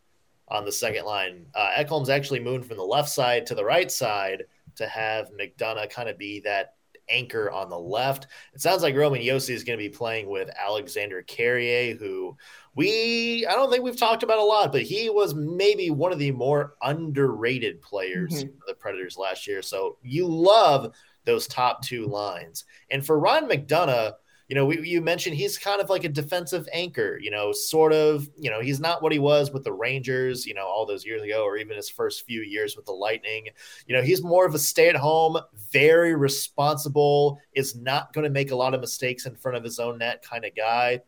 on 0.48 0.64
the 0.64 0.72
second 0.72 1.04
line. 1.04 1.46
Uh, 1.54 1.70
Ekholm's 1.78 2.10
actually 2.10 2.40
moved 2.40 2.66
from 2.66 2.76
the 2.76 2.84
left 2.84 3.08
side 3.08 3.46
to 3.46 3.54
the 3.54 3.64
right 3.64 3.90
side 3.90 4.44
to 4.76 4.86
have 4.86 5.30
McDonagh 5.32 5.90
kind 5.90 6.08
of 6.08 6.18
be 6.18 6.40
that 6.40 6.74
anchor 7.10 7.50
on 7.50 7.68
the 7.68 7.78
left. 7.78 8.26
It 8.54 8.60
sounds 8.60 8.82
like 8.82 8.94
Roman 8.94 9.20
Josi 9.20 9.50
is 9.50 9.64
going 9.64 9.78
to 9.78 9.84
be 9.84 9.88
playing 9.88 10.28
with 10.28 10.50
Alexandre 10.58 11.22
Carrier, 11.22 11.96
who 11.96 12.36
we 12.74 13.46
I 13.46 13.52
don't 13.54 13.70
think 13.70 13.82
we've 13.82 13.98
talked 13.98 14.22
about 14.22 14.38
a 14.38 14.44
lot, 14.44 14.72
but 14.72 14.82
he 14.82 15.10
was 15.10 15.34
maybe 15.34 15.90
one 15.90 16.12
of 16.12 16.18
the 16.18 16.30
more 16.32 16.74
underrated 16.82 17.82
players 17.82 18.32
mm-hmm. 18.32 18.58
for 18.58 18.64
the 18.66 18.74
Predators 18.74 19.16
last 19.16 19.46
year. 19.46 19.62
So 19.62 19.98
you 20.02 20.26
love 20.26 20.94
those 21.24 21.46
top 21.46 21.82
two 21.82 22.06
lines. 22.06 22.64
And 22.90 23.04
for 23.04 23.18
Ron 23.18 23.48
McDonagh, 23.48 24.14
you 24.50 24.56
know, 24.56 24.66
we, 24.66 24.80
you 24.80 25.00
mentioned 25.00 25.36
he's 25.36 25.56
kind 25.56 25.80
of 25.80 25.88
like 25.88 26.02
a 26.02 26.08
defensive 26.08 26.68
anchor, 26.72 27.20
you 27.22 27.30
know, 27.30 27.52
sort 27.52 27.92
of, 27.92 28.28
you 28.36 28.50
know, 28.50 28.60
he's 28.60 28.80
not 28.80 29.00
what 29.00 29.12
he 29.12 29.20
was 29.20 29.52
with 29.52 29.62
the 29.62 29.72
Rangers, 29.72 30.44
you 30.44 30.54
know, 30.54 30.66
all 30.66 30.84
those 30.84 31.06
years 31.06 31.22
ago, 31.22 31.44
or 31.44 31.56
even 31.56 31.76
his 31.76 31.88
first 31.88 32.26
few 32.26 32.40
years 32.40 32.74
with 32.74 32.84
the 32.84 32.92
Lightning. 32.92 33.46
You 33.86 33.94
know, 33.94 34.02
he's 34.02 34.24
more 34.24 34.44
of 34.44 34.52
a 34.52 34.58
stay 34.58 34.88
at 34.88 34.96
home, 34.96 35.38
very 35.70 36.16
responsible, 36.16 37.38
is 37.54 37.76
not 37.76 38.12
going 38.12 38.24
to 38.24 38.30
make 38.30 38.50
a 38.50 38.56
lot 38.56 38.74
of 38.74 38.80
mistakes 38.80 39.24
in 39.24 39.36
front 39.36 39.56
of 39.56 39.62
his 39.62 39.78
own 39.78 39.98
net 39.98 40.24
kind 40.28 40.44
of 40.44 40.52
guy. 40.56 41.00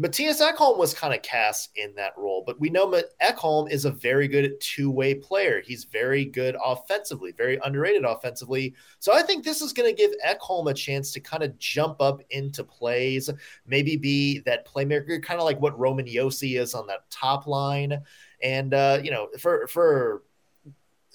Mattias 0.00 0.40
Ekholm 0.40 0.78
was 0.78 0.94
kind 0.94 1.12
of 1.12 1.20
cast 1.20 1.70
in 1.76 1.94
that 1.96 2.14
role, 2.16 2.42
but 2.46 2.58
we 2.58 2.70
know 2.70 2.98
Ekholm 3.22 3.70
is 3.70 3.84
a 3.84 3.90
very 3.90 4.26
good 4.26 4.58
two 4.58 4.90
way 4.90 5.14
player. 5.14 5.60
He's 5.60 5.84
very 5.84 6.24
good 6.24 6.56
offensively, 6.64 7.32
very 7.32 7.58
underrated 7.62 8.04
offensively. 8.04 8.74
So 9.00 9.12
I 9.12 9.22
think 9.22 9.44
this 9.44 9.60
is 9.60 9.74
going 9.74 9.94
to 9.94 9.94
give 9.94 10.12
Ekholm 10.26 10.70
a 10.70 10.74
chance 10.74 11.12
to 11.12 11.20
kind 11.20 11.42
of 11.42 11.58
jump 11.58 12.00
up 12.00 12.22
into 12.30 12.64
plays, 12.64 13.28
maybe 13.66 13.96
be 13.96 14.38
that 14.40 14.66
playmaker, 14.66 15.22
kind 15.22 15.38
of 15.38 15.44
like 15.44 15.60
what 15.60 15.78
Roman 15.78 16.06
Josi 16.06 16.58
is 16.58 16.74
on 16.74 16.86
that 16.86 17.10
top 17.10 17.46
line. 17.46 18.00
And, 18.42 18.72
uh, 18.72 18.98
you 19.02 19.10
know, 19.10 19.28
for, 19.38 19.66
for, 19.66 20.22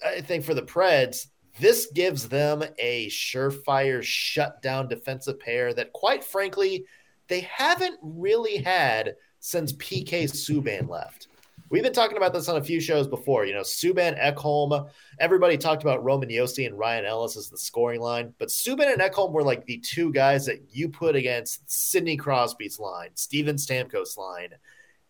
I 0.05 0.21
think 0.21 0.43
for 0.43 0.53
the 0.53 0.61
Preds, 0.61 1.27
this 1.59 1.87
gives 1.87 2.29
them 2.29 2.63
a 2.77 3.07
surefire 3.07 4.03
shutdown 4.03 4.87
defensive 4.87 5.39
pair 5.39 5.73
that, 5.73 5.93
quite 5.93 6.23
frankly, 6.23 6.85
they 7.27 7.41
haven't 7.41 7.97
really 8.01 8.57
had 8.57 9.15
since 9.39 9.73
PK 9.73 10.23
Subban 10.23 10.89
left. 10.89 11.27
We've 11.69 11.83
been 11.83 11.93
talking 11.93 12.15
about 12.15 12.31
this 12.31 12.47
on 12.47 12.55
a 12.55 12.63
few 12.63 12.79
shows 12.79 13.07
before. 13.07 13.45
You 13.45 13.53
know, 13.53 13.61
Subban, 13.61 14.17
Ekholm, 14.21 14.89
everybody 15.19 15.57
talked 15.57 15.83
about 15.83 16.03
Roman 16.03 16.29
Josi 16.29 16.65
and 16.65 16.79
Ryan 16.79 17.05
Ellis 17.05 17.35
as 17.35 17.49
the 17.49 17.57
scoring 17.57 17.99
line, 17.99 18.33
but 18.39 18.47
Subban 18.47 18.93
and 18.93 19.01
Ekholm 19.01 19.31
were 19.31 19.43
like 19.43 19.65
the 19.65 19.79
two 19.79 20.13
guys 20.13 20.45
that 20.45 20.61
you 20.71 20.87
put 20.87 21.15
against 21.15 21.69
Sidney 21.69 22.15
Crosby's 22.15 22.79
line, 22.79 23.09
Steven 23.15 23.57
Stamkos' 23.57 24.17
line, 24.17 24.51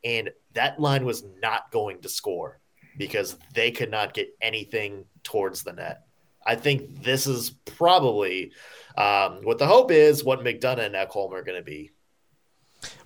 and 0.03 0.31
that 0.53 0.79
line 0.79 1.05
was 1.05 1.23
not 1.41 1.71
going 1.71 2.01
to 2.01 2.09
score 2.09 2.59
because 2.97 3.37
they 3.53 3.69
could 3.69 3.91
not 3.91 4.15
get 4.15 4.29
anything 4.41 5.05
towards 5.21 5.61
the 5.61 5.73
net. 5.73 6.07
I 6.43 6.55
think 6.55 7.03
this 7.03 7.27
is 7.27 7.51
probably 7.51 8.53
um, 8.97 9.41
what 9.43 9.59
the 9.59 9.67
hope 9.67 9.91
is, 9.91 10.23
what 10.23 10.39
McDonagh 10.39 10.85
and 10.87 10.95
Ekholm 10.95 11.33
are 11.33 11.43
going 11.43 11.57
to 11.57 11.63
be 11.63 11.91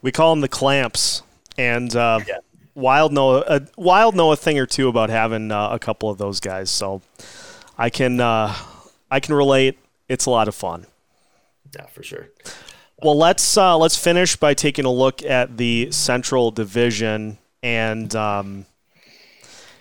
we 0.02 0.12
call 0.12 0.34
them 0.34 0.42
the 0.42 0.48
clamps, 0.48 1.24
and 1.58 1.96
uh, 1.96 2.20
yeah. 2.28 2.38
Wild 2.74 3.12
know 3.12 3.36
uh, 3.36 3.60
Wild 3.76 4.16
know 4.16 4.32
a 4.32 4.36
thing 4.36 4.58
or 4.58 4.66
two 4.66 4.88
about 4.88 5.10
having 5.10 5.52
uh, 5.52 5.70
a 5.70 5.80
couple 5.80 6.10
of 6.10 6.18
those 6.18 6.40
guys. 6.40 6.70
So 6.70 7.02
I 7.78 7.90
can 7.90 8.20
uh, 8.20 8.56
I 9.10 9.20
can 9.20 9.36
relate. 9.36 9.78
It's 10.08 10.26
a 10.26 10.30
lot 10.30 10.48
of 10.48 10.56
fun. 10.56 10.86
Yeah, 11.76 11.86
for 11.88 12.04
sure. 12.04 12.30
Well, 13.02 13.18
let's 13.18 13.58
uh, 13.58 13.78
let's 13.78 13.98
finish 13.98 14.36
by 14.36 14.54
taking 14.54 14.86
a 14.86 14.92
look 14.92 15.24
at 15.24 15.58
the 15.58 15.92
Central 15.92 16.52
Division 16.52 17.38
and. 17.62 18.16
Um, 18.16 18.66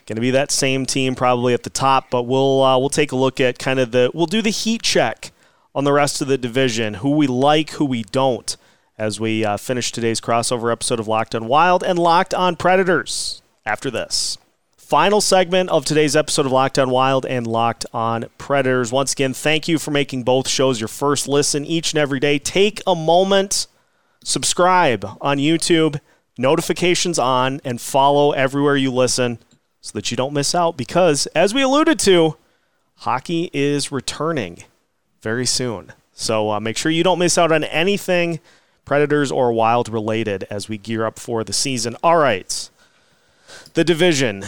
Going 0.07 0.17
to 0.17 0.23
be 0.23 0.33
that 0.33 0.51
same 0.51 0.87
team 0.87 1.15
probably 1.15 1.55
at 1.55 1.63
the 1.63 1.71
top, 1.71 2.11
but 2.11 2.25
we'll 2.25 2.65
uh, 2.65 2.77
we'll 2.81 2.89
take 2.89 3.13
a 3.13 3.17
look 3.17 3.39
at 3.39 3.61
kind 3.61 3.79
of 3.79 3.93
the 3.93 4.11
we'll 4.13 4.27
do 4.27 4.43
the 4.43 4.51
heat 4.51 4.83
check 4.83 5.31
on 5.73 5.85
the 5.85 5.93
rest 5.93 6.21
of 6.21 6.27
the 6.27 6.37
division, 6.37 6.95
who 6.95 7.11
we 7.11 7.29
like, 7.29 7.71
who 7.71 7.85
we 7.85 8.03
don't 8.03 8.57
as 9.01 9.19
we 9.19 9.43
uh, 9.47 9.57
finish 9.57 9.91
today's 9.91 10.21
crossover 10.21 10.71
episode 10.71 11.01
of 11.01 11.09
Locked 11.09 11.35
on 11.35 11.49
Wild 11.49 11.83
and 11.83 11.99
Locked 11.99 12.35
on 12.35 12.55
Predators 12.55 13.41
after 13.65 13.91
this. 13.91 14.37
Final 14.77 15.23
segment 15.23 15.71
of 15.71 15.87
today's 15.87 16.15
episode 16.15 16.45
of 16.45 16.53
Locked 16.53 16.79
on 16.79 16.91
Wild 16.91 17.25
and 17.25 17.47
Locked 17.47 17.87
on 17.95 18.27
Predators. 18.37 18.93
Once 18.93 19.13
again, 19.13 19.33
thank 19.33 19.67
you 19.67 19.79
for 19.79 19.91
making 19.91 20.25
both 20.25 20.47
shows 20.47 20.79
your 20.79 20.89
first 20.89 21.27
listen 21.27 21.65
each 21.65 21.95
and 21.95 21.99
every 21.99 22.21
day. 22.21 22.39
Take 22.39 22.83
a 22.87 22.95
moment, 22.95 23.69
subscribe 24.23 25.17
on 25.23 25.39
YouTube, 25.39 25.99
notifications 26.37 27.19
on, 27.19 27.63
and 27.65 27.81
follow 27.81 28.33
everywhere 28.33 28.77
you 28.77 28.93
listen 28.93 29.39
so 29.81 29.93
that 29.95 30.11
you 30.11 30.17
don't 30.17 30.35
miss 30.35 30.55
out 30.55 30.77
because, 30.77 31.25
as 31.29 31.55
we 31.55 31.63
alluded 31.63 31.99
to, 32.01 32.37
hockey 32.97 33.49
is 33.55 33.91
returning 33.91 34.65
very 35.23 35.47
soon. 35.47 35.95
So 36.13 36.51
uh, 36.51 36.61
make 36.61 36.77
sure 36.77 36.93
you 36.93 37.03
don't 37.03 37.19
miss 37.19 37.39
out 37.39 37.51
on 37.51 37.65
anything 37.65 38.41
Predators 38.90 39.31
or 39.31 39.53
Wild 39.53 39.88
related 39.88 40.48
as 40.50 40.68
we 40.68 40.76
gear 40.76 41.07
up 41.07 41.16
for 41.16 41.44
the 41.44 41.53
season. 41.53 41.96
All 42.03 42.16
right. 42.16 42.68
The 43.74 43.85
division. 43.85 44.44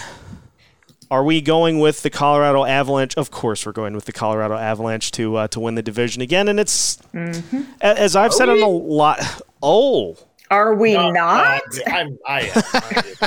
Are 1.12 1.22
we 1.22 1.40
going 1.40 1.78
with 1.78 2.02
the 2.02 2.10
Colorado 2.10 2.64
Avalanche? 2.64 3.16
Of 3.16 3.30
course, 3.30 3.64
we're 3.64 3.70
going 3.70 3.94
with 3.94 4.06
the 4.06 4.12
Colorado 4.12 4.56
Avalanche 4.56 5.12
to 5.12 5.36
uh, 5.36 5.46
to 5.46 5.60
win 5.60 5.76
the 5.76 5.82
division 5.82 6.22
again. 6.22 6.48
And 6.48 6.58
it's 6.58 6.96
mm-hmm. 7.14 7.62
as 7.80 8.16
I've 8.16 8.32
Are 8.32 8.34
said 8.34 8.48
we? 8.48 8.60
on 8.60 8.68
a 8.68 8.68
lot. 8.68 9.42
Oh, 9.62 10.16
are 10.50 10.74
we 10.74 10.94
no, 10.94 11.12
not? 11.12 11.62
I'm, 11.86 12.18
I, 12.26 12.50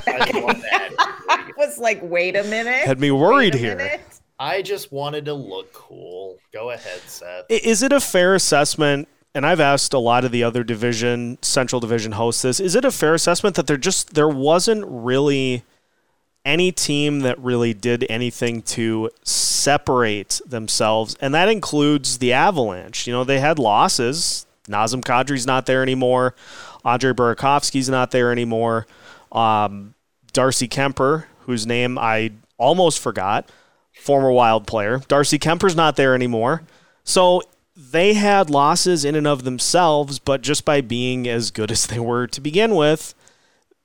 I, 0.06 0.92
I 1.30 1.52
was 1.56 1.78
like, 1.78 2.02
wait 2.04 2.36
a 2.36 2.44
minute. 2.44 2.86
Had 2.86 3.00
me 3.00 3.12
worried 3.12 3.54
here. 3.54 3.78
Minute. 3.78 4.02
I 4.38 4.62
just 4.62 4.92
wanted 4.92 5.24
to 5.24 5.34
look 5.34 5.72
cool. 5.72 6.40
Go 6.52 6.72
ahead, 6.72 7.00
Seth. 7.08 7.46
Is 7.48 7.84
it 7.84 7.94
a 7.94 8.02
fair 8.02 8.36
assessment 8.36 9.08
and 9.36 9.46
I've 9.46 9.60
asked 9.60 9.94
a 9.94 10.00
lot 10.00 10.24
of 10.24 10.32
the 10.32 10.44
other 10.44 10.64
division, 10.64 11.38
Central 11.42 11.82
Division 11.82 12.14
hosts 12.14 12.42
this. 12.42 12.62
Is 12.62 12.74
it 12.74 12.86
a 12.86 12.92
fair 12.92 13.14
assessment 13.14 13.58
that 13.58 13.68
there 13.68 13.78
just 13.78 14.16
there 14.16 14.30
wasn't 14.30 14.86
really 14.88 15.64
any 16.46 16.72
team 16.72 17.20
that 17.22 17.38
really 17.40 17.74
did 17.74 18.06
anything 18.08 18.62
to 18.62 19.10
separate 19.24 20.40
themselves, 20.46 21.18
and 21.20 21.34
that 21.34 21.50
includes 21.50 22.20
the 22.20 22.32
Avalanche. 22.32 23.06
You 23.08 23.14
know, 23.14 23.24
they 23.24 23.40
had 23.40 23.60
losses. 23.60 24.46
Nazem 24.68 25.04
Kadri's 25.04 25.46
not 25.46 25.66
there 25.66 25.82
anymore. 25.82 26.34
Andre 26.86 27.12
Burakovsky's 27.12 27.90
not 27.90 28.12
there 28.12 28.32
anymore. 28.32 28.88
Um, 29.32 29.96
Darcy 30.34 30.68
Kuemper, 30.68 31.26
whose 31.42 31.68
name 31.68 31.98
I 31.98 32.32
almost 32.58 33.00
forgot, 33.00 33.50
former 33.94 34.32
Wild 34.32 34.66
player. 34.66 35.02
Darcy 35.08 35.38
Kuemper's 35.40 35.76
not 35.76 35.98
there 35.98 36.16
anymore. 36.16 36.64
So 37.04 37.42
they 37.76 38.14
had 38.14 38.50
losses 38.50 39.04
in 39.04 39.16
and 39.16 39.28
of 39.28 39.44
themselves, 39.44 40.20
but 40.20 40.42
just 40.42 40.64
by 40.64 40.82
being 40.82 41.28
as 41.28 41.52
good 41.52 41.72
as 41.72 41.88
they 41.88 42.00
were 42.00 42.28
to 42.28 42.40
begin 42.40 42.76
with, 42.76 43.14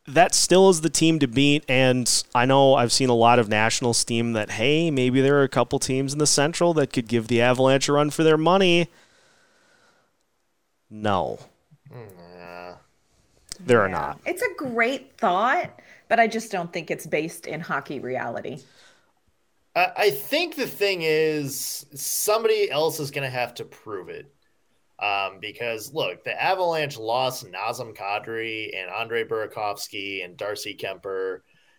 that 0.07 0.35
still 0.35 0.71
is 0.71 0.81
the 0.81 0.91
team 0.91 1.19
to 1.19 1.27
beat. 1.27 1.65
And 1.69 2.23
I 2.35 2.47
know 2.47 2.75
I've 2.75 2.93
seen 2.93 3.09
a 3.09 3.15
lot 3.15 3.39
of 3.39 3.49
national 3.49 3.95
steam 3.95 4.33
that, 4.33 4.53
hey, 4.53 4.91
maybe 4.91 5.21
there 5.21 5.39
are 5.39 5.45
a 5.45 5.49
couple 5.49 5.79
teams 5.79 6.13
in 6.13 6.19
the 6.19 6.27
Central 6.27 6.73
that 6.75 6.93
could 6.93 7.09
give 7.09 7.29
the 7.29 7.43
Avalanche 7.43 7.89
a 7.89 7.93
run 7.93 8.11
for 8.11 8.23
their 8.23 8.39
money. 8.39 8.89
No. 10.89 11.39
Mm, 11.93 12.77
there 13.65 13.81
are 13.81 13.89
not. 13.89 14.21
It's 14.25 14.43
a 14.43 14.55
great 14.57 15.17
thought, 15.19 15.71
but 16.09 16.19
I 16.19 16.27
just 16.27 16.51
don't 16.51 16.73
think 16.73 16.91
it's 16.91 17.07
based 17.07 17.47
in 17.47 17.61
hockey 17.61 18.01
reality. 18.01 18.61
I 19.77 20.11
think 20.11 20.57
the 20.57 20.67
thing 20.67 21.03
is 21.03 21.87
somebody 21.95 22.71
else 22.71 22.99
is 22.99 23.13
going 23.13 23.25
to 23.25 23.31
have 23.31 23.55
to 23.55 23.65
prove 23.65 24.09
it. 24.09 24.33
Um, 24.99 25.39
because 25.41 25.95
look, 25.95 26.25
the 26.25 26.43
Avalanche 26.43 26.99
lost 26.99 27.47
Nazem 27.47 27.97
Kadri 27.97 28.77
and 28.77 28.91
Andre 28.91 29.25
Burakovsky 29.25 30.25
and 30.25 30.37
Darcy 30.37 30.77
Kuemper. 30.77 31.39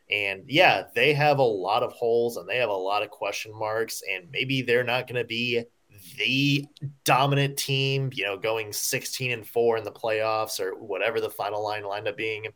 And 0.09 0.43
yeah, 0.47 0.85
they 0.95 1.13
have 1.13 1.39
a 1.39 1.43
lot 1.43 1.83
of 1.83 1.91
holes 1.91 2.37
and 2.37 2.49
they 2.49 2.57
have 2.57 2.69
a 2.69 2.73
lot 2.73 3.03
of 3.03 3.11
question 3.11 3.53
marks. 3.53 4.01
And 4.11 4.29
maybe 4.31 4.61
they're 4.61 4.83
not 4.83 5.07
going 5.07 5.21
to 5.21 5.27
be 5.27 5.65
the 6.17 6.65
dominant 7.03 7.57
team, 7.57 8.09
you 8.13 8.23
know, 8.23 8.37
going 8.37 8.73
16 8.73 9.31
and 9.31 9.45
four 9.45 9.77
in 9.77 9.83
the 9.83 9.91
playoffs 9.91 10.59
or 10.59 10.75
whatever 10.75 11.21
the 11.21 11.29
final 11.29 11.63
line 11.63 11.83
lined 11.83 12.07
up 12.07 12.17
being. 12.17 12.47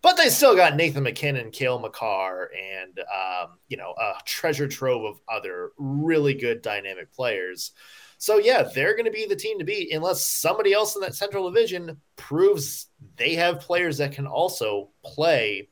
But 0.00 0.16
they 0.16 0.28
still 0.28 0.54
got 0.54 0.76
Nathan 0.76 1.02
MacKinnon, 1.02 1.50
Cale 1.50 1.80
Makar, 1.80 2.50
and 2.56 2.98
um, 3.00 3.58
you 3.68 3.76
know 3.76 3.94
a 4.00 4.14
treasure 4.24 4.68
trove 4.68 5.04
of 5.04 5.20
other 5.28 5.72
really 5.76 6.34
good 6.34 6.62
dynamic 6.62 7.12
players. 7.12 7.72
So 8.18 8.38
yeah, 8.38 8.62
they're 8.62 8.94
going 8.94 9.06
to 9.06 9.10
be 9.10 9.26
the 9.26 9.36
team 9.36 9.58
to 9.58 9.64
beat 9.64 9.92
unless 9.92 10.24
somebody 10.24 10.72
else 10.72 10.96
in 10.96 11.02
that 11.02 11.14
Central 11.14 11.50
Division 11.50 12.00
proves 12.16 12.86
they 13.16 13.34
have 13.34 13.60
players 13.60 13.98
that 13.98 14.12
can 14.12 14.26
also 14.26 14.90
play 15.04 15.68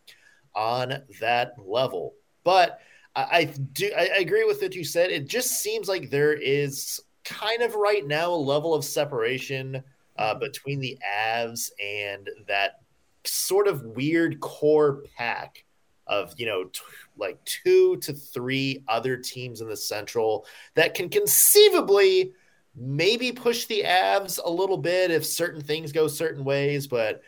on 0.54 1.02
that 1.20 1.52
level. 1.58 2.14
But 2.44 2.80
I, 3.14 3.22
I 3.30 3.44
do 3.44 3.90
I 3.96 4.18
agree 4.18 4.44
with 4.44 4.60
what 4.60 4.74
you 4.74 4.84
said. 4.84 5.10
It 5.10 5.28
just 5.28 5.60
seems 5.60 5.88
like 5.88 6.10
there 6.10 6.34
is 6.34 7.00
kind 7.24 7.62
of 7.62 7.74
right 7.74 8.06
now 8.06 8.30
a 8.30 8.34
level 8.34 8.74
of 8.74 8.84
separation 8.84 9.82
uh, 10.18 10.34
between 10.34 10.80
the 10.80 10.98
Avs 11.24 11.70
and 11.84 12.28
that 12.48 12.80
sort 13.26 13.68
of 13.68 13.82
weird 13.82 14.40
core 14.40 15.02
pack 15.16 15.64
of 16.06 16.34
you 16.36 16.46
know 16.46 16.64
t- 16.64 16.80
like 17.16 17.42
two 17.44 17.96
to 17.98 18.12
three 18.12 18.84
other 18.88 19.16
teams 19.16 19.60
in 19.60 19.68
the 19.68 19.76
Central 19.76 20.46
that 20.74 20.94
can 20.94 21.08
conceivably 21.08 22.32
maybe 22.76 23.32
push 23.32 23.66
the 23.66 23.82
Avs 23.84 24.38
a 24.44 24.50
little 24.50 24.76
bit 24.76 25.10
if 25.10 25.24
certain 25.24 25.62
things 25.62 25.92
go 25.92 26.06
certain 26.06 26.44
ways, 26.44 26.86
but 26.86 27.22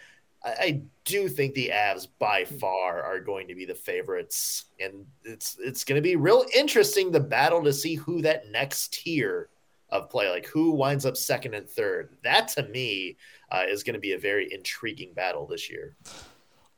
I, 0.44 0.49
I 0.49 0.82
do 1.05 1.28
think 1.28 1.55
the 1.55 1.70
Avs 1.72 2.07
by 2.18 2.44
far 2.44 3.03
are 3.03 3.20
going 3.20 3.49
to 3.49 3.55
be 3.55 3.64
the 3.64 3.74
favorites, 3.74 4.66
and 4.78 5.07
it's 5.24 5.57
it's 5.59 5.84
going 5.84 5.96
to 5.96 6.07
be 6.07 6.16
real 6.16 6.44
interesting 6.55 7.11
the 7.11 7.20
battle 7.20 7.62
to 7.64 7.72
see 7.72 7.94
who 7.94 8.22
that 8.22 8.51
next 8.51 8.92
tier 8.92 9.49
of 9.90 10.11
play, 10.11 10.28
like 10.28 10.46
who 10.46 10.72
winds 10.72 11.07
up 11.07 11.16
second 11.16 11.55
and 11.55 11.68
third. 11.68 12.16
That 12.22 12.49
to 12.49 12.68
me 12.68 13.16
uh, 13.51 13.62
is 13.68 13.82
going 13.82 13.94
to 13.94 14.01
be 14.01 14.12
a 14.12 14.18
very 14.18 14.53
intriguing 14.53 15.12
battle 15.12 15.46
this 15.46 15.70
year. 15.70 15.96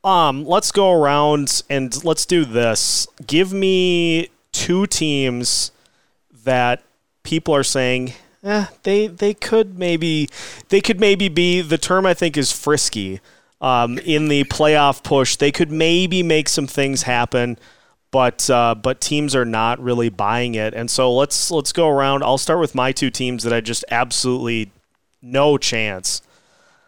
Um, 0.03 0.45
let's 0.45 0.71
go 0.71 0.91
around 0.91 1.61
and 1.69 2.03
let's 2.03 2.25
do 2.25 2.43
this. 2.43 3.07
Give 3.25 3.53
me 3.53 4.29
two 4.51 4.87
teams 4.87 5.71
that 6.43 6.83
people 7.23 7.55
are 7.55 7.63
saying, 7.63 8.13
eh, 8.43 8.65
they 8.83 9.07
they 9.07 9.33
could 9.33 9.77
maybe 9.77 10.27
they 10.69 10.81
could 10.81 10.99
maybe 10.99 11.29
be 11.29 11.61
the 11.61 11.77
term 11.77 12.05
I 12.05 12.13
think 12.13 12.37
is 12.37 12.51
frisky. 12.51 13.19
Um, 13.59 13.99
in 13.99 14.27
the 14.27 14.43
playoff 14.45 15.03
push, 15.03 15.35
they 15.35 15.51
could 15.51 15.71
maybe 15.71 16.23
make 16.23 16.49
some 16.49 16.65
things 16.65 17.03
happen, 17.03 17.59
but 18.09 18.49
uh, 18.49 18.73
but 18.73 18.99
teams 19.01 19.35
are 19.35 19.45
not 19.45 19.79
really 19.79 20.09
buying 20.09 20.55
it. 20.55 20.73
And 20.73 20.89
so 20.89 21.13
let's 21.13 21.51
let's 21.51 21.71
go 21.71 21.87
around. 21.87 22.23
I'll 22.23 22.39
start 22.39 22.59
with 22.59 22.73
my 22.73 22.91
two 22.91 23.11
teams 23.11 23.43
that 23.43 23.53
I 23.53 23.61
just 23.61 23.85
absolutely 23.91 24.71
no 25.21 25.59
chance. 25.59 26.23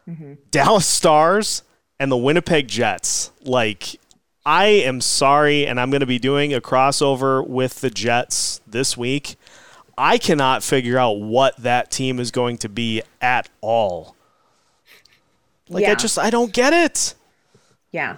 Mm-hmm. 0.07 0.33
Dallas 0.51 0.85
Stars 0.85 1.63
and 1.99 2.11
the 2.11 2.17
Winnipeg 2.17 2.67
Jets. 2.67 3.31
Like, 3.43 3.99
I 4.45 4.65
am 4.65 4.99
sorry, 5.01 5.65
and 5.65 5.79
I'm 5.79 5.89
going 5.89 6.01
to 6.01 6.05
be 6.05 6.19
doing 6.19 6.53
a 6.53 6.61
crossover 6.61 7.45
with 7.47 7.81
the 7.81 7.89
Jets 7.89 8.61
this 8.67 8.97
week. 8.97 9.37
I 9.97 10.17
cannot 10.17 10.63
figure 10.63 10.97
out 10.97 11.19
what 11.19 11.55
that 11.57 11.91
team 11.91 12.19
is 12.19 12.31
going 12.31 12.57
to 12.59 12.69
be 12.69 13.03
at 13.21 13.49
all. 13.61 14.15
Like, 15.69 15.83
Yeah. 15.83 15.91
I 15.91 15.95
just, 15.95 16.17
I 16.19 16.29
don't 16.29 16.51
get 16.51 16.73
it. 16.73 17.15
Yeah. 17.91 18.17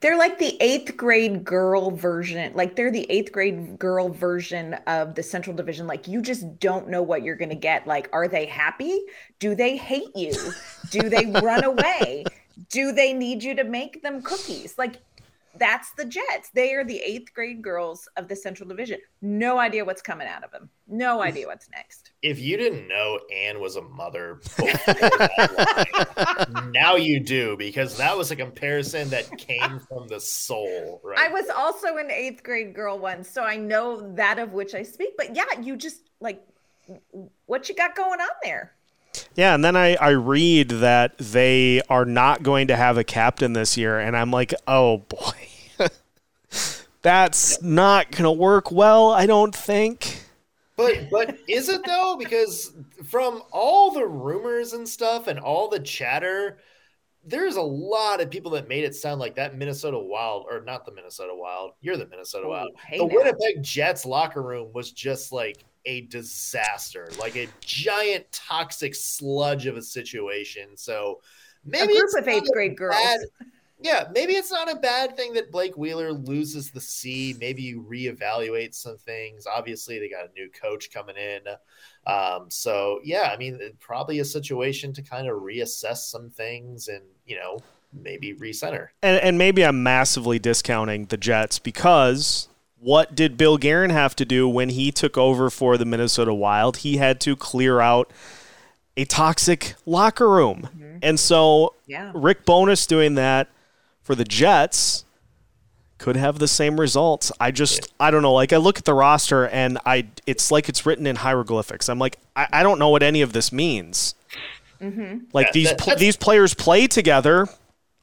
They're 0.00 0.18
like 0.18 0.38
the 0.38 0.56
eighth 0.60 0.96
grade 0.96 1.44
girl 1.44 1.90
version. 1.90 2.52
Like 2.54 2.76
they're 2.76 2.90
the 2.90 3.10
eighth 3.10 3.32
grade 3.32 3.78
girl 3.78 4.08
version 4.08 4.74
of 4.86 5.14
the 5.14 5.22
Central 5.22 5.54
Division. 5.54 5.86
Like 5.86 6.06
you 6.06 6.20
just 6.22 6.58
don't 6.60 6.88
know 6.88 7.02
what 7.02 7.22
you're 7.22 7.36
going 7.36 7.50
to 7.50 7.54
get. 7.54 7.86
Like, 7.86 8.08
are 8.12 8.28
they 8.28 8.46
happy? 8.46 9.02
Do 9.38 9.54
they 9.54 9.76
hate 9.76 10.14
you? 10.14 10.34
Do 10.90 11.08
they 11.08 11.26
run 11.26 11.64
away? 11.72 12.24
Do 12.70 12.92
they 12.92 13.12
need 13.12 13.42
you 13.42 13.54
to 13.54 13.64
make 13.64 14.02
them 14.02 14.22
cookies? 14.22 14.78
Like, 14.78 14.96
that's 15.58 15.92
the 15.92 16.04
Jets. 16.04 16.50
They 16.54 16.74
are 16.74 16.84
the 16.84 16.98
eighth 16.98 17.32
grade 17.34 17.62
girls 17.62 18.08
of 18.16 18.28
the 18.28 18.36
Central 18.36 18.68
Division. 18.68 18.98
No 19.22 19.58
idea 19.58 19.84
what's 19.84 20.02
coming 20.02 20.28
out 20.28 20.44
of 20.44 20.50
them. 20.50 20.68
No 20.86 21.22
idea 21.22 21.46
what's 21.46 21.68
next. 21.70 22.12
If 22.22 22.40
you 22.40 22.56
didn't 22.56 22.88
know 22.88 23.18
Anne 23.32 23.60
was 23.60 23.76
a 23.76 23.82
mother, 23.82 24.34
before 24.42 24.66
line, 24.66 26.72
now 26.72 26.96
you 26.96 27.20
do 27.20 27.56
because 27.56 27.96
that 27.96 28.16
was 28.16 28.30
a 28.30 28.36
comparison 28.36 29.08
that 29.10 29.30
came 29.38 29.80
from 29.88 30.06
the 30.08 30.20
soul. 30.20 31.00
Right? 31.02 31.18
I 31.18 31.28
was 31.28 31.48
also 31.48 31.96
an 31.96 32.10
eighth 32.10 32.42
grade 32.42 32.74
girl 32.74 32.98
once, 32.98 33.28
so 33.28 33.42
I 33.42 33.56
know 33.56 34.12
that 34.14 34.38
of 34.38 34.52
which 34.52 34.74
I 34.74 34.82
speak. 34.82 35.14
But 35.16 35.34
yeah, 35.34 35.60
you 35.60 35.76
just 35.76 36.10
like 36.20 36.42
what 37.46 37.68
you 37.68 37.74
got 37.74 37.96
going 37.96 38.20
on 38.20 38.28
there. 38.42 38.75
Yeah, 39.34 39.54
and 39.54 39.64
then 39.64 39.76
I, 39.76 39.94
I 39.96 40.10
read 40.10 40.68
that 40.70 41.16
they 41.18 41.82
are 41.88 42.04
not 42.04 42.42
going 42.42 42.68
to 42.68 42.76
have 42.76 42.96
a 42.98 43.04
captain 43.04 43.52
this 43.52 43.76
year, 43.76 43.98
and 43.98 44.16
I'm 44.16 44.30
like, 44.30 44.54
oh 44.66 44.98
boy. 44.98 45.32
That's 47.02 47.62
not 47.62 48.10
going 48.10 48.24
to 48.24 48.32
work 48.32 48.72
well, 48.72 49.10
I 49.10 49.26
don't 49.26 49.54
think. 49.54 50.22
But 50.76 51.08
but 51.10 51.38
is 51.48 51.68
it 51.68 51.82
though? 51.86 52.16
Because 52.18 52.72
from 53.04 53.42
all 53.50 53.90
the 53.92 54.06
rumors 54.06 54.72
and 54.74 54.86
stuff 54.88 55.26
and 55.26 55.38
all 55.38 55.68
the 55.68 55.80
chatter, 55.80 56.58
there's 57.24 57.56
a 57.56 57.62
lot 57.62 58.20
of 58.20 58.28
people 58.30 58.50
that 58.52 58.68
made 58.68 58.84
it 58.84 58.94
sound 58.94 59.18
like 59.20 59.36
that 59.36 59.56
Minnesota 59.56 59.98
Wild, 59.98 60.46
or 60.50 60.60
not 60.62 60.84
the 60.84 60.92
Minnesota 60.92 61.32
Wild. 61.34 61.72
You're 61.80 61.96
the 61.96 62.06
Minnesota 62.06 62.46
Oh, 62.46 62.50
Wild. 62.50 62.72
hey 62.86 62.98
the 62.98 63.06
now. 63.06 63.14
Winnipeg 63.14 63.62
Jets 63.62 64.04
locker 64.04 64.42
room 64.42 64.70
was 64.74 64.92
just 64.92 65.32
like 65.32 65.64
a 65.86 66.02
disaster, 66.02 67.08
like 67.18 67.36
a 67.36 67.48
giant 67.60 68.30
toxic 68.32 68.94
sludge 68.94 69.66
of 69.66 69.76
a 69.76 69.82
situation. 69.82 70.76
So 70.76 71.20
maybe 71.64 71.92
a 71.92 71.96
group 71.96 72.02
it's 72.04 72.14
of 72.16 72.28
eighth 72.28 72.48
a 72.48 72.52
grade 72.52 72.76
girls. 72.76 72.94
bad- 72.94 73.20
yeah, 73.78 74.04
maybe 74.14 74.32
it's 74.32 74.50
not 74.50 74.72
a 74.72 74.76
bad 74.76 75.16
thing 75.18 75.34
that 75.34 75.52
Blake 75.52 75.76
Wheeler 75.76 76.10
loses 76.10 76.70
the 76.70 76.80
C. 76.80 77.36
Maybe 77.38 77.62
you 77.62 77.82
reevaluate 77.82 78.74
some 78.74 78.96
things. 78.96 79.46
Obviously, 79.46 79.98
they 79.98 80.08
got 80.08 80.24
a 80.24 80.32
new 80.32 80.48
coach 80.50 80.90
coming 80.90 81.16
in. 81.16 81.42
Um, 82.06 82.46
so, 82.48 83.00
yeah, 83.04 83.30
I 83.32 83.36
mean, 83.36 83.58
it- 83.60 83.78
probably 83.78 84.20
a 84.20 84.24
situation 84.24 84.92
to 84.94 85.02
kind 85.02 85.28
of 85.28 85.42
reassess 85.42 85.98
some 85.98 86.30
things 86.30 86.88
and, 86.88 87.02
you 87.26 87.36
know, 87.36 87.58
maybe 87.92 88.34
recenter. 88.34 88.88
And, 89.02 89.22
and 89.22 89.36
maybe 89.36 89.62
I'm 89.64 89.82
massively 89.82 90.38
discounting 90.38 91.04
the 91.06 91.18
Jets 91.18 91.58
because 91.58 92.48
what 92.78 93.14
did 93.14 93.36
Bill 93.36 93.56
Guerin 93.58 93.90
have 93.90 94.14
to 94.16 94.24
do 94.24 94.48
when 94.48 94.68
he 94.70 94.92
took 94.92 95.16
over 95.18 95.50
for 95.50 95.76
the 95.76 95.84
Minnesota 95.84 96.34
Wild? 96.34 96.78
He 96.78 96.98
had 96.98 97.20
to 97.22 97.34
clear 97.36 97.80
out 97.80 98.10
a 98.96 99.04
toxic 99.04 99.74
locker 99.86 100.28
room. 100.28 100.68
Mm-hmm. 100.76 100.98
And 101.02 101.20
so 101.20 101.74
Yeah. 101.86 102.12
Rick 102.14 102.44
Bowness 102.44 102.86
doing 102.86 103.14
that 103.16 103.48
for 104.02 104.14
the 104.14 104.24
Jets 104.24 105.04
could 105.98 106.16
have 106.16 106.38
the 106.38 106.48
same 106.48 106.78
results. 106.78 107.32
I 107.40 107.50
just 107.50 107.92
I 107.98 108.10
don't 108.10 108.22
know. 108.22 108.32
Like 108.34 108.52
I 108.52 108.58
look 108.58 108.78
at 108.78 108.84
the 108.84 108.94
roster 108.94 109.48
and 109.48 109.78
I 109.86 110.06
it's 110.26 110.50
like 110.50 110.68
it's 110.68 110.84
written 110.86 111.06
in 111.06 111.16
hieroglyphics. 111.16 111.88
I'm 111.88 111.98
like 111.98 112.18
I, 112.36 112.46
I 112.52 112.62
don't 112.62 112.78
know 112.78 112.90
what 112.90 113.02
any 113.02 113.22
of 113.22 113.32
this 113.32 113.50
means. 113.52 114.14
Mm-hmm. 114.80 115.24
Like 115.32 115.46
Yeah, 115.46 115.52
these 115.52 115.68
that- 115.70 115.78
pl- 115.78 115.96
these 115.96 116.16
players 116.16 116.52
play 116.54 116.86
together. 116.86 117.48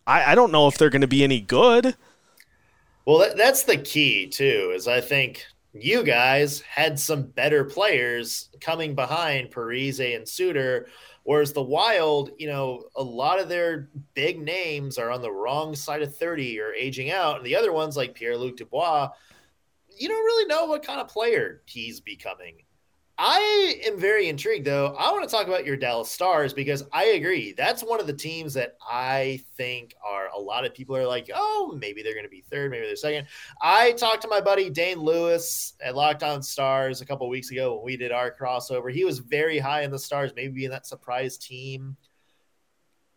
I, 0.06 0.32
I 0.32 0.36
don't 0.36 0.52
know 0.52 0.68
if 0.68 0.78
they're 0.78 0.90
going 0.90 1.02
to 1.02 1.08
be 1.08 1.24
any 1.24 1.40
good. 1.40 1.96
Well, 3.06 3.20
that, 3.20 3.38
that's 3.38 3.64
the 3.64 3.78
key, 3.78 4.28
too, 4.28 4.72
is 4.76 4.88
I 4.88 5.01
think 5.01 5.45
you 5.74 6.04
guys 6.04 6.62
had 6.62 6.99
some 6.99 7.24
better 7.24 7.66
players 7.66 8.49
coming 8.62 8.95
behind 8.95 9.51
Parise 9.51 10.16
and 10.16 10.28
Suter, 10.28 10.88
whereas 11.24 11.51
the 11.51 11.64
Wild, 11.64 12.32
you 12.38 12.47
know, 12.47 12.86
a 12.95 13.04
lot 13.04 13.39
of 13.39 13.49
their 13.49 13.89
big 14.14 14.39
names 14.39 14.97
are 14.97 15.12
on 15.12 15.22
the 15.22 15.32
wrong 15.32 15.76
side 15.76 16.01
of 16.01 16.16
30 16.16 16.60
or 16.60 16.74
aging 16.74 17.12
out. 17.12 17.38
And 17.38 17.45
the 17.45 17.56
other 17.56 17.74
ones, 17.74 17.97
like 17.97 18.14
Pierre 18.14 18.38
Luc 18.38 18.58
Dubois, 18.58 19.10
you 19.97 20.08
don't 20.08 20.26
really 20.26 20.47
know 20.47 20.66
what 20.66 20.86
kind 20.86 21.01
of 21.01 21.08
player 21.08 21.62
he's 21.66 21.99
becoming. 21.99 22.58
I 23.18 23.80
am 23.86 23.99
very 23.99 24.28
intrigued, 24.28 24.66
though. 24.66 24.95
I 24.97 25.11
want 25.11 25.24
to 25.24 25.30
talk 25.30 25.47
about 25.47 25.68
your 25.68 25.78
Dallas 25.78 26.09
Stars 26.09 26.51
because 26.51 26.84
I 26.91 27.05
agree. 27.05 27.53
That's 27.53 27.84
one 27.84 27.99
of 27.99 28.07
the 28.07 28.14
teams 28.14 28.55
that 28.55 28.76
I 28.82 29.43
think 29.55 29.93
are 30.03 30.30
a 30.36 30.39
lot 30.39 30.66
of 30.66 30.74
people 30.74 30.97
are 30.97 31.05
like, 31.05 31.30
oh, 31.34 31.78
maybe 31.80 32.01
they're 32.01 32.16
going 32.16 32.26
to 32.26 32.30
be 32.30 32.41
third, 32.41 32.72
maybe 32.72 32.88
they're 32.88 32.95
second. 32.95 33.28
I 33.61 33.91
talked 33.91 34.24
to 34.24 34.28
my 34.28 34.41
buddy 34.41 34.72
Dane 34.72 34.97
Lewis 34.97 35.74
at 35.84 35.95
Locked 35.95 36.24
On 36.24 36.41
Stars 36.41 37.01
a 37.01 37.05
couple 37.05 37.30
weeks 37.30 37.51
ago 37.51 37.76
when 37.76 37.86
we 37.86 37.97
did 37.97 38.11
our 38.11 38.32
crossover. 38.32 38.91
He 38.91 39.05
was 39.05 39.20
very 39.20 39.59
high 39.59 39.84
in 39.84 39.91
the 39.91 39.99
Stars, 39.99 40.32
maybe 40.36 40.53
being 40.53 40.72
that 40.72 40.88
surprise 40.88 41.38
team. 41.38 41.95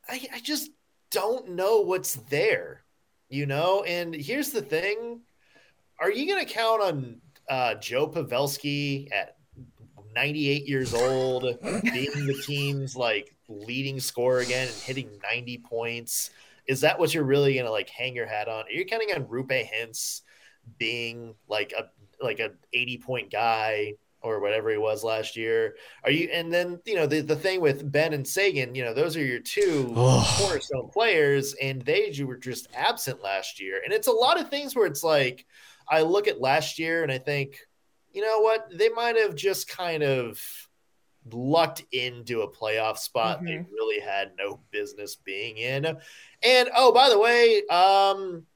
I, 0.08 0.28
I 0.34 0.40
just 0.40 0.70
don't 1.10 1.52
know 1.52 1.80
what's 1.80 2.16
there, 2.28 2.84
you 3.30 3.46
know? 3.46 3.82
And 3.84 4.14
here's 4.14 4.50
the 4.50 4.62
thing 4.62 5.22
are 5.98 6.10
you 6.10 6.26
going 6.26 6.44
to 6.44 6.52
count 6.52 6.82
on 6.82 7.20
uh, 7.48 7.74
Joe 7.76 8.08
Pavelski 8.08 9.08
at 9.10 9.35
98 10.16 10.66
years 10.66 10.94
old 10.94 11.42
being 11.62 12.26
the 12.26 12.42
team's 12.44 12.96
like 12.96 13.36
leading 13.48 14.00
scorer 14.00 14.40
again 14.40 14.66
and 14.66 14.76
hitting 14.78 15.10
90 15.22 15.58
points? 15.58 16.30
Is 16.66 16.80
that 16.80 16.98
what 16.98 17.14
you're 17.14 17.22
really 17.22 17.54
going 17.54 17.66
to 17.66 17.70
like 17.70 17.90
hang 17.90 18.16
your 18.16 18.26
hat 18.26 18.48
on? 18.48 18.64
Are 18.64 18.70
you 18.70 18.86
counting 18.86 19.14
on 19.14 19.26
Roope 19.26 19.68
Hintz 19.70 20.22
being 20.78 21.34
like 21.48 21.72
a 21.76 21.90
like 22.24 22.40
a 22.40 22.52
80 22.72 22.98
point 22.98 23.30
guy 23.30 23.92
or 24.22 24.40
whatever 24.40 24.70
he 24.70 24.78
was 24.78 25.04
last 25.04 25.36
year? 25.36 25.76
Are 26.02 26.10
you 26.10 26.30
and 26.32 26.50
then 26.50 26.80
you 26.86 26.94
know 26.94 27.06
the, 27.06 27.20
the 27.20 27.36
thing 27.36 27.60
with 27.60 27.92
Benn 27.92 28.14
and 28.14 28.26
Seguin, 28.26 28.74
you 28.74 28.84
know, 28.84 28.94
those 28.94 29.18
are 29.18 29.24
your 29.24 29.40
two 29.40 29.92
cornerstone 29.94 30.88
players, 30.88 31.54
and 31.62 31.82
they 31.82 32.10
ju- 32.10 32.26
were 32.26 32.38
just 32.38 32.68
absent 32.74 33.22
last 33.22 33.60
year. 33.60 33.82
And 33.84 33.92
it's 33.92 34.08
a 34.08 34.12
lot 34.12 34.40
of 34.40 34.48
things 34.48 34.74
where 34.74 34.86
it's 34.86 35.04
like 35.04 35.44
I 35.88 36.00
look 36.00 36.26
at 36.26 36.40
last 36.40 36.78
year 36.78 37.02
and 37.02 37.12
I 37.12 37.18
think, 37.18 37.58
you 38.16 38.22
know 38.22 38.40
what, 38.40 38.66
they 38.72 38.88
might 38.88 39.16
have 39.16 39.34
just 39.34 39.68
kind 39.68 40.02
of 40.02 40.40
lucked 41.32 41.84
into 41.92 42.42
a 42.42 42.50
playoff 42.50 42.98
spot 42.98 43.44
they 43.44 43.58
really 43.72 44.00
had 44.00 44.32
no 44.38 44.60
business 44.70 45.16
being 45.16 45.58
in. 45.58 45.84
And 45.84 46.70
oh, 46.74 46.92
by 46.92 47.08
the 47.08 47.18
way, 47.18 47.62
um, 47.66 48.46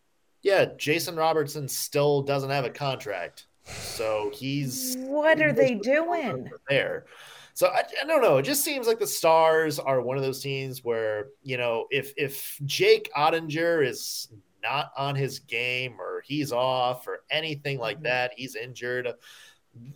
yeah, 0.43 0.67
Jason 0.77 1.17
Robertson 1.17 1.69
still 1.69 2.23
doesn't 2.23 2.51
have 2.51 2.65
a 2.65 2.71
contract. 2.71 3.47
So 3.65 4.31
he's 4.33 4.97
What 4.99 5.41
are 5.43 5.53
they 5.53 5.75
doing? 5.75 6.51
there. 6.69 7.05
So 7.53 7.69
I, 7.69 7.83
I, 8.01 8.07
don't 8.07 8.23
know. 8.23 8.39
It 8.39 8.45
just 8.45 8.65
seems 8.65 8.87
like 8.87 8.99
the 8.99 9.07
Stars 9.07 9.79
are 9.79 10.01
one 10.01 10.17
of 10.17 10.23
those 10.23 10.41
teams 10.41 10.83
where 10.83 11.27
you 11.43 11.59
know 11.59 11.87
if 11.91 12.15
if 12.17 12.59
Jake 12.65 13.11
Oettinger 13.15 13.87
is 13.87 14.29
not 14.63 14.93
on 14.97 15.15
his 15.15 15.39
game 15.39 16.01
or 16.01 16.23
he's 16.25 16.53
off 16.53 17.07
or 17.07 17.25
anything 17.31 17.79
like 17.79 17.97
mm-hmm. 17.97 18.05
that, 18.05 18.33
he's 18.37 18.57
injured. 18.57 19.09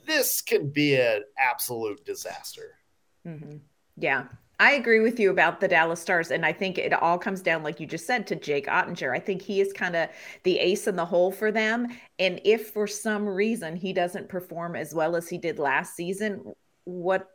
This 0.07 0.41
can 0.41 0.71
be 0.71 0.97
an 0.97 1.25
absolute 1.39 2.05
disaster. 2.05 2.77
Mm-hmm. 3.27 3.57
Yeah, 3.97 4.27
I 4.61 4.73
agree 4.73 5.01
with 5.01 5.19
you 5.19 5.31
about 5.31 5.61
the 5.61 5.69
Dallas 5.69 6.01
Stars. 6.01 6.31
And 6.31 6.47
I 6.47 6.53
think 6.53 6.79
it 6.79 6.93
all 6.93 7.19
comes 7.19 7.43
down, 7.43 7.63
like 7.63 7.81
you 7.81 7.87
just 7.87 8.07
said, 8.07 8.27
to 8.29 8.37
Jake 8.37 8.67
Oettinger. 8.67 9.15
I 9.15 9.19
think 9.19 9.43
he 9.43 9.61
is 9.61 9.73
kind 9.73 9.97
of 9.97 10.09
the 10.45 10.59
ace 10.59 10.87
in 10.87 10.97
the 10.97 11.05
hole 11.05 11.33
for 11.33 11.51
them. 11.51 11.89
And 12.19 12.41
if 12.45 12.71
for 12.71 12.87
some 12.87 13.29
reason 13.29 13.77
he 13.77 13.93
doesn't 13.93 14.29
perform 14.29 14.77
as 14.77 14.95
well 14.95 15.17
as 15.17 15.29
he 15.29 15.39
did 15.39 15.59
last 15.59 15.97
season, 15.97 16.53
what, 16.85 17.29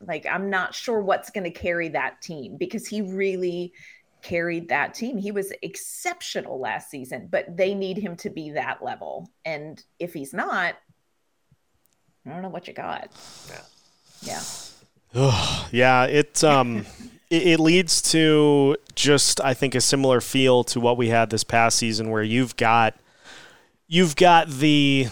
like, 0.00 0.26
I'm 0.26 0.50
not 0.50 0.74
sure 0.74 1.00
what's 1.00 1.30
going 1.30 1.44
to 1.44 1.50
carry 1.50 1.88
that 1.90 2.20
team 2.20 2.56
because 2.56 2.86
he 2.86 3.00
really 3.00 3.72
carried 4.26 4.68
that 4.68 4.94
team. 4.94 5.16
He 5.16 5.30
was 5.30 5.52
exceptional 5.62 6.58
last 6.58 6.90
season, 6.90 7.28
but 7.30 7.56
they 7.56 7.74
need 7.74 7.96
him 7.96 8.16
to 8.16 8.30
be 8.30 8.50
that 8.50 8.82
level. 8.82 9.30
And 9.44 9.82
if 10.00 10.12
he's 10.12 10.34
not, 10.34 10.74
I 12.26 12.30
don't 12.30 12.42
know 12.42 12.48
what 12.48 12.66
you 12.66 12.74
got. 12.74 13.10
Yeah. 14.22 14.42
Yeah. 15.14 15.66
yeah, 15.70 16.04
it 16.06 16.42
um 16.42 16.86
it, 17.30 17.46
it 17.46 17.60
leads 17.60 18.02
to 18.12 18.76
just 18.96 19.40
I 19.40 19.54
think 19.54 19.74
a 19.74 19.80
similar 19.80 20.20
feel 20.20 20.64
to 20.64 20.80
what 20.80 20.96
we 20.96 21.08
had 21.08 21.30
this 21.30 21.44
past 21.44 21.78
season 21.78 22.10
where 22.10 22.22
you've 22.22 22.56
got 22.56 22.94
you've 23.86 24.16
got 24.16 24.48
the 24.48 25.06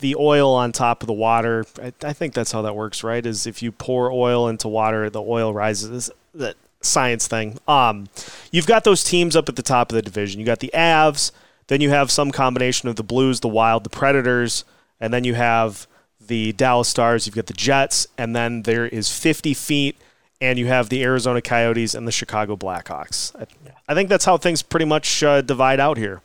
the 0.00 0.16
oil 0.16 0.52
on 0.52 0.72
top 0.72 1.02
of 1.02 1.06
the 1.06 1.14
water. 1.14 1.64
I, 1.82 1.92
I, 2.02 2.12
think 2.12 2.34
that's 2.34 2.52
how 2.52 2.60
that 2.62 2.76
works, 2.76 3.02
right? 3.02 3.24
Is 3.24 3.46
if 3.46 3.62
you 3.62 3.72
pour 3.72 4.12
oil 4.12 4.48
into 4.48 4.68
water, 4.68 5.08
the 5.08 5.22
oil 5.22 5.54
rises. 5.54 6.10
That 6.34 6.56
science 6.84 7.26
thing. 7.26 7.58
Um, 7.66 8.08
you've 8.50 8.66
got 8.66 8.84
those 8.84 9.04
teams 9.04 9.36
up 9.36 9.48
at 9.48 9.56
the 9.56 9.62
top 9.62 9.90
of 9.90 9.96
the 9.96 10.02
division. 10.02 10.40
You 10.40 10.46
got 10.46 10.60
the 10.60 10.70
Avs, 10.74 11.30
then 11.68 11.80
you 11.80 11.90
have 11.90 12.10
some 12.10 12.30
combination 12.30 12.88
of 12.88 12.96
the 12.96 13.02
Blues, 13.02 13.40
the 13.40 13.48
Wild, 13.48 13.84
the 13.84 13.90
Predators, 13.90 14.64
and 15.00 15.12
then 15.12 15.24
you 15.24 15.34
have 15.34 15.86
the 16.26 16.52
Dallas 16.52 16.88
Stars, 16.88 17.26
you've 17.26 17.34
got 17.34 17.46
the 17.46 17.54
Jets, 17.54 18.06
and 18.16 18.34
then 18.34 18.62
there 18.62 18.86
is 18.86 19.10
50 19.16 19.54
feet, 19.54 19.96
and 20.40 20.58
you 20.58 20.66
have 20.66 20.88
the 20.88 21.02
Arizona 21.02 21.42
Coyotes 21.42 21.94
and 21.94 22.06
the 22.06 22.12
Chicago 22.12 22.56
Blackhawks. 22.56 23.34
I, 23.36 23.46
I 23.88 23.94
think 23.94 24.08
that's 24.08 24.24
how 24.24 24.36
things 24.36 24.62
pretty 24.62 24.86
much 24.86 25.22
uh, 25.22 25.42
divide 25.42 25.80
out 25.80 25.96
here. 25.96 26.22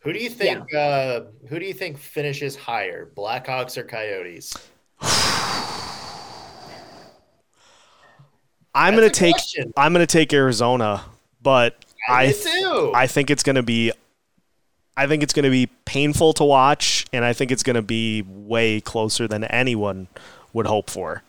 Who 0.00 0.12
do 0.12 0.18
you 0.18 0.30
think? 0.30 0.64
Yeah. 0.72 0.78
Uh, 0.78 1.24
who 1.48 1.58
do 1.58 1.66
you 1.66 1.74
think 1.74 1.98
finishes 1.98 2.56
higher, 2.56 3.10
Blackhawks 3.16 3.76
or 3.76 3.84
Coyotes? 3.84 4.54
I'm 8.78 8.94
gonna 8.94 9.10
take 9.10 9.34
question. 9.34 9.72
I'm 9.76 9.92
gonna 9.92 10.06
take 10.06 10.32
Arizona, 10.32 11.04
but 11.42 11.84
I 12.08 12.34
I, 12.46 12.92
I 12.94 13.06
think 13.06 13.30
it's 13.30 13.42
gonna 13.42 13.62
be 13.62 13.92
I 14.98 15.06
think 15.06 15.22
it's 15.22 15.32
going 15.32 15.44
to 15.44 15.50
be 15.50 15.68
painful 15.84 16.32
to 16.34 16.44
watch, 16.44 17.06
and 17.12 17.24
I 17.24 17.32
think 17.32 17.52
it's 17.52 17.62
going 17.62 17.76
to 17.76 17.82
be 17.82 18.22
way 18.26 18.80
closer 18.80 19.28
than 19.28 19.44
anyone 19.44 20.08
would 20.52 20.66
hope 20.66 20.90
for. 20.90 21.22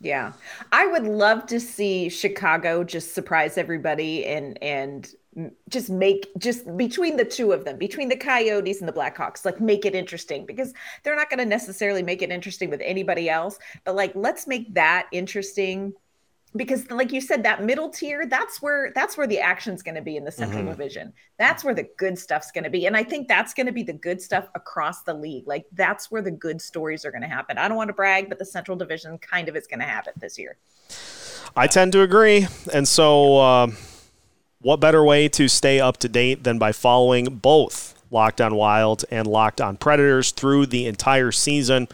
Yeah, 0.00 0.32
I 0.72 0.86
would 0.86 1.04
love 1.04 1.46
to 1.48 1.60
see 1.60 2.08
Chicago 2.08 2.84
just 2.84 3.12
surprise 3.12 3.58
everybody 3.58 4.24
and 4.24 4.56
and 4.62 5.06
just 5.68 5.90
make 5.90 6.28
just 6.38 6.76
between 6.76 7.16
the 7.16 7.24
two 7.24 7.52
of 7.52 7.64
them, 7.64 7.76
between 7.76 8.08
the 8.08 8.16
Coyotes 8.16 8.80
and 8.80 8.88
the 8.88 8.92
Blackhawks, 8.92 9.44
like 9.44 9.60
make 9.60 9.84
it 9.84 9.94
interesting 9.94 10.46
because 10.46 10.72
they're 11.02 11.16
not 11.16 11.28
going 11.28 11.38
to 11.38 11.44
necessarily 11.44 12.02
make 12.02 12.22
it 12.22 12.30
interesting 12.30 12.70
with 12.70 12.80
anybody 12.82 13.28
else, 13.28 13.58
but 13.84 13.94
like 13.94 14.12
let's 14.14 14.46
make 14.46 14.72
that 14.74 15.06
interesting 15.12 15.92
because 16.54 16.90
like 16.90 17.12
you 17.12 17.20
said 17.20 17.42
that 17.42 17.62
middle 17.62 17.90
tier 17.90 18.24
that's 18.24 18.62
where 18.62 18.90
that's 18.94 19.18
where 19.18 19.26
the 19.26 19.38
action's 19.38 19.82
going 19.82 19.94
to 19.94 20.00
be 20.00 20.16
in 20.16 20.24
the 20.24 20.32
central 20.32 20.62
mm-hmm. 20.62 20.70
division. 20.70 21.12
That's 21.38 21.62
where 21.62 21.74
the 21.74 21.88
good 21.98 22.18
stuff's 22.18 22.50
going 22.50 22.64
to 22.64 22.70
be 22.70 22.86
and 22.86 22.96
i 22.96 23.02
think 23.02 23.28
that's 23.28 23.52
going 23.52 23.66
to 23.66 23.72
be 23.72 23.82
the 23.82 23.92
good 23.92 24.22
stuff 24.22 24.48
across 24.54 25.02
the 25.02 25.12
league. 25.12 25.46
Like 25.46 25.66
that's 25.72 26.10
where 26.10 26.22
the 26.22 26.30
good 26.30 26.62
stories 26.62 27.04
are 27.04 27.10
going 27.10 27.22
to 27.22 27.28
happen. 27.28 27.58
I 27.58 27.68
don't 27.68 27.76
want 27.76 27.88
to 27.88 27.94
brag 27.94 28.30
but 28.30 28.38
the 28.38 28.46
central 28.46 28.76
division 28.76 29.18
kind 29.18 29.48
of 29.48 29.56
is 29.56 29.66
going 29.66 29.80
to 29.80 29.86
have 29.86 30.06
it 30.06 30.14
this 30.18 30.38
year. 30.38 30.56
I 31.54 31.66
tend 31.66 31.92
to 31.92 32.00
agree 32.00 32.46
and 32.72 32.88
so 32.88 33.38
uh, 33.38 33.66
what 34.60 34.80
better 34.80 35.04
way 35.04 35.28
to 35.28 35.48
stay 35.48 35.80
up 35.80 35.96
to 35.98 36.08
date 36.08 36.44
than 36.44 36.58
by 36.58 36.72
following 36.72 37.26
both 37.26 37.94
locked 38.10 38.40
on 38.40 38.54
wild 38.54 39.04
and 39.10 39.26
locked 39.26 39.60
on 39.60 39.76
predators 39.76 40.30
through 40.30 40.66
the 40.66 40.86
entire 40.86 41.32
season 41.32 41.88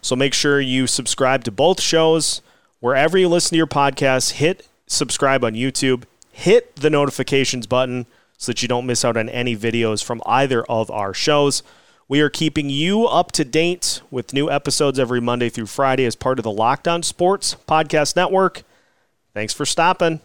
so 0.00 0.14
make 0.14 0.34
sure 0.34 0.60
you 0.60 0.86
subscribe 0.86 1.42
to 1.44 1.50
both 1.50 1.80
shows 1.80 2.42
Wherever 2.80 3.16
you 3.16 3.28
listen 3.28 3.50
to 3.50 3.56
your 3.56 3.66
podcast, 3.66 4.32
hit 4.32 4.68
subscribe 4.86 5.44
on 5.44 5.54
YouTube, 5.54 6.04
hit 6.30 6.76
the 6.76 6.90
notifications 6.90 7.66
button 7.66 8.06
so 8.36 8.52
that 8.52 8.62
you 8.62 8.68
don't 8.68 8.86
miss 8.86 9.04
out 9.04 9.16
on 9.16 9.28
any 9.30 9.56
videos 9.56 10.04
from 10.04 10.22
either 10.26 10.62
of 10.64 10.90
our 10.90 11.14
shows. 11.14 11.62
We 12.06 12.20
are 12.20 12.30
keeping 12.30 12.68
you 12.68 13.06
up 13.06 13.32
to 13.32 13.44
date 13.44 14.02
with 14.10 14.34
new 14.34 14.50
episodes 14.50 14.98
every 14.98 15.20
Monday 15.20 15.48
through 15.48 15.66
Friday 15.66 16.04
as 16.04 16.14
part 16.14 16.38
of 16.38 16.42
the 16.42 16.50
Locked 16.52 16.86
On 16.86 17.02
Sports 17.02 17.56
Podcast 17.66 18.14
Network. 18.14 18.62
Thanks 19.34 19.54
for 19.54 19.66
stopping. 19.66 20.20